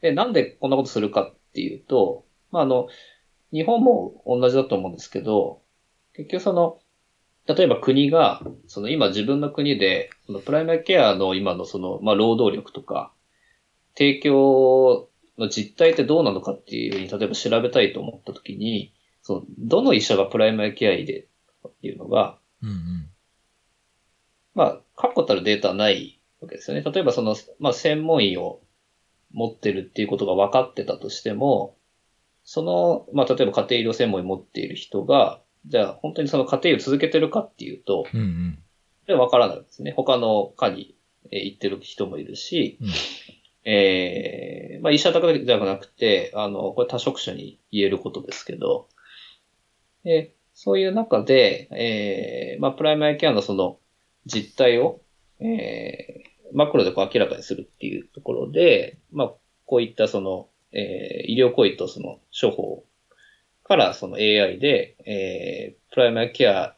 [0.00, 2.88] で、なんでこんなことするかっていうと、まあ、あの、
[3.52, 5.62] 日本も同じだと思うんですけど、
[6.14, 6.80] 結局その、
[7.46, 13.12] 例えば国が、その今自分の国で、そのプライマリケアの今のその、まあ、労働力とか、
[13.96, 15.08] 提供
[15.38, 18.92] の実態ってどうなのかっていうふうに、例えば調べたいと思ったときに、
[19.22, 21.26] その、どの医者がプライマリケア医で、
[21.66, 23.10] っていうのが、うんうん。
[24.54, 26.82] まあ、確固たるデータはないわけですよね。
[26.82, 28.60] 例えばその、まあ、専門医を
[29.32, 31.76] 持ってるっていうことが分かってたとしても、
[32.44, 38.58] その、まあ、例えば家庭医療専門医持っている人が、じゃあ本当にその家庭医を続けてるかっていうと、うんうん。
[39.04, 39.92] それは分からないですね。
[39.92, 40.94] 他の科に
[41.30, 42.88] えー行ってる人もいるし、うん
[43.70, 48.88] えーまあ、医者だけではなくて、あの、これ多職種に言えることですけど、
[50.04, 53.78] でそういう中で、えーまあ、プライマリケアのその
[54.26, 55.00] 実態を、
[55.40, 59.32] えーマクロでこう明らかにするっていうところで、まあ、
[59.66, 62.84] こういったその、えー医療行為とその処方
[63.64, 66.74] からその AI で、えープライマリケア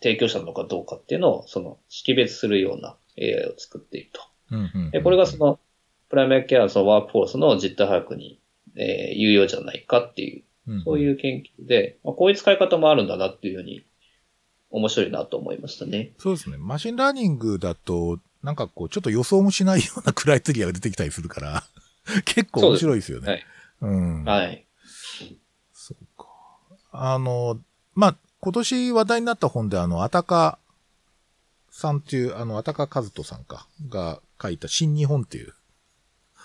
[0.00, 4.20] 提供者なのかどうかっていうのを、その識別するような AI を作っていると。
[4.50, 4.90] うんうん。
[4.90, 5.58] で、これがその、
[6.08, 8.40] プライマリケアのそのワークフォースの実態把握に、
[8.76, 13.84] えー有用じゃないかっていう、うん、そういう研究で、まあ、こういう使い方もあるんだなっていうふうに、
[14.70, 16.12] 面白いなと思いましたね。
[16.18, 16.58] そうですね。
[16.58, 21.64] machine learning だと、なんかこう、ちょっと予想もしないような criteria が出てきたりするから、
[22.24, 23.28] 結構面白いですよね。
[23.28, 23.46] はい。
[23.82, 24.24] うん。
[24.24, 24.66] はい。
[25.72, 26.26] そうか。
[26.92, 27.60] あの、
[27.94, 30.58] まあ、今年話題になった本で、あの、安宅
[31.70, 35.54] さんっていう、あの、あたかかずとさんか、が書いたシン・ニホンっていう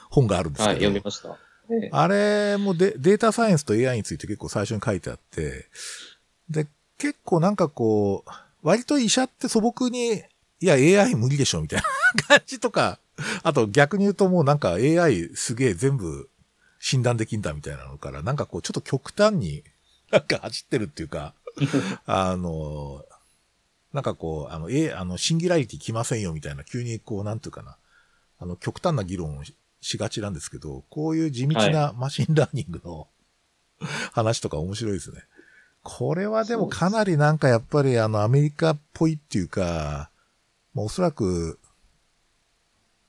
[0.09, 1.37] 本があるんですはい、けど、読みました。
[1.69, 5.69] ええあれもデデータサイエンスと AI について結構最初に書いてあって、
[6.49, 6.67] で、
[6.97, 8.31] 結構なんかこう、
[8.63, 10.23] 割と医者って素朴に、
[10.63, 11.85] いや AI 無理でしょみたいな
[12.25, 12.97] 感じとか、
[13.43, 16.29] あと逆に言うともうなんか AI すげえ全部
[16.79, 19.65] 診断できんだみたいなのから、なんかこうちょっと極端に
[20.09, 21.33] なんか走ってるっていうか、
[22.05, 23.03] あの、
[23.91, 27.77] なんかこう、あの、え、あの、シンギュラリティ来ませんよみたいな、急にこう、なんていうかな、
[28.39, 33.07] あの、極端な議論をししがちなんですけど、こういう地道な machine learning の
[34.13, 35.23] 話とか面白いですね。
[35.81, 40.09] これはでもかなりなんかやっぱりあの、アメリカっぽいっていうか、
[40.73, 41.59] まあ、おそらく、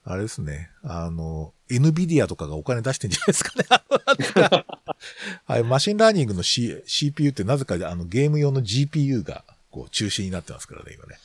[0.05, 4.67] あれですね、あの、NVIDIA とかがお金出してんじゃないですかね。
[5.47, 11.19] はい、 machine learning の、C、CPU ってなぜかあのゲーム用の GPU がこう中心になってますからね、今ね。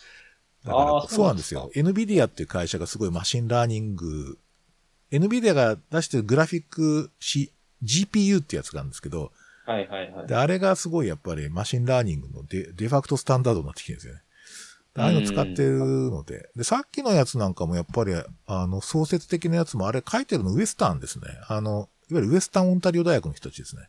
[0.65, 1.71] だからそうなんですよ。
[1.75, 4.37] NVIDIA っていう会社がすごい machine learning
[5.11, 7.51] NVIDIA が出してるグラフィック C、
[7.83, 9.31] GPU ってやつがあるんですけど、
[9.65, 10.27] はいはいはい。
[10.27, 14.21] で、あれがすごいやっぱり machine learning のデデファクトスタンダードになってきてるんですよね。
[14.99, 15.79] ああいうの使ってる
[16.11, 16.49] ので。
[16.55, 18.13] で、さっきのやつなんかもやっぱり、
[18.47, 21.25] あの、総説的なやつもあれ書いてるのウエスタンですね。
[21.47, 23.83] あの、いわゆるウエスタンオンタリオ大学の人たちですね。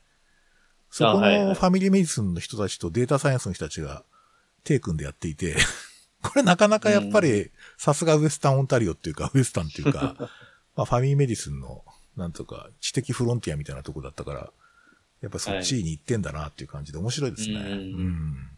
[0.90, 4.04] そこの family medicine の人たちとデータサイエンスの人たちが
[4.64, 5.56] 手組んでやっていて、
[6.22, 10.16] これなかなかやっぱり、さすがウエスタンオンタリオっていうか、ウエスタンっていうか、
[10.76, 11.84] まあファミリーメディスンの、
[12.16, 14.52] なんとか、知的フロンティアみたいなとこだったから、
[15.22, 17.54] やっぱそっちに行ってんだなっていう感じで面白いですね。
[17.54, 18.50] うんうん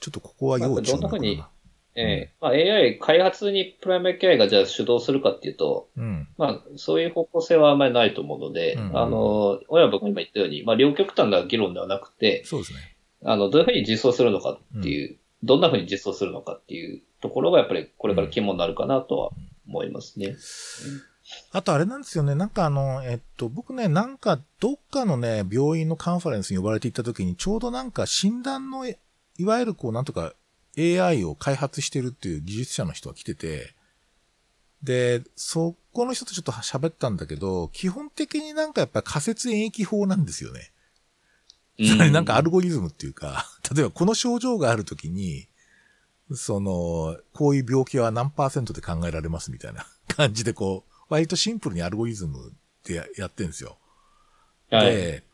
[0.00, 1.50] ちょっとここは要注目な。
[1.94, 6.28] ええまあ AI 開発にプライマー AI がじゃあ主導するかっていうと、うん。
[6.38, 12.96] まあそういう方向性はあんまりないと思うので、うんあの、親僕も今言ったように、まあ両極端な議論ではなくて、そうですね。
[13.24, 19.30] あの、どういうふうに実装するのかっていう、どんなふうに実装するのかっていうところがやっぱりこれから肝になるかなとは
[19.66, 20.36] 思いますね。
[21.52, 22.34] あとあれなんですよね。
[22.34, 28.96] なんかあの、えっと、僕ね、なんかどっかのね、病院のカンファレンスに呼ばれていった時に、ちょうどなんか診断の、い
[29.44, 30.34] わゆるこう、なんとか
[30.78, 33.74] AI を開発してるっていう技術者の人が来てて、
[34.82, 40.70] で、そこの人とちょっと喋ったんだけど、基本的になんかやっぱ仮説演疫法なんですよね。
[41.78, 45.48] つまりなんかアルゴリズムっていうか、例えばこの症状があるときに、
[46.34, 52.52] その、こういう病気は何パーセントで考えられますみたいな感じでこう、割とシンプルにアルゴリズム
[52.84, 53.76] でややってるんですよ。
[54.70, 54.86] はい。
[54.94, 55.24] で、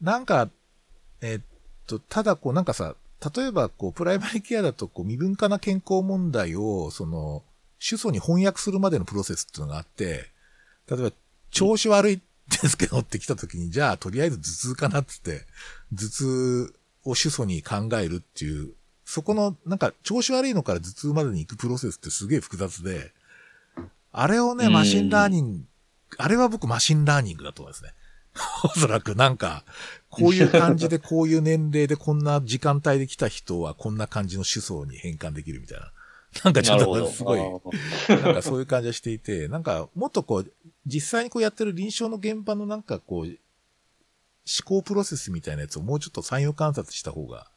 [0.00, 0.50] なんか、
[1.20, 1.40] えっ
[1.86, 2.96] と、ただこうなんかさ、
[3.36, 7.42] 例えばこう、プライマリケアだとこう、未分化な健康問題を、その、
[7.78, 10.30] 主訴に翻訳するまでのプロセスっていうのがあって、
[10.88, 11.12] 例えば、
[11.50, 12.20] 調子悪い
[12.50, 15.42] ですけどって来た時に、じゃあ、とりあえず頭痛かなっつって、
[15.92, 16.74] 頭痛
[17.04, 18.72] を主訴に考えるっていう、
[19.04, 23.12] そこの、なんか、調子悪いのから頭痛までに行くプロセスってすげえ複雑で、
[24.12, 25.64] あれをね、うん machine learning、
[26.18, 27.92] あれは僕 machine learning だと思いますね。
[28.64, 29.64] おそらくなんか、
[30.10, 35.92] こういう感じで、こういう年齢でこんな時間帯で来た人はこんな感じの主訴に変換できるみたいな。
[36.44, 36.78] なんかちょっ。
[36.78, 40.52] とすごい、あなんかそういう感じがしていて、なんかもっとこう、
[40.86, 43.36] 実際にこうやってる臨床の現場のなんかこう、思
[44.64, 47.50] 考プロセスみたいなやつをもうちょっと産業観察した方が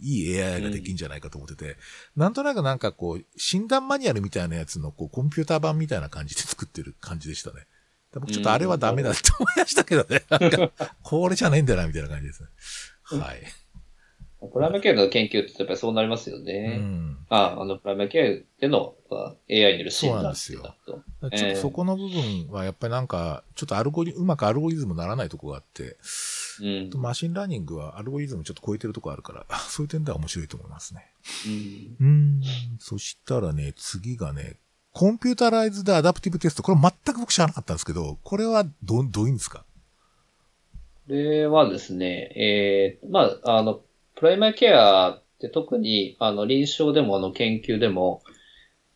[0.00, 1.76] いい AI ができんじゃないかと思ってて、
[2.16, 7.66] なんとなくなんかこう、診断マニュアルみたいなやつのこう、コンピューター版みたいな感じで作ってる感じでしたね。
[8.14, 10.22] 僕ちょっとあれはダメだって思いましたけどね。
[10.30, 12.48] なんか、これじゃないんだよな、みたいな感じですね。
[13.20, 13.42] はい。
[14.40, 16.76] ープライマー AI の研究ってやっぱりそうなりますようね。
[16.76, 17.18] ん。
[17.28, 21.36] ああの、プライマー AI でのまあ AI による診断そうなんと。
[21.36, 25.96] ちょっとそこの部分はやっぱりなんか、ちょっとアルゴリ、うまくアルゴリズムならないとこがあって、
[26.62, 27.00] うん。
[27.00, 31.10] machine learning はアルゴリズムちょっと超えてるとこあるから、 そういう点では面白いと思いますね。
[31.46, 32.42] うんうん。
[32.78, 34.56] そしたらね、次がね、
[34.98, 36.64] computerized adaptive test。
[36.64, 39.64] これ全く僕知らなかったんですけど、これはど、どういうんですか？
[41.06, 43.80] これはですね、えー、まあ、あの、
[44.16, 48.24] プライマリケアって特に、あの、臨床でも、あの、研究でも、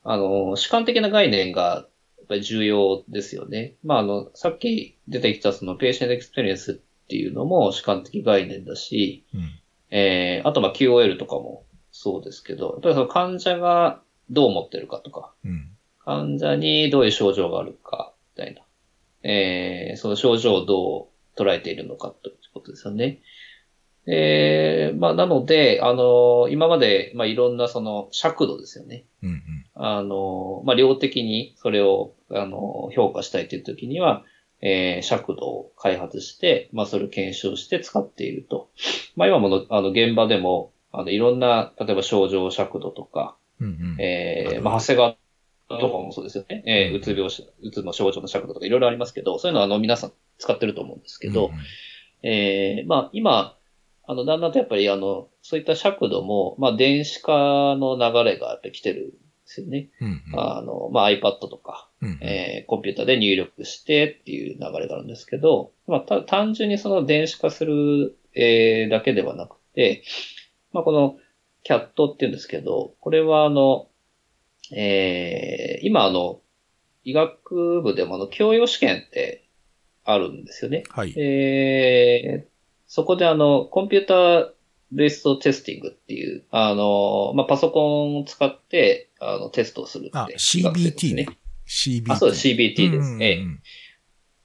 [0.02, 1.86] あの、主観的な概念が、
[2.18, 3.74] やっぱり重要ですよね。
[3.84, 9.96] まあ、あの、さっき出てきたその、 patient experience っていうのも主観的概念だし、うん。
[9.96, 11.62] えー、あと、まあ、QOL とかも
[11.92, 14.00] そうですけど、やっぱりその患者が
[14.30, 15.68] どう思ってるかとか、うん。
[16.04, 18.62] 患者にどういう症状があるか、みたいな。
[19.22, 23.20] えー、その症状をどう捉えているのかということですよね。
[24.06, 29.04] えー、まあ、なので、あの、今まで、まあ、いろんなその尺度ですよね。
[29.22, 29.28] うん。
[29.30, 29.42] うん。
[29.74, 34.24] あの、まあ、量的にそれを、あの、評価したいという時には、
[34.60, 38.70] えー、尺度を開発して、まあ、それを検証して使っていると。
[39.14, 43.66] まあ、今もの、あの、現場でも、あの、いろんな、例えば症状尺度とか、うん。
[43.66, 43.96] うん。
[44.00, 45.16] えー、まあ、長谷川
[45.80, 46.62] とかもそうですよね。
[46.66, 51.52] えー、うつ病し、うつの症状の尺度とかいろいろありますけど、そういうのはあの皆さん使ってると思うんですけど、うん
[52.22, 53.56] えー、まあ、今、
[54.04, 57.32] あの、だんだんとやっぱりあの、そういった尺度も、まあ、電子化
[57.76, 59.90] の流れがやっぱり来てるんですよね。
[60.00, 60.22] うん。
[60.34, 62.18] あの、まあ、iPad とか、うん。
[62.20, 70.04] えー、コンピューターで入力してっていう流れがあるんですけど、まあ、た単純にその電子化する、えー、だけではなくて、
[70.72, 71.16] まあ、この
[71.64, 73.88] CAT っていうんですけど、これはあの、
[74.74, 76.40] えー、今あの、
[77.04, 79.48] 医学部でもあの、教養試験って
[80.04, 80.84] あるんですよね。
[80.90, 81.18] はい。
[81.18, 82.50] えー、
[82.86, 84.52] そこであの、コンピューター
[84.92, 90.18] ベーストテスティングっていう、あの、まあ、パソコンを使って、あの、テストをするって。
[90.18, 91.28] あ、医学生です CBT ね。。
[91.66, 92.12] CBT。
[92.12, 93.12] あ、そうです、CBT です。
[93.12, 93.36] うんええ。
[93.36, 93.38] っ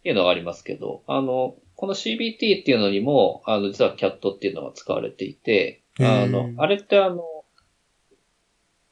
[0.03, 7.23] ていうのがありますけど、あの、この CBT っていうのにも、あの、実は CAT っていうのが使われていて、あのあれってあの、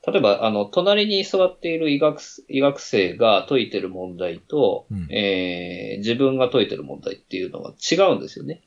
[0.07, 8.61] 例えば、あの、隣に座っている医学、医学生が解いてる問題と、うんえー自分が解いてる問題っていうのは違うんですよね。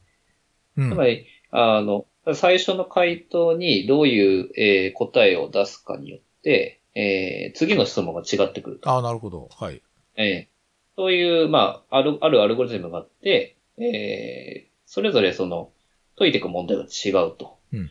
[0.76, 8.90] うんつまり、あの、最初の回答にどういう、えー答えを出すかによって、えー次の質問が違ってくると。
[8.90, 9.48] ああ、なるほど。
[9.56, 9.82] はい。
[10.16, 10.58] えー
[10.96, 15.70] そういう、まあ、ある、あるアルゴリズムがあって、えーそれぞれその、
[16.16, 17.58] 解いていく問題が違うと。
[17.72, 17.88] うん、うん、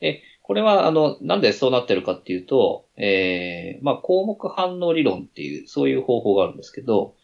[0.00, 7.16] で、これは、あの、なんでそうなってるかっていうと、えーまあ、項目反応理論っていう、そういう方法があるんですけど、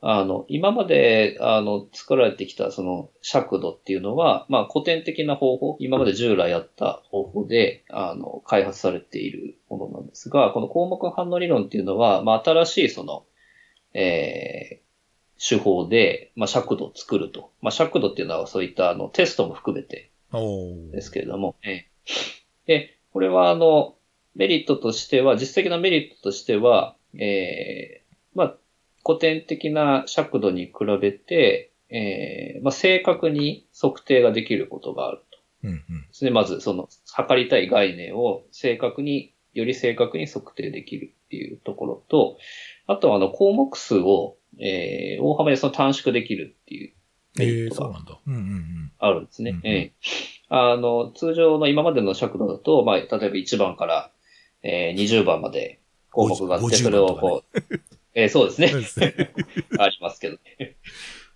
[0.00, 13.24] あの、今まで、あの、作られてきた、その、尺度っていうのは、まあ、古典的な方法、今まで従来あった方法で、あの、開発されているものなんですが、この項目反応理論っていうのは、まあ、新しい、その、
[13.94, 14.88] えー
[15.40, 17.52] 手法で、まあ、尺度を作ると。
[17.62, 20.10] まあ、尺度っていうのは、そういった、あの、テストも含めて、
[20.90, 21.88] ですけれども、ええ
[22.68, 23.96] で、これはあの、
[24.36, 28.04] メリットとしては、実質的なメリットとしては、ええ
[28.34, 28.56] まあ、
[29.04, 35.38] 古典的な尺度に比べて、ええまあ、正確に測定ができることがあると。
[35.64, 35.78] うん、うん。
[36.02, 36.30] ですね。
[36.30, 42.36] まず、その、測りたい概念を正確に、より正確に測定できるっていうところと、
[42.86, 46.94] あとはあの、項目数を、ええ大幅にその短縮できるっていう
[47.38, 48.18] ええそうなんだ。
[48.26, 48.92] うん、うん、うん。
[48.98, 49.60] あるんですね。
[49.62, 49.92] ええ
[50.48, 54.10] あの、通常の今までの尺度だと、まあ、例えば1番から、
[54.62, 55.80] えー、20番まで
[56.10, 57.60] 項目があって、50それをこう、
[58.14, 58.72] えーそうですね。
[59.78, 60.76] ありますけどね。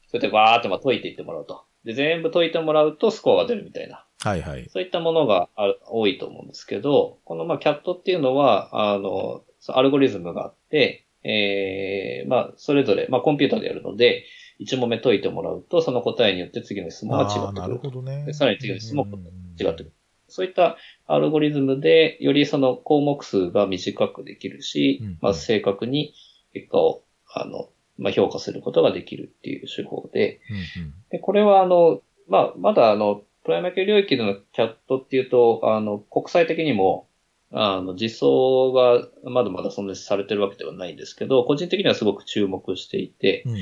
[0.08, 1.62] それでバーってまあ解いていってもらうと。
[1.84, 4.04] で、全部解いてもらうとスコアが出るみたいな。
[4.20, 4.68] はい、はい。
[4.68, 14.24] そういったものがある多いと思うんですけど、このまあキャットっていうのは、あの、アルゴリズムがあって、えー、まあ、それぞれ、まあコンピューターでやるので、
[14.64, 18.32] 1問目解いてもらうと、その答えによって次の質問が違ってくるなるほどねで。
[18.32, 19.24] さらに次の質問もうん
[19.60, 19.92] 違ってくる。
[20.28, 20.76] そういった
[21.06, 26.14] アルゴリズムで、よりその項目数が短くできるし、うんまあ正確に
[26.54, 27.02] 結果を、
[27.34, 27.68] あの、
[27.98, 37.08] まあ評価することができるっていう手法で、うんうんで、これはあの、まあ、まだあの、プライマー系領域でのキャットっていうと、あの、国際的にも、
[37.50, 43.56] あの、実装がまだまだそんなにされてるわけではないんですけど、個人的にはすごく注目していて、うん。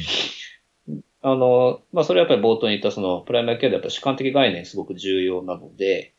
[1.22, 6.14] あの、まあ、それはやっぱり冒頭に言ったその、プライマーケアでやっぱり主観的概念すごく重要なので、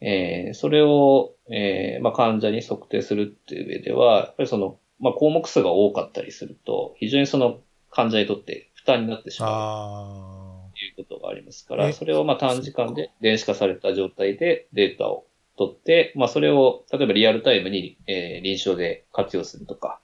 [0.00, 7.60] えー、それを、えー、まあ、患者に測定するっていう上では、やっぱりその、まあ、項目数が多かったりすると、非常にその
[7.90, 20.00] 患者にとって負担になってしまうあということがありますから、えそれをまあ短時間で電子化された状態でデータを取って、まあ、それを、例えばリアルタイムに、えー臨床で活用するとか、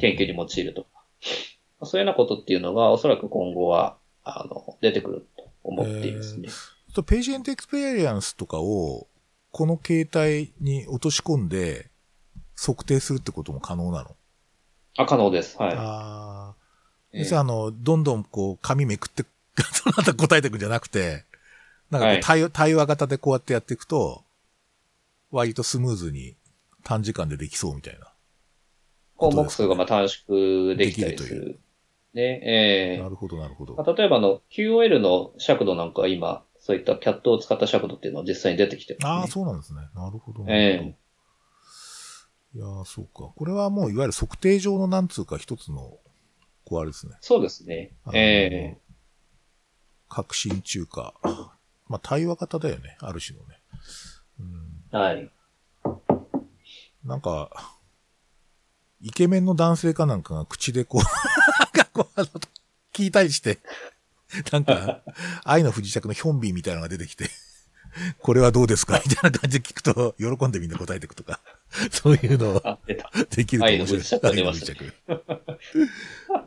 [0.00, 0.88] 研究に用いるとか、
[1.84, 6.48] そういうようなことっていうのがおそらく今後は、あの、出てくると思っていますね。
[6.94, 9.06] と patient experience とかを、
[9.50, 11.90] この形態に落とし込んで、
[12.56, 14.16] 測定するってことも可能なの？
[14.96, 15.56] あ、可能です。
[15.58, 15.74] はい。
[15.74, 16.54] ああ。
[17.12, 19.24] ええ実はあの、どんどんこう、紙めくって、
[19.72, 21.24] その後答えていくんじゃなくて、
[21.90, 24.24] なんかこうはい対話、型でこうやってやっていくと、
[25.30, 26.36] 割とスムーズに
[26.84, 28.12] 短時間でできそうみたいな。
[29.16, 31.60] 項目数がまあ短縮できたりする。
[32.14, 33.74] ね、ええなるほど、なるほど。
[33.74, 39.20] まあ例えばあの、QOL の尺度なんかは今、そういったキャットを使った尺度っていうのは実際に出てきてます、ね。
[39.20, 39.80] ああ、そうなんですね。
[39.94, 40.44] なるほど。
[40.48, 40.96] ええなるほど
[42.54, 43.32] いやーそうか。
[43.34, 45.98] これはもういわゆる測定上のなんつうか一つの、
[46.64, 47.16] こうあれですね。
[47.20, 47.90] そうですね。
[48.12, 48.78] ええ
[50.08, 51.14] 革新中華。
[51.88, 52.96] まあ、対話型だよね。
[53.00, 53.60] ある種のね。
[54.38, 54.98] うん。
[54.98, 55.30] はい。
[57.04, 57.50] なんか、
[59.02, 61.02] イケメンの男性かなんかが口でこう、
[61.74, 62.28] かこうあの、
[62.92, 63.58] 聞いたりして、
[64.52, 65.02] なんか、
[65.44, 67.30] 愛の不時着のヒョンビンみたいなのが出てきて、
[68.18, 71.40] これはどうですかみたいな感じで聞くと、喜んでみんな答えていくとか、
[71.92, 72.78] そういうのを。
[73.30, 74.20] できると面白い。
[74.22, 74.92] 愛の不時着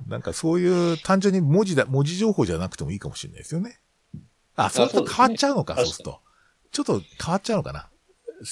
[0.08, 3.80] なんかそういう単純に文字だ、文字情報じゃなくてもいいかもしれないですよね。
[4.56, 6.20] あ、そうすると変わっちゃうのか、そうねそうすると。
[6.72, 7.90] ちょっと変わっちゃうのかな。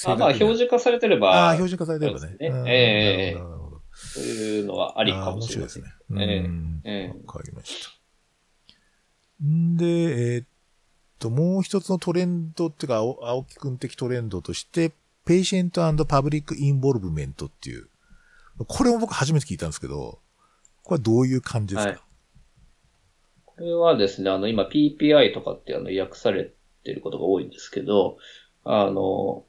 [0.06, 2.36] あまあ、標準化されてれば、ああ、標準化されてればね。
[2.40, 3.55] ねうんええなるほどなるほど
[3.96, 5.84] そういうのはありかもしれません。
[5.84, 6.44] あー面白いですね。
[6.44, 9.44] うんええわかりました。
[9.44, 10.46] んで、えーっ
[11.18, 14.92] と、もう一つのトレンドっていうか、青青木くん的トレンドとして、
[15.24, 17.88] patient public involvement っていう。
[18.66, 20.20] これも僕初めて聞いたんですけど、
[20.82, 22.00] これはどういう感じですか、はい
[23.56, 26.52] これはですね、あの、今 PPI とかってあの訳され
[26.84, 28.18] てることが多いんですけど、
[28.64, 29.44] あの、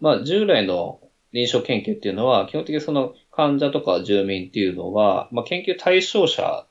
[0.00, 1.00] まあ、従来の
[1.32, 6.66] 臨床研究っていうのは、基本的にその患者とか住民っていうのは、まあ、研究対象者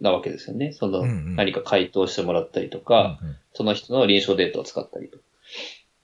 [0.00, 0.72] なわけですよね。
[0.72, 5.18] その何か回答してもらったりとか、うんうんその人の臨床データを使ったりと。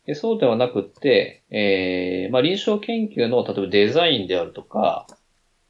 [0.05, 5.07] でそうではなくって、えーまあ、臨床研究の、例えばデザインであるとか、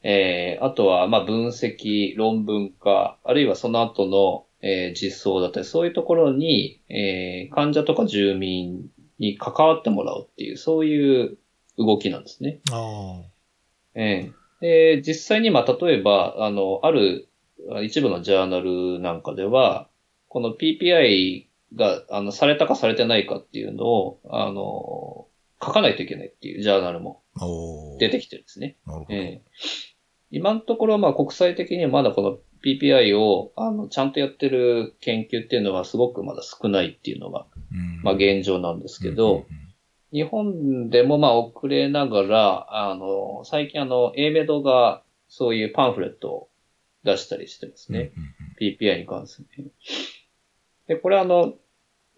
[0.03, 8.91] えーあとは、まあ、分析、論文化、あるいはその後の、えー実装だったり、そういうところに、えー患者とか住民
[9.21, 11.39] に関わってもらうっていう、そういう
[11.79, 12.59] 動きなんですね。
[12.73, 13.21] あ
[13.99, 14.97] ええ。
[14.97, 17.29] で、実際に、まあ、例えば、あの、ある、
[17.73, 19.89] あ一部のジャーナルなんかでは、
[20.29, 25.27] この PPI が、あの、されたかされてないかっていうのを、あの、
[25.61, 27.23] 書かないといけないっていうジャーナルも
[27.99, 28.77] 出てきてるんですね。
[28.87, 29.15] なるほど。
[29.15, 29.43] ええ。
[30.31, 38.03] 今のところ、まあ、国際的にはまだこの PPI を、あの、ちゃんとやってる研究っていうのはすごくまだ少ないっていうのが、うん。
[38.03, 39.45] まあ、現状なんですけど、うん
[40.13, 46.49] 日本でもまあ遅れながら、あの、最近あの、A メドがそういうパンフレットを
[47.05, 48.13] 出したりしてますね。
[48.17, 48.29] うんうん
[48.59, 49.71] PPI に関するね。
[50.89, 51.55] で、これあの、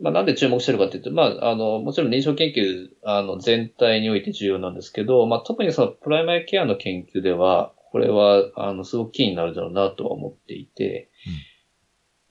[0.00, 11.10] まあ、なんで注目してるかっていうと、まあ、あの、もちろん臨床研究、あの、全体において重要なんですけど、まあ、特にそのプライマリケアの研究では、これは、あの、すごくキーになるだろうなとは思っていて、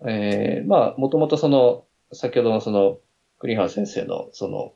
[0.08, 2.98] えーまあ、もともとその、先ほどのその、
[3.38, 4.74] クリハン先生のその、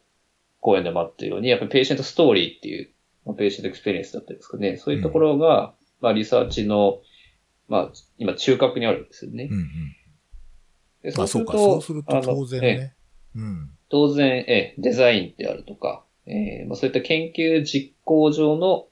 [0.64, 2.90] 講演でもあったように、やっぱり patient story っていう、
[3.26, 7.02] まあ、 patient experience だったりですかね、そういうところが、まあ、リサーチの、
[7.68, 9.50] まあ、今、中核にあるんですよね。
[9.52, 9.96] うんうん。
[11.04, 12.62] でまあそうか、そうすると当然。
[12.62, 12.96] ね。
[13.36, 13.70] うん。
[13.90, 18.88] 当然、ええ、デザインであるとか、ええまあ、そういった研究実行上の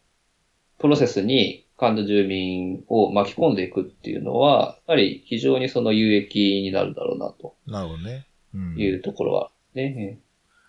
[0.79, 8.27] プロセスに患者住民を巻き込んでいくっていうのは、やはり非常にその有益になるだろうなとなるほどね。
[8.53, 8.75] うん。
[8.77, 10.19] いうところはね。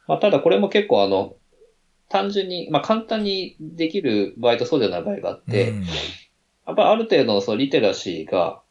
[0.03, 1.37] ええまあ、ただこれも結構あの、
[2.09, 5.81] 単純に、まあ、簡単にできる場合とそうじゃない場合があって、うん。
[5.85, 8.63] やっぱりある程度のそのリテラシーが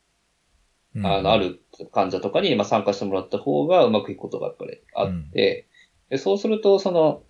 [0.95, 1.05] うん。
[1.05, 5.67] あの、ある患者とかにまあ参加してもらった方がうまくいくことがやっぱりあって、
[6.09, 7.23] でそうすると、その、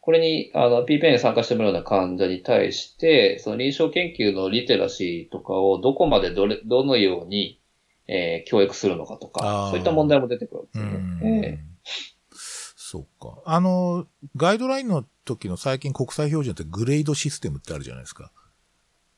[0.00, 7.60] これに、あの、PPN に参加してもらうような患者に対して、その臨床研究のリテラシーとかをどこまでどれ、どのように、
[8.06, 11.64] えー教育するのかとあかー、そういった問題も出てくるんですうよんね。
[12.90, 13.42] そうか。
[13.44, 18.32] あの、ガイドラインの時の最近国際標準ってグレードシステムってあるじゃないですか。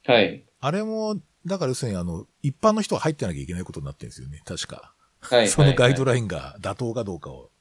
[0.08, 0.44] ええはい。
[0.58, 4.42] あれも、だから要するにあの、一般の人は入ってなきゃいけないことになってるんですよね。
[4.44, 4.92] 確か。
[5.20, 5.46] はい。
[5.48, 7.52] そのガイドララインが妥当かどうかを、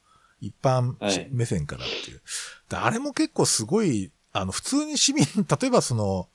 [0.41, 2.21] 一般はい目線からっていう。
[2.69, 6.27] であれも結構すごい、あの、普通に市民、例えばその、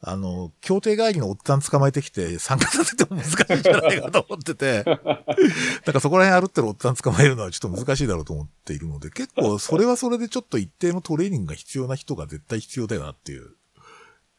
[0.00, 5.22] あの、協定会議のおっさん捕まえてきて参加させても難しいんじゃないかと思ってて、 だか
[5.92, 13.50] らそこら辺歩ってるおっさん捕まえるのはちょっと難しいだろうと思っているので、結構それはそれでちょっと一定のトレーニングが必要な人が絶対必要だよなっていう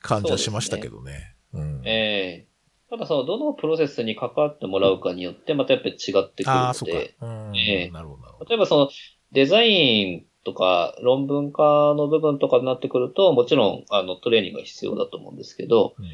[0.01, 1.35] 感じはしましたけどね。
[1.53, 1.81] うん。
[1.85, 2.49] ええ
[2.89, 7.15] ただその、どのプロセスに関わってもらうかによって、またやっぱり違ってくるああ、のそうかで、。
[7.21, 7.55] うん。
[7.55, 8.49] ええなるほど、なるほど。
[8.49, 8.89] 例えばその
[9.31, 16.11] デザインとか論文化の部分とかになってくると、もちろんあのトレーニングが必要だと思うんですけど、うんうん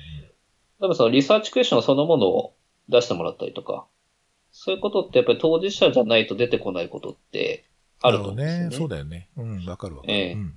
[0.78, 2.54] 例えばそのリサーチクエスチョンそのものを
[2.90, 3.88] 出してもらったりとか、
[4.52, 7.64] そういうことってやっぱり当事者じゃないと出てこないことって
[8.02, 8.60] あると思うんですよね。
[8.60, 9.30] なほどそうだよね。
[9.38, 10.14] うん、わかるわかる。
[10.14, 10.54] ええうんうん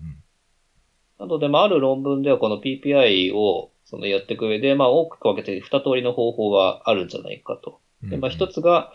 [1.19, 7.81] なので、まあ、ある論文ではこの PPI をそのやっていく上で、まあ、大きく分けて二通りの方法があるんじゃないかと。
[8.03, 8.93] うんで、まあ、一つが、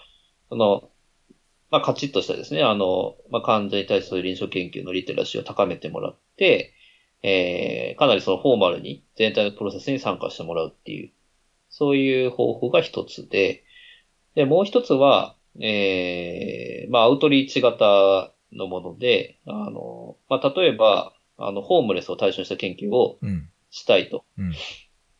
[0.47, 0.89] その、
[1.73, 6.71] まあ、カチッとしたですね、あの、まあ、患者に対する臨床研究のリテラシーを高めてもらって、
[7.23, 11.11] えー、かなりそのフォーマルに全体のプロセスに参加してもらうっていう、
[11.69, 13.63] そういう方法が一つで、
[14.35, 23.49] で、もう一つは、えー、まあ、アウトリーチ型のもので、あの、まあ、例えば、あの、ホームレスを対象にした研究をうん。
[23.71, 24.25] したいと。
[24.37, 24.53] うん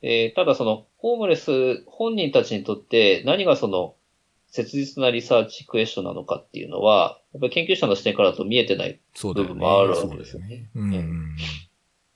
[0.04, 3.96] えーただその、ホームレス本人たちにとって何がその、
[4.54, 9.00] 切実なリサーチクエスチョンなのかっていうのは、やっぱり研究者の視点からだと見えてない。
[9.20, 11.36] 部分もあるわそうけですよねうんうん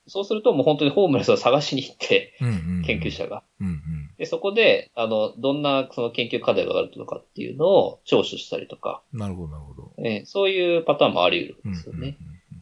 [0.06, 2.48] そうするともう本当にホームレスを探しに行って、うん。
[2.48, 3.10] うんうん研究。
[3.10, 3.42] 者が。
[3.60, 4.10] うんうん。
[4.16, 9.92] で、そこで、あの、どんなその研究課題があるのかっていうのを聴取したりとか、なるほど、なるほど。
[9.98, 12.16] えーそういうパターンもあり得るんですよね。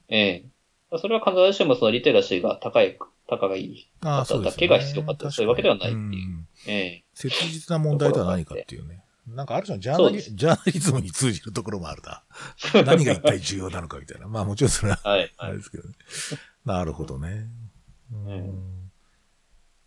[0.08, 2.98] ええそれは必ずしもそのリテラシーが高い、
[3.28, 3.90] 高がいい。
[4.00, 4.66] ああ、そうですね。
[4.68, 9.02] だけが必要かとそういうわけではないっていう確かにんええ切実な問題とは何かっていうね。
[9.26, 12.22] なんかある種のジャーナリジャーナリズムに通じるところもあるな。
[12.84, 14.28] 何が一体重要なのかみたいな。
[14.28, 15.32] まあもちろんそれははい。
[15.36, 15.94] あれですけどね。
[16.64, 17.48] なるほどね。
[18.12, 18.86] うんうん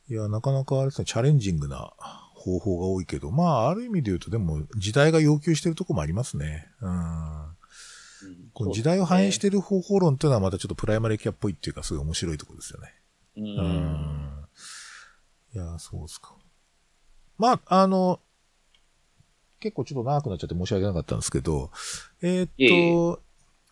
[0.10, 1.94] いや、なかなかあれですね、チャレンジングな
[2.34, 6.68] 方法が多いけど、まあ、ある意味で言うと、でも、時代が要求してるとこもありますね。
[6.82, 6.90] うん。
[6.92, 7.56] うん
[8.54, 9.42] この時代を反映しる。
[9.44, 12.94] てる方法論っていうのはまたちょっとプライマリーキャっぽいっていうか、すごい面白いところですよね。
[13.38, 13.40] う。
[13.40, 14.46] うんん。
[15.54, 16.36] いや、そうですか。
[17.38, 18.20] まあ、あの、
[19.60, 21.72] 結構ちょっと長くなっちゃって申し訳なかったんですけど、
[22.22, 23.22] えーっいえいと、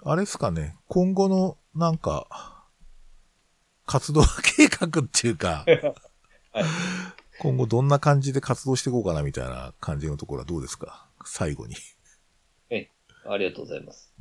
[0.03, 2.65] あれですかね、今後の、なんか、
[3.85, 4.21] 活動
[4.57, 5.63] 計画っていうか、
[6.51, 6.65] はい
[7.39, 11.07] 今後どんな感じで活動していこうかなみたいな感じのところはどうですか？
[11.23, 11.75] 最後に。
[13.29, 14.11] ありがとうございます。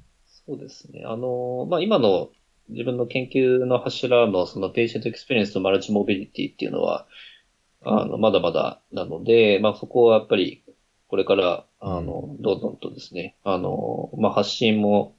[0.47, 1.05] そうですね。
[1.07, 2.31] あの、まあ、今の
[2.69, 7.07] 自分の研究の柱のその patient experience と multimorbidity っていうのは、
[7.83, 10.63] あの、まだまだなので、まあ、そこはやっぱり、
[11.09, 15.15] これから、あの、どんどんとですね、あの、まあ、発信も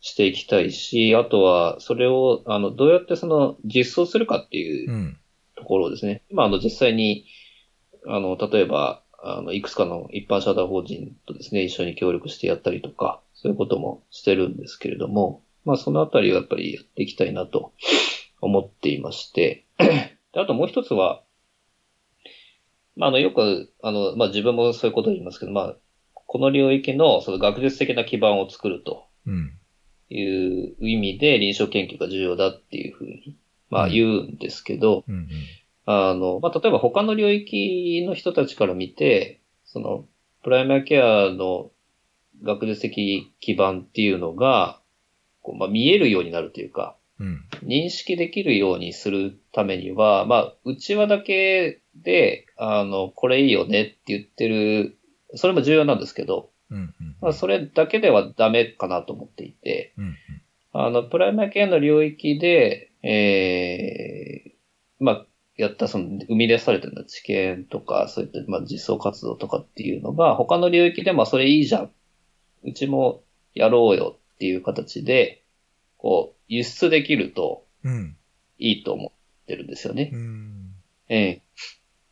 [0.00, 5.16] していきたいし、あとは、それを、あの、どうやってその、実装するかっていううん。
[5.56, 7.26] ところをですね、今、あの、実際に、
[8.06, 17.72] あの、例えば、あの、いくつかの一般社団法人とですね、一緒に協力してやったりとか、そういうこともしてるんですけれども、まあ、そのあたりをやっぱりやっていきたいなと
[18.40, 21.22] 思っていまして、であともう一つは、
[22.96, 25.76] まあ、あの、よく、あの、まあ、自分もそういうことを言いますけど、まあ、
[26.26, 29.52] この領域のその学術的な基盤を作るとうん。
[30.10, 33.36] いう意味で臨床研究が重要だっていうふうに、
[33.70, 35.14] まあ、言うんですけど、うん。
[35.14, 35.28] うん。
[35.86, 40.06] あの、まあ、例えば他の領域の人たちから見て、その、
[40.42, 41.70] プライマーケアの
[42.42, 44.80] 学術的基盤っていうのが、
[45.42, 47.44] こうまあ、見えるようになるというか、うん。
[47.62, 54.96] 認識できるようにするためには、まあ、内輪だけで、あの、これいいよねって言ってる、
[55.34, 56.78] それも重要なんですけど、うん。
[56.78, 57.16] うん。
[57.20, 60.16] まあ、それだけではダメかなと思っていて、うん。
[60.72, 64.54] あの、プライマーケアの領域で、ええ
[64.98, 65.26] まあ、
[65.56, 71.90] やったその生み出されてる知見とか、そういった、まあ、実装活動とかっていうのが、他の領域でもそれいいじゃん。
[72.64, 73.22] うちも
[73.54, 75.44] やろうよっていう形で、
[75.98, 78.16] こう、輸出できるとうん。
[78.58, 80.10] いいと思ってるんですよね。
[80.12, 80.74] うん。
[81.08, 81.42] ええ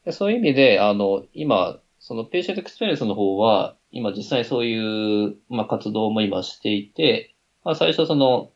[0.05, 7.35] でそういう意味で、あの、今、その patient experience の方は、今実際そういう、まあ、活動も今していて、
[7.65, 8.51] まあ、最初その、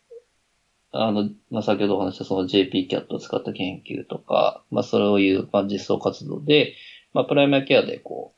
[0.93, 6.74] あの、まあ、先ほどお話したその JPCAT を使った研究とか、まあ、そういう、まあ、実装活動で、
[7.12, 8.36] まあ、プライマリケアでこう、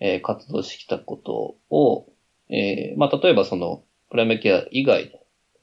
[0.00, 2.12] えー活動してきたことを、
[2.50, 5.10] えーまあ、例えばその、プライマリケア以外の、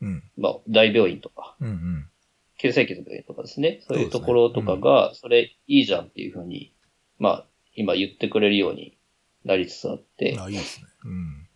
[0.02, 0.24] うん。
[0.38, 1.68] まあ、大病院とか、うん。
[1.68, 2.10] うん。
[2.58, 3.82] 急性期の病院とかですね。
[3.88, 6.74] そういうところとかが、それいいじゃんっていうふうに、
[7.20, 7.46] まあ、
[7.76, 8.98] 今言ってくれるように
[9.44, 10.88] なりつつあって、あ、いいですね。
[11.04, 11.48] うん。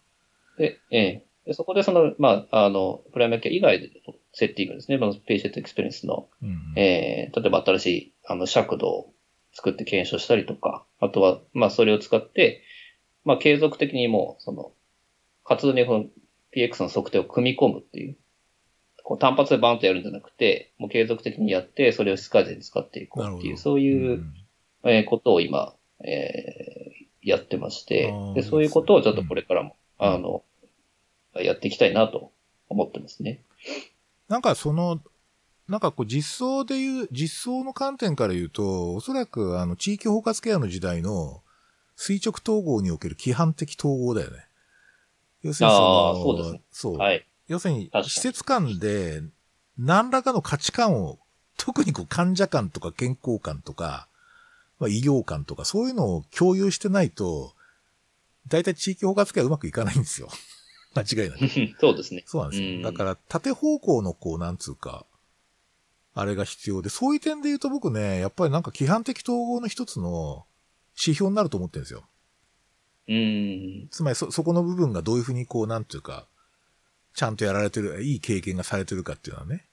[0.58, 4.98] で、ええでそこでその、まあ、あの、プライマリケア以外でのセッティングですね。
[4.98, 6.74] まあ、 patient experience の、うん。
[6.76, 9.14] えー例えば新しい、あの、尺度を
[9.54, 12.62] 作って検証したりとか、あとは、まあ、それを使って、
[13.24, 14.74] まあ、継続的にもう、その、
[15.44, 16.06] 活動にこの
[16.56, 18.18] PX の測定を組み込むっていう、
[19.10, 23.58] こう単発でバンとやるんじゃなくて、もう継続的にやって、それを質改善に使っていこうっていう。
[23.58, 24.34] そういう、ん
[24.84, 25.74] えーことを今、
[26.06, 30.44] えーやってましてで、そういうことをちょっとこれからも、うんあの、
[31.34, 32.32] やっていきたいなと
[32.70, 33.42] 思ってますね。
[34.30, 35.02] なんかその、
[35.68, 41.42] なんかこう実装で言う、実装の観点から言うと、おそらくあの地域包括ケアの時代の
[41.96, 44.38] 垂直統合における規範的統合だよね。
[45.42, 47.26] 要するにその、そうですねそうはい。
[47.50, 49.24] 要するに施設間で
[49.78, 51.20] 何らかの価値観を、
[51.58, 54.08] 特にこう患者間とか健康観とか、
[54.80, 57.54] まあ、医療観とかそういうのを共有してないと、
[58.48, 60.30] 大体地域包括ケアうまくいかないんですよ。
[60.96, 61.48] 間違いなく。
[61.80, 62.24] そうですね。
[62.26, 62.70] そうなんですよ。
[62.70, 65.06] うんだから、縦方向のこう、なんつうか、
[66.14, 70.46] あれが必要で、そういう点で言うと僕ね、やっぱりなんか規範的統合の一つの
[70.96, 72.04] 指標になると思ってるんですよ。
[73.08, 73.88] うん。
[73.92, 76.28] つまりそ、そこの部分がどういうふうにこう、なんていうか、
[77.20, 79.66] ちゃんとやられてる、いい経験がされてるかっていうのはね。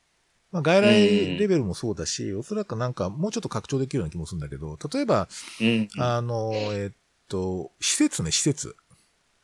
[0.51, 5.29] まあ、外来レベルもそうだし、おそらくなんかもうちょっと拡張できるような気もするんだけど、例えば、
[5.61, 5.89] うん。
[5.97, 6.91] あの、えっ
[7.29, 8.75] と、施設ね、施設。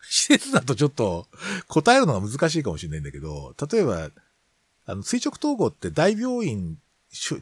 [0.01, 1.29] 施設だとちょっと
[1.69, 4.11] 答えるのが難しいかもしれないんだけど、例えば、
[4.87, 6.79] あの、垂直統合って大病院、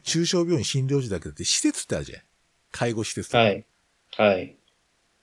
[0.03, 2.21] 中小病院、診療所だけだって施設ってあるじゃん。
[2.71, 3.39] 介護施設とか。
[3.39, 3.65] はい。
[4.15, 4.55] はい。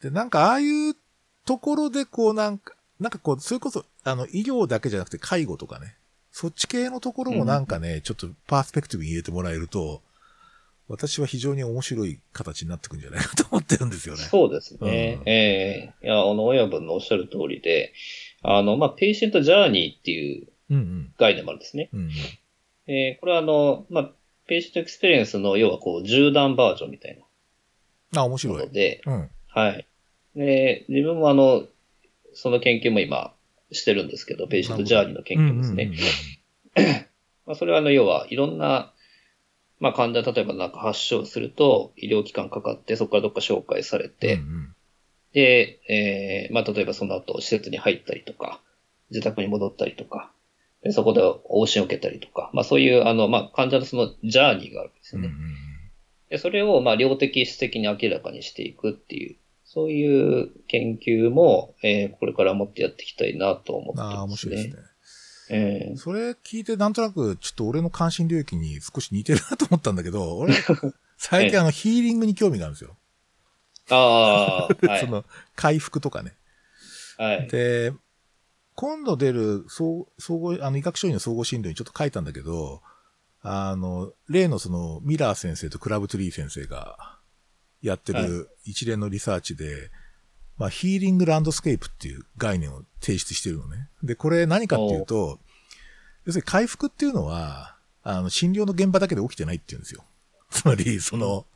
[0.02, 0.97] で、なんかああいう
[1.44, 5.96] ところでこうなんか、なんかこう、それこそ、あの、医療だけじゃなくて介護とかね。
[6.32, 10.02] そっち系のところもなんかね、ちょっとパースペクティブに入れてもらえると、
[10.88, 14.22] 私は非常に面白い形になってくんじゃないかと思ってるんですよね。
[14.22, 15.18] そうですね。
[15.20, 17.92] うんええいや、あの、親分のおっしゃる通りで、
[18.42, 21.14] あの、まあ、 patient journey っていううんうん。
[21.18, 21.90] 概念もあるんですね。
[21.92, 22.10] うんうん。
[22.86, 24.10] えーこれはあの、まあ、
[24.46, 27.18] patient experience の、要はこう、縦断バージョンみたい
[28.16, 28.58] あ、面白い。
[28.58, 29.30] ので、うん。
[29.48, 29.86] はい。
[30.34, 31.66] で、自分もあの、
[32.39, 33.35] その研究も今
[33.73, 35.93] してるんですけど、 patient journey の研究ですね。
[37.47, 38.93] まあ、それはあの、要はいろんな、
[39.81, 44.74] まあ、患者、例えばなんか発症すると、医療機関かかって、そこからどっか紹介されて、うんうん
[45.35, 48.62] で、えーまあ、例えばその後、施設に入ったりとか、
[49.10, 50.32] 自宅に戻ったりとか、
[50.82, 55.28] でそこで往診を受けたりとか、まあそういう、あの、まあ患者のそのジャーニーがあるんですよね。
[55.28, 55.69] うんうん
[56.28, 59.36] で、それを、まあ、量的質的に明らかにしていくっていう、
[59.70, 64.56] そういう研究も、えーこれからもってやっていきたいなと思ってああ、ますね。
[64.56, 64.82] 面白いですね。
[65.50, 70.54] えそれ聞いてなんとなく、ちょっと俺の関心領域に少し似てるなと思ったんだけど、 俺、
[71.18, 72.96] 最近あの、ヒーリングに興味があるんですよ。
[73.88, 75.08] ー、ああ、はそい。
[75.10, 75.24] の、
[75.54, 76.34] 回復とかね。
[77.18, 77.48] はい。
[77.48, 77.92] で、
[78.74, 82.80] 今度出る総総合、あの、医学書院の総合診療にちょっと書いたんだけど、
[83.42, 87.17] あの、例のその、ミラー先生とクラブトゥリー先生が
[87.82, 89.90] やってはいる一連のリサーチで、
[90.56, 93.88] まあ、ヒーリングランドスケープっていう概念を提出してるのね。
[94.02, 95.38] で、これ何かっていうと、
[96.26, 100.05] 要するに回復っていうのは、あの、診療の現場だけで起きてないっていうんですよ。
[100.50, 101.46] つまり、その、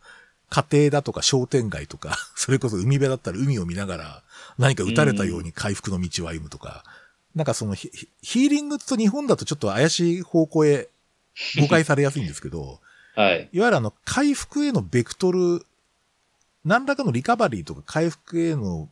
[0.50, 4.22] 家庭だとか商店街とか、 それこそ海辺だったら海を見ながら、
[4.58, 6.84] 何か打たれたように回復の道を歩むとか、
[7.34, 10.90] なんかそのヒヒヒーリングと日本だとちょっと怪しい方向へ
[11.58, 12.80] 誤解されやすいんですけど、
[13.16, 13.48] はい。
[13.52, 15.64] いわゆるあの、回復へのベクトル、
[16.64, 18.88] 何らかのリカバリーとか回復への、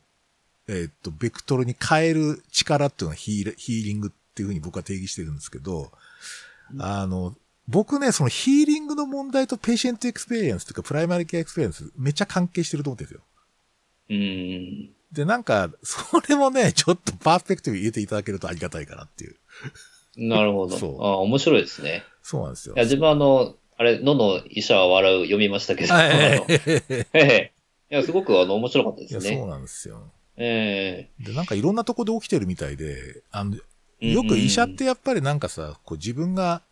[0.68, 5.90] えーっと、ベクトルに変える力っていうのはヒールヒーリングっていうふうに僕は定義してるんですけど、
[6.78, 7.34] あの、
[7.68, 13.24] 僕ね、そのヒーリングの問題と patient experience というか primary care experience めっちゃ関係してると思ってるんですよ。
[14.10, 14.90] うーん。
[15.12, 19.36] で、なんか、それもね、 ちょっとパースペクティブに入れていただけるとありがたいかなっていう。
[20.16, 20.76] なるほど。
[20.76, 22.04] そうああ、面白いですね。
[22.22, 22.84] そうなんですよいや、。
[22.84, 25.94] 自分はあの、あれ、のの医者は笑う読みましたけど、
[27.94, 29.36] や、すごくあの、面白かったでいや、すね。
[29.36, 30.10] そうなんですよ。
[30.36, 33.56] えで、なんかいろんなとこで起きてるみたいで、あの、
[34.00, 36.62] えよく医者ってやっぱりなんかさ、こう自分が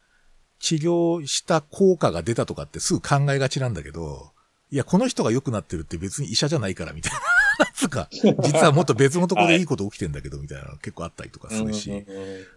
[0.61, 4.31] 治療した効果が出たとかってすぐ考えがちなんだけど、
[4.71, 7.21] いや、この人が良くなってるって別に医者じゃないからみたいな。
[7.75, 11.91] つうか、実はもっと別のところでいいこと起きてんだけどみたいなの結構あったりとかするし。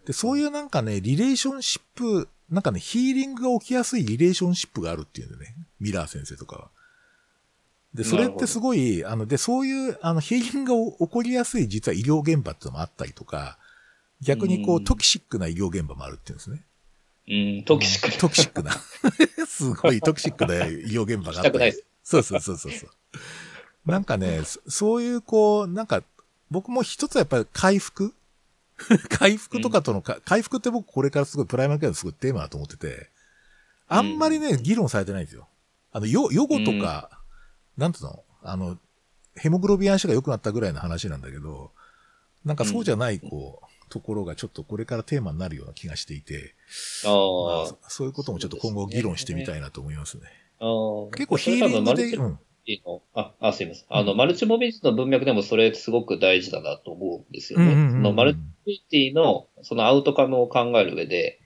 [0.06, 6.70] で、そういうなんかね、リレーションシップ、なんかね、ヒーリングが起きやすいリレーションシップがあるっていうんでね、ミラー先生とかは。
[7.94, 13.58] で、それってすごい、あの、で、そういう、あの、ヒーリングが起こりやすい実は医療現場ってのもあったりとか、
[14.22, 16.64] 逆にこう、うんトキシックな医療現場もあるっていうんですね。
[17.28, 18.18] うん、トキシック。
[18.18, 18.72] トキシックな。
[19.48, 21.74] すごいトキシックな医療現場があったり。
[22.04, 22.90] そうそうそうそうそう。
[23.86, 26.04] なんかね、そそういうこう、なんか、
[26.50, 28.14] 僕も一つはやっぱり回復？
[29.10, 33.10] 回復とかとのか、回復って僕これからすごいプライマーケアのすごいテーマだと思ってて、
[33.88, 35.48] あんまりね、議論されてないんですよ。
[35.92, 37.21] あの、よ、予後とか、
[37.78, 38.24] なんつうの？
[38.44, 38.78] あの、
[39.36, 41.72] ヘモグロビアン種が良くなったぐらいの話なんだけど、
[42.44, 46.56] なんかそうじゃない、こう、ところがちょっとこれからテーマになるような気がしていて、
[47.06, 50.24] あまああ、そういうこともちょっと今後議論してみたいなと思いますね。
[50.60, 52.40] ああ結構ヒーリングで、うん。
[52.66, 53.86] いいのあ、あ、すいません。
[53.90, 57.66] あの、マルチモビリティの文脈でもそれすごく大事だなと思うんですよね。
[57.66, 61.41] うんうんうんうんそのマルチモビリティのそのアウトカムを考える上で、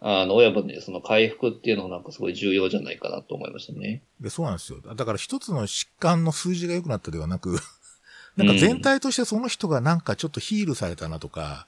[0.00, 4.02] あの、親分でその回復っていうのがなんかすごい重要じゃないかなと思いましたね。
[4.20, 4.80] で、そうなんですよ。
[4.94, 7.58] だから一つの疾患の数字が良くなったではなく、
[8.36, 11.66] なんか全体としてその人がなんかちょっとヒールされたなとか、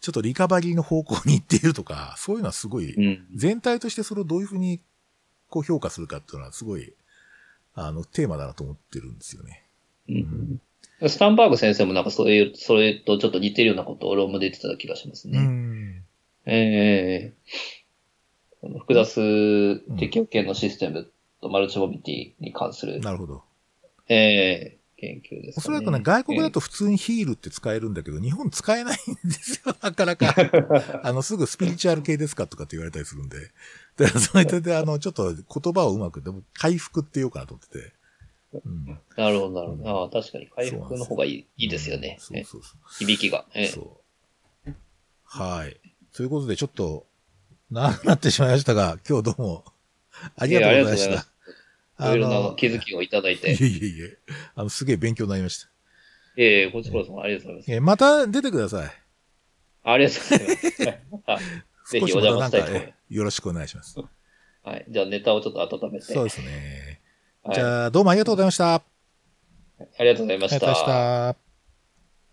[0.00, 3.26] ちょっとリカバリーの方向に行っているとか、そういうのはすごい、うん。
[3.34, 4.80] 全体としてそれをどういうふうに
[5.48, 6.92] こう評価するかっていうのはすごい、
[7.74, 9.64] あの、テーマだなと思ってるんですよね。
[10.08, 10.60] うん
[11.08, 15.40] スタンバーグ先生もなんかそういう、それとちょっと似てるようなことを論文で言ってた気がしますうね。
[15.40, 15.61] ん。
[16.46, 17.32] ええ
[18.60, 21.10] この複雑適応系のシステム
[21.40, 23.42] とマルチモビリティに関する、なるほど。
[24.08, 25.54] ええ研究です、ね。
[25.56, 30.34] おそらくね、外国だと普通にヒールって使えるんだけど、日本使えないんですよ、 なかなか。
[31.02, 33.38] あの、すぐスピリチュアル系ですかとかって言われたりするんで。
[33.96, 37.92] だから、それで、あの、ちょっと言葉をうまく、でも、回復って言おうかなと思ってて。
[38.64, 38.84] うん。
[39.16, 39.90] なるほど、なるほど。
[39.90, 42.18] ああ、確かに回復の方がいいいいですよね。
[42.20, 43.46] そうそうそ響きが。
[43.54, 44.00] えそ
[44.66, 44.74] う。
[45.24, 45.80] はい。
[46.14, 47.06] ということで、ちょっと、
[47.70, 49.64] 長くなってしまいましたが、 今日どうも、
[50.36, 51.26] ありがとうございまし
[51.98, 52.06] た。
[52.06, 53.48] いろいろな気づきをいただいいて。
[53.58, 54.18] えいえいえ、
[54.54, 55.68] あの、すげえ勉強になりました。
[56.36, 57.72] ええこちらこそありがとうございます。
[57.72, 58.90] えまた出てください。
[59.84, 60.36] ありがとうご
[60.84, 61.22] ざいます。
[61.26, 61.38] あ
[61.90, 63.92] ぜひお邪魔したいと思いまえよろしくお願いします。
[63.92, 64.00] す。
[64.62, 64.86] はい。
[64.88, 66.04] じゃあネタをちょっと温めて。
[66.06, 67.00] そうですね。
[67.42, 68.74] はいじゃあ、どうもありがとうございました。
[68.74, 68.82] あ
[69.98, 70.56] りがとうございました。
[70.56, 71.41] ありがとうございました。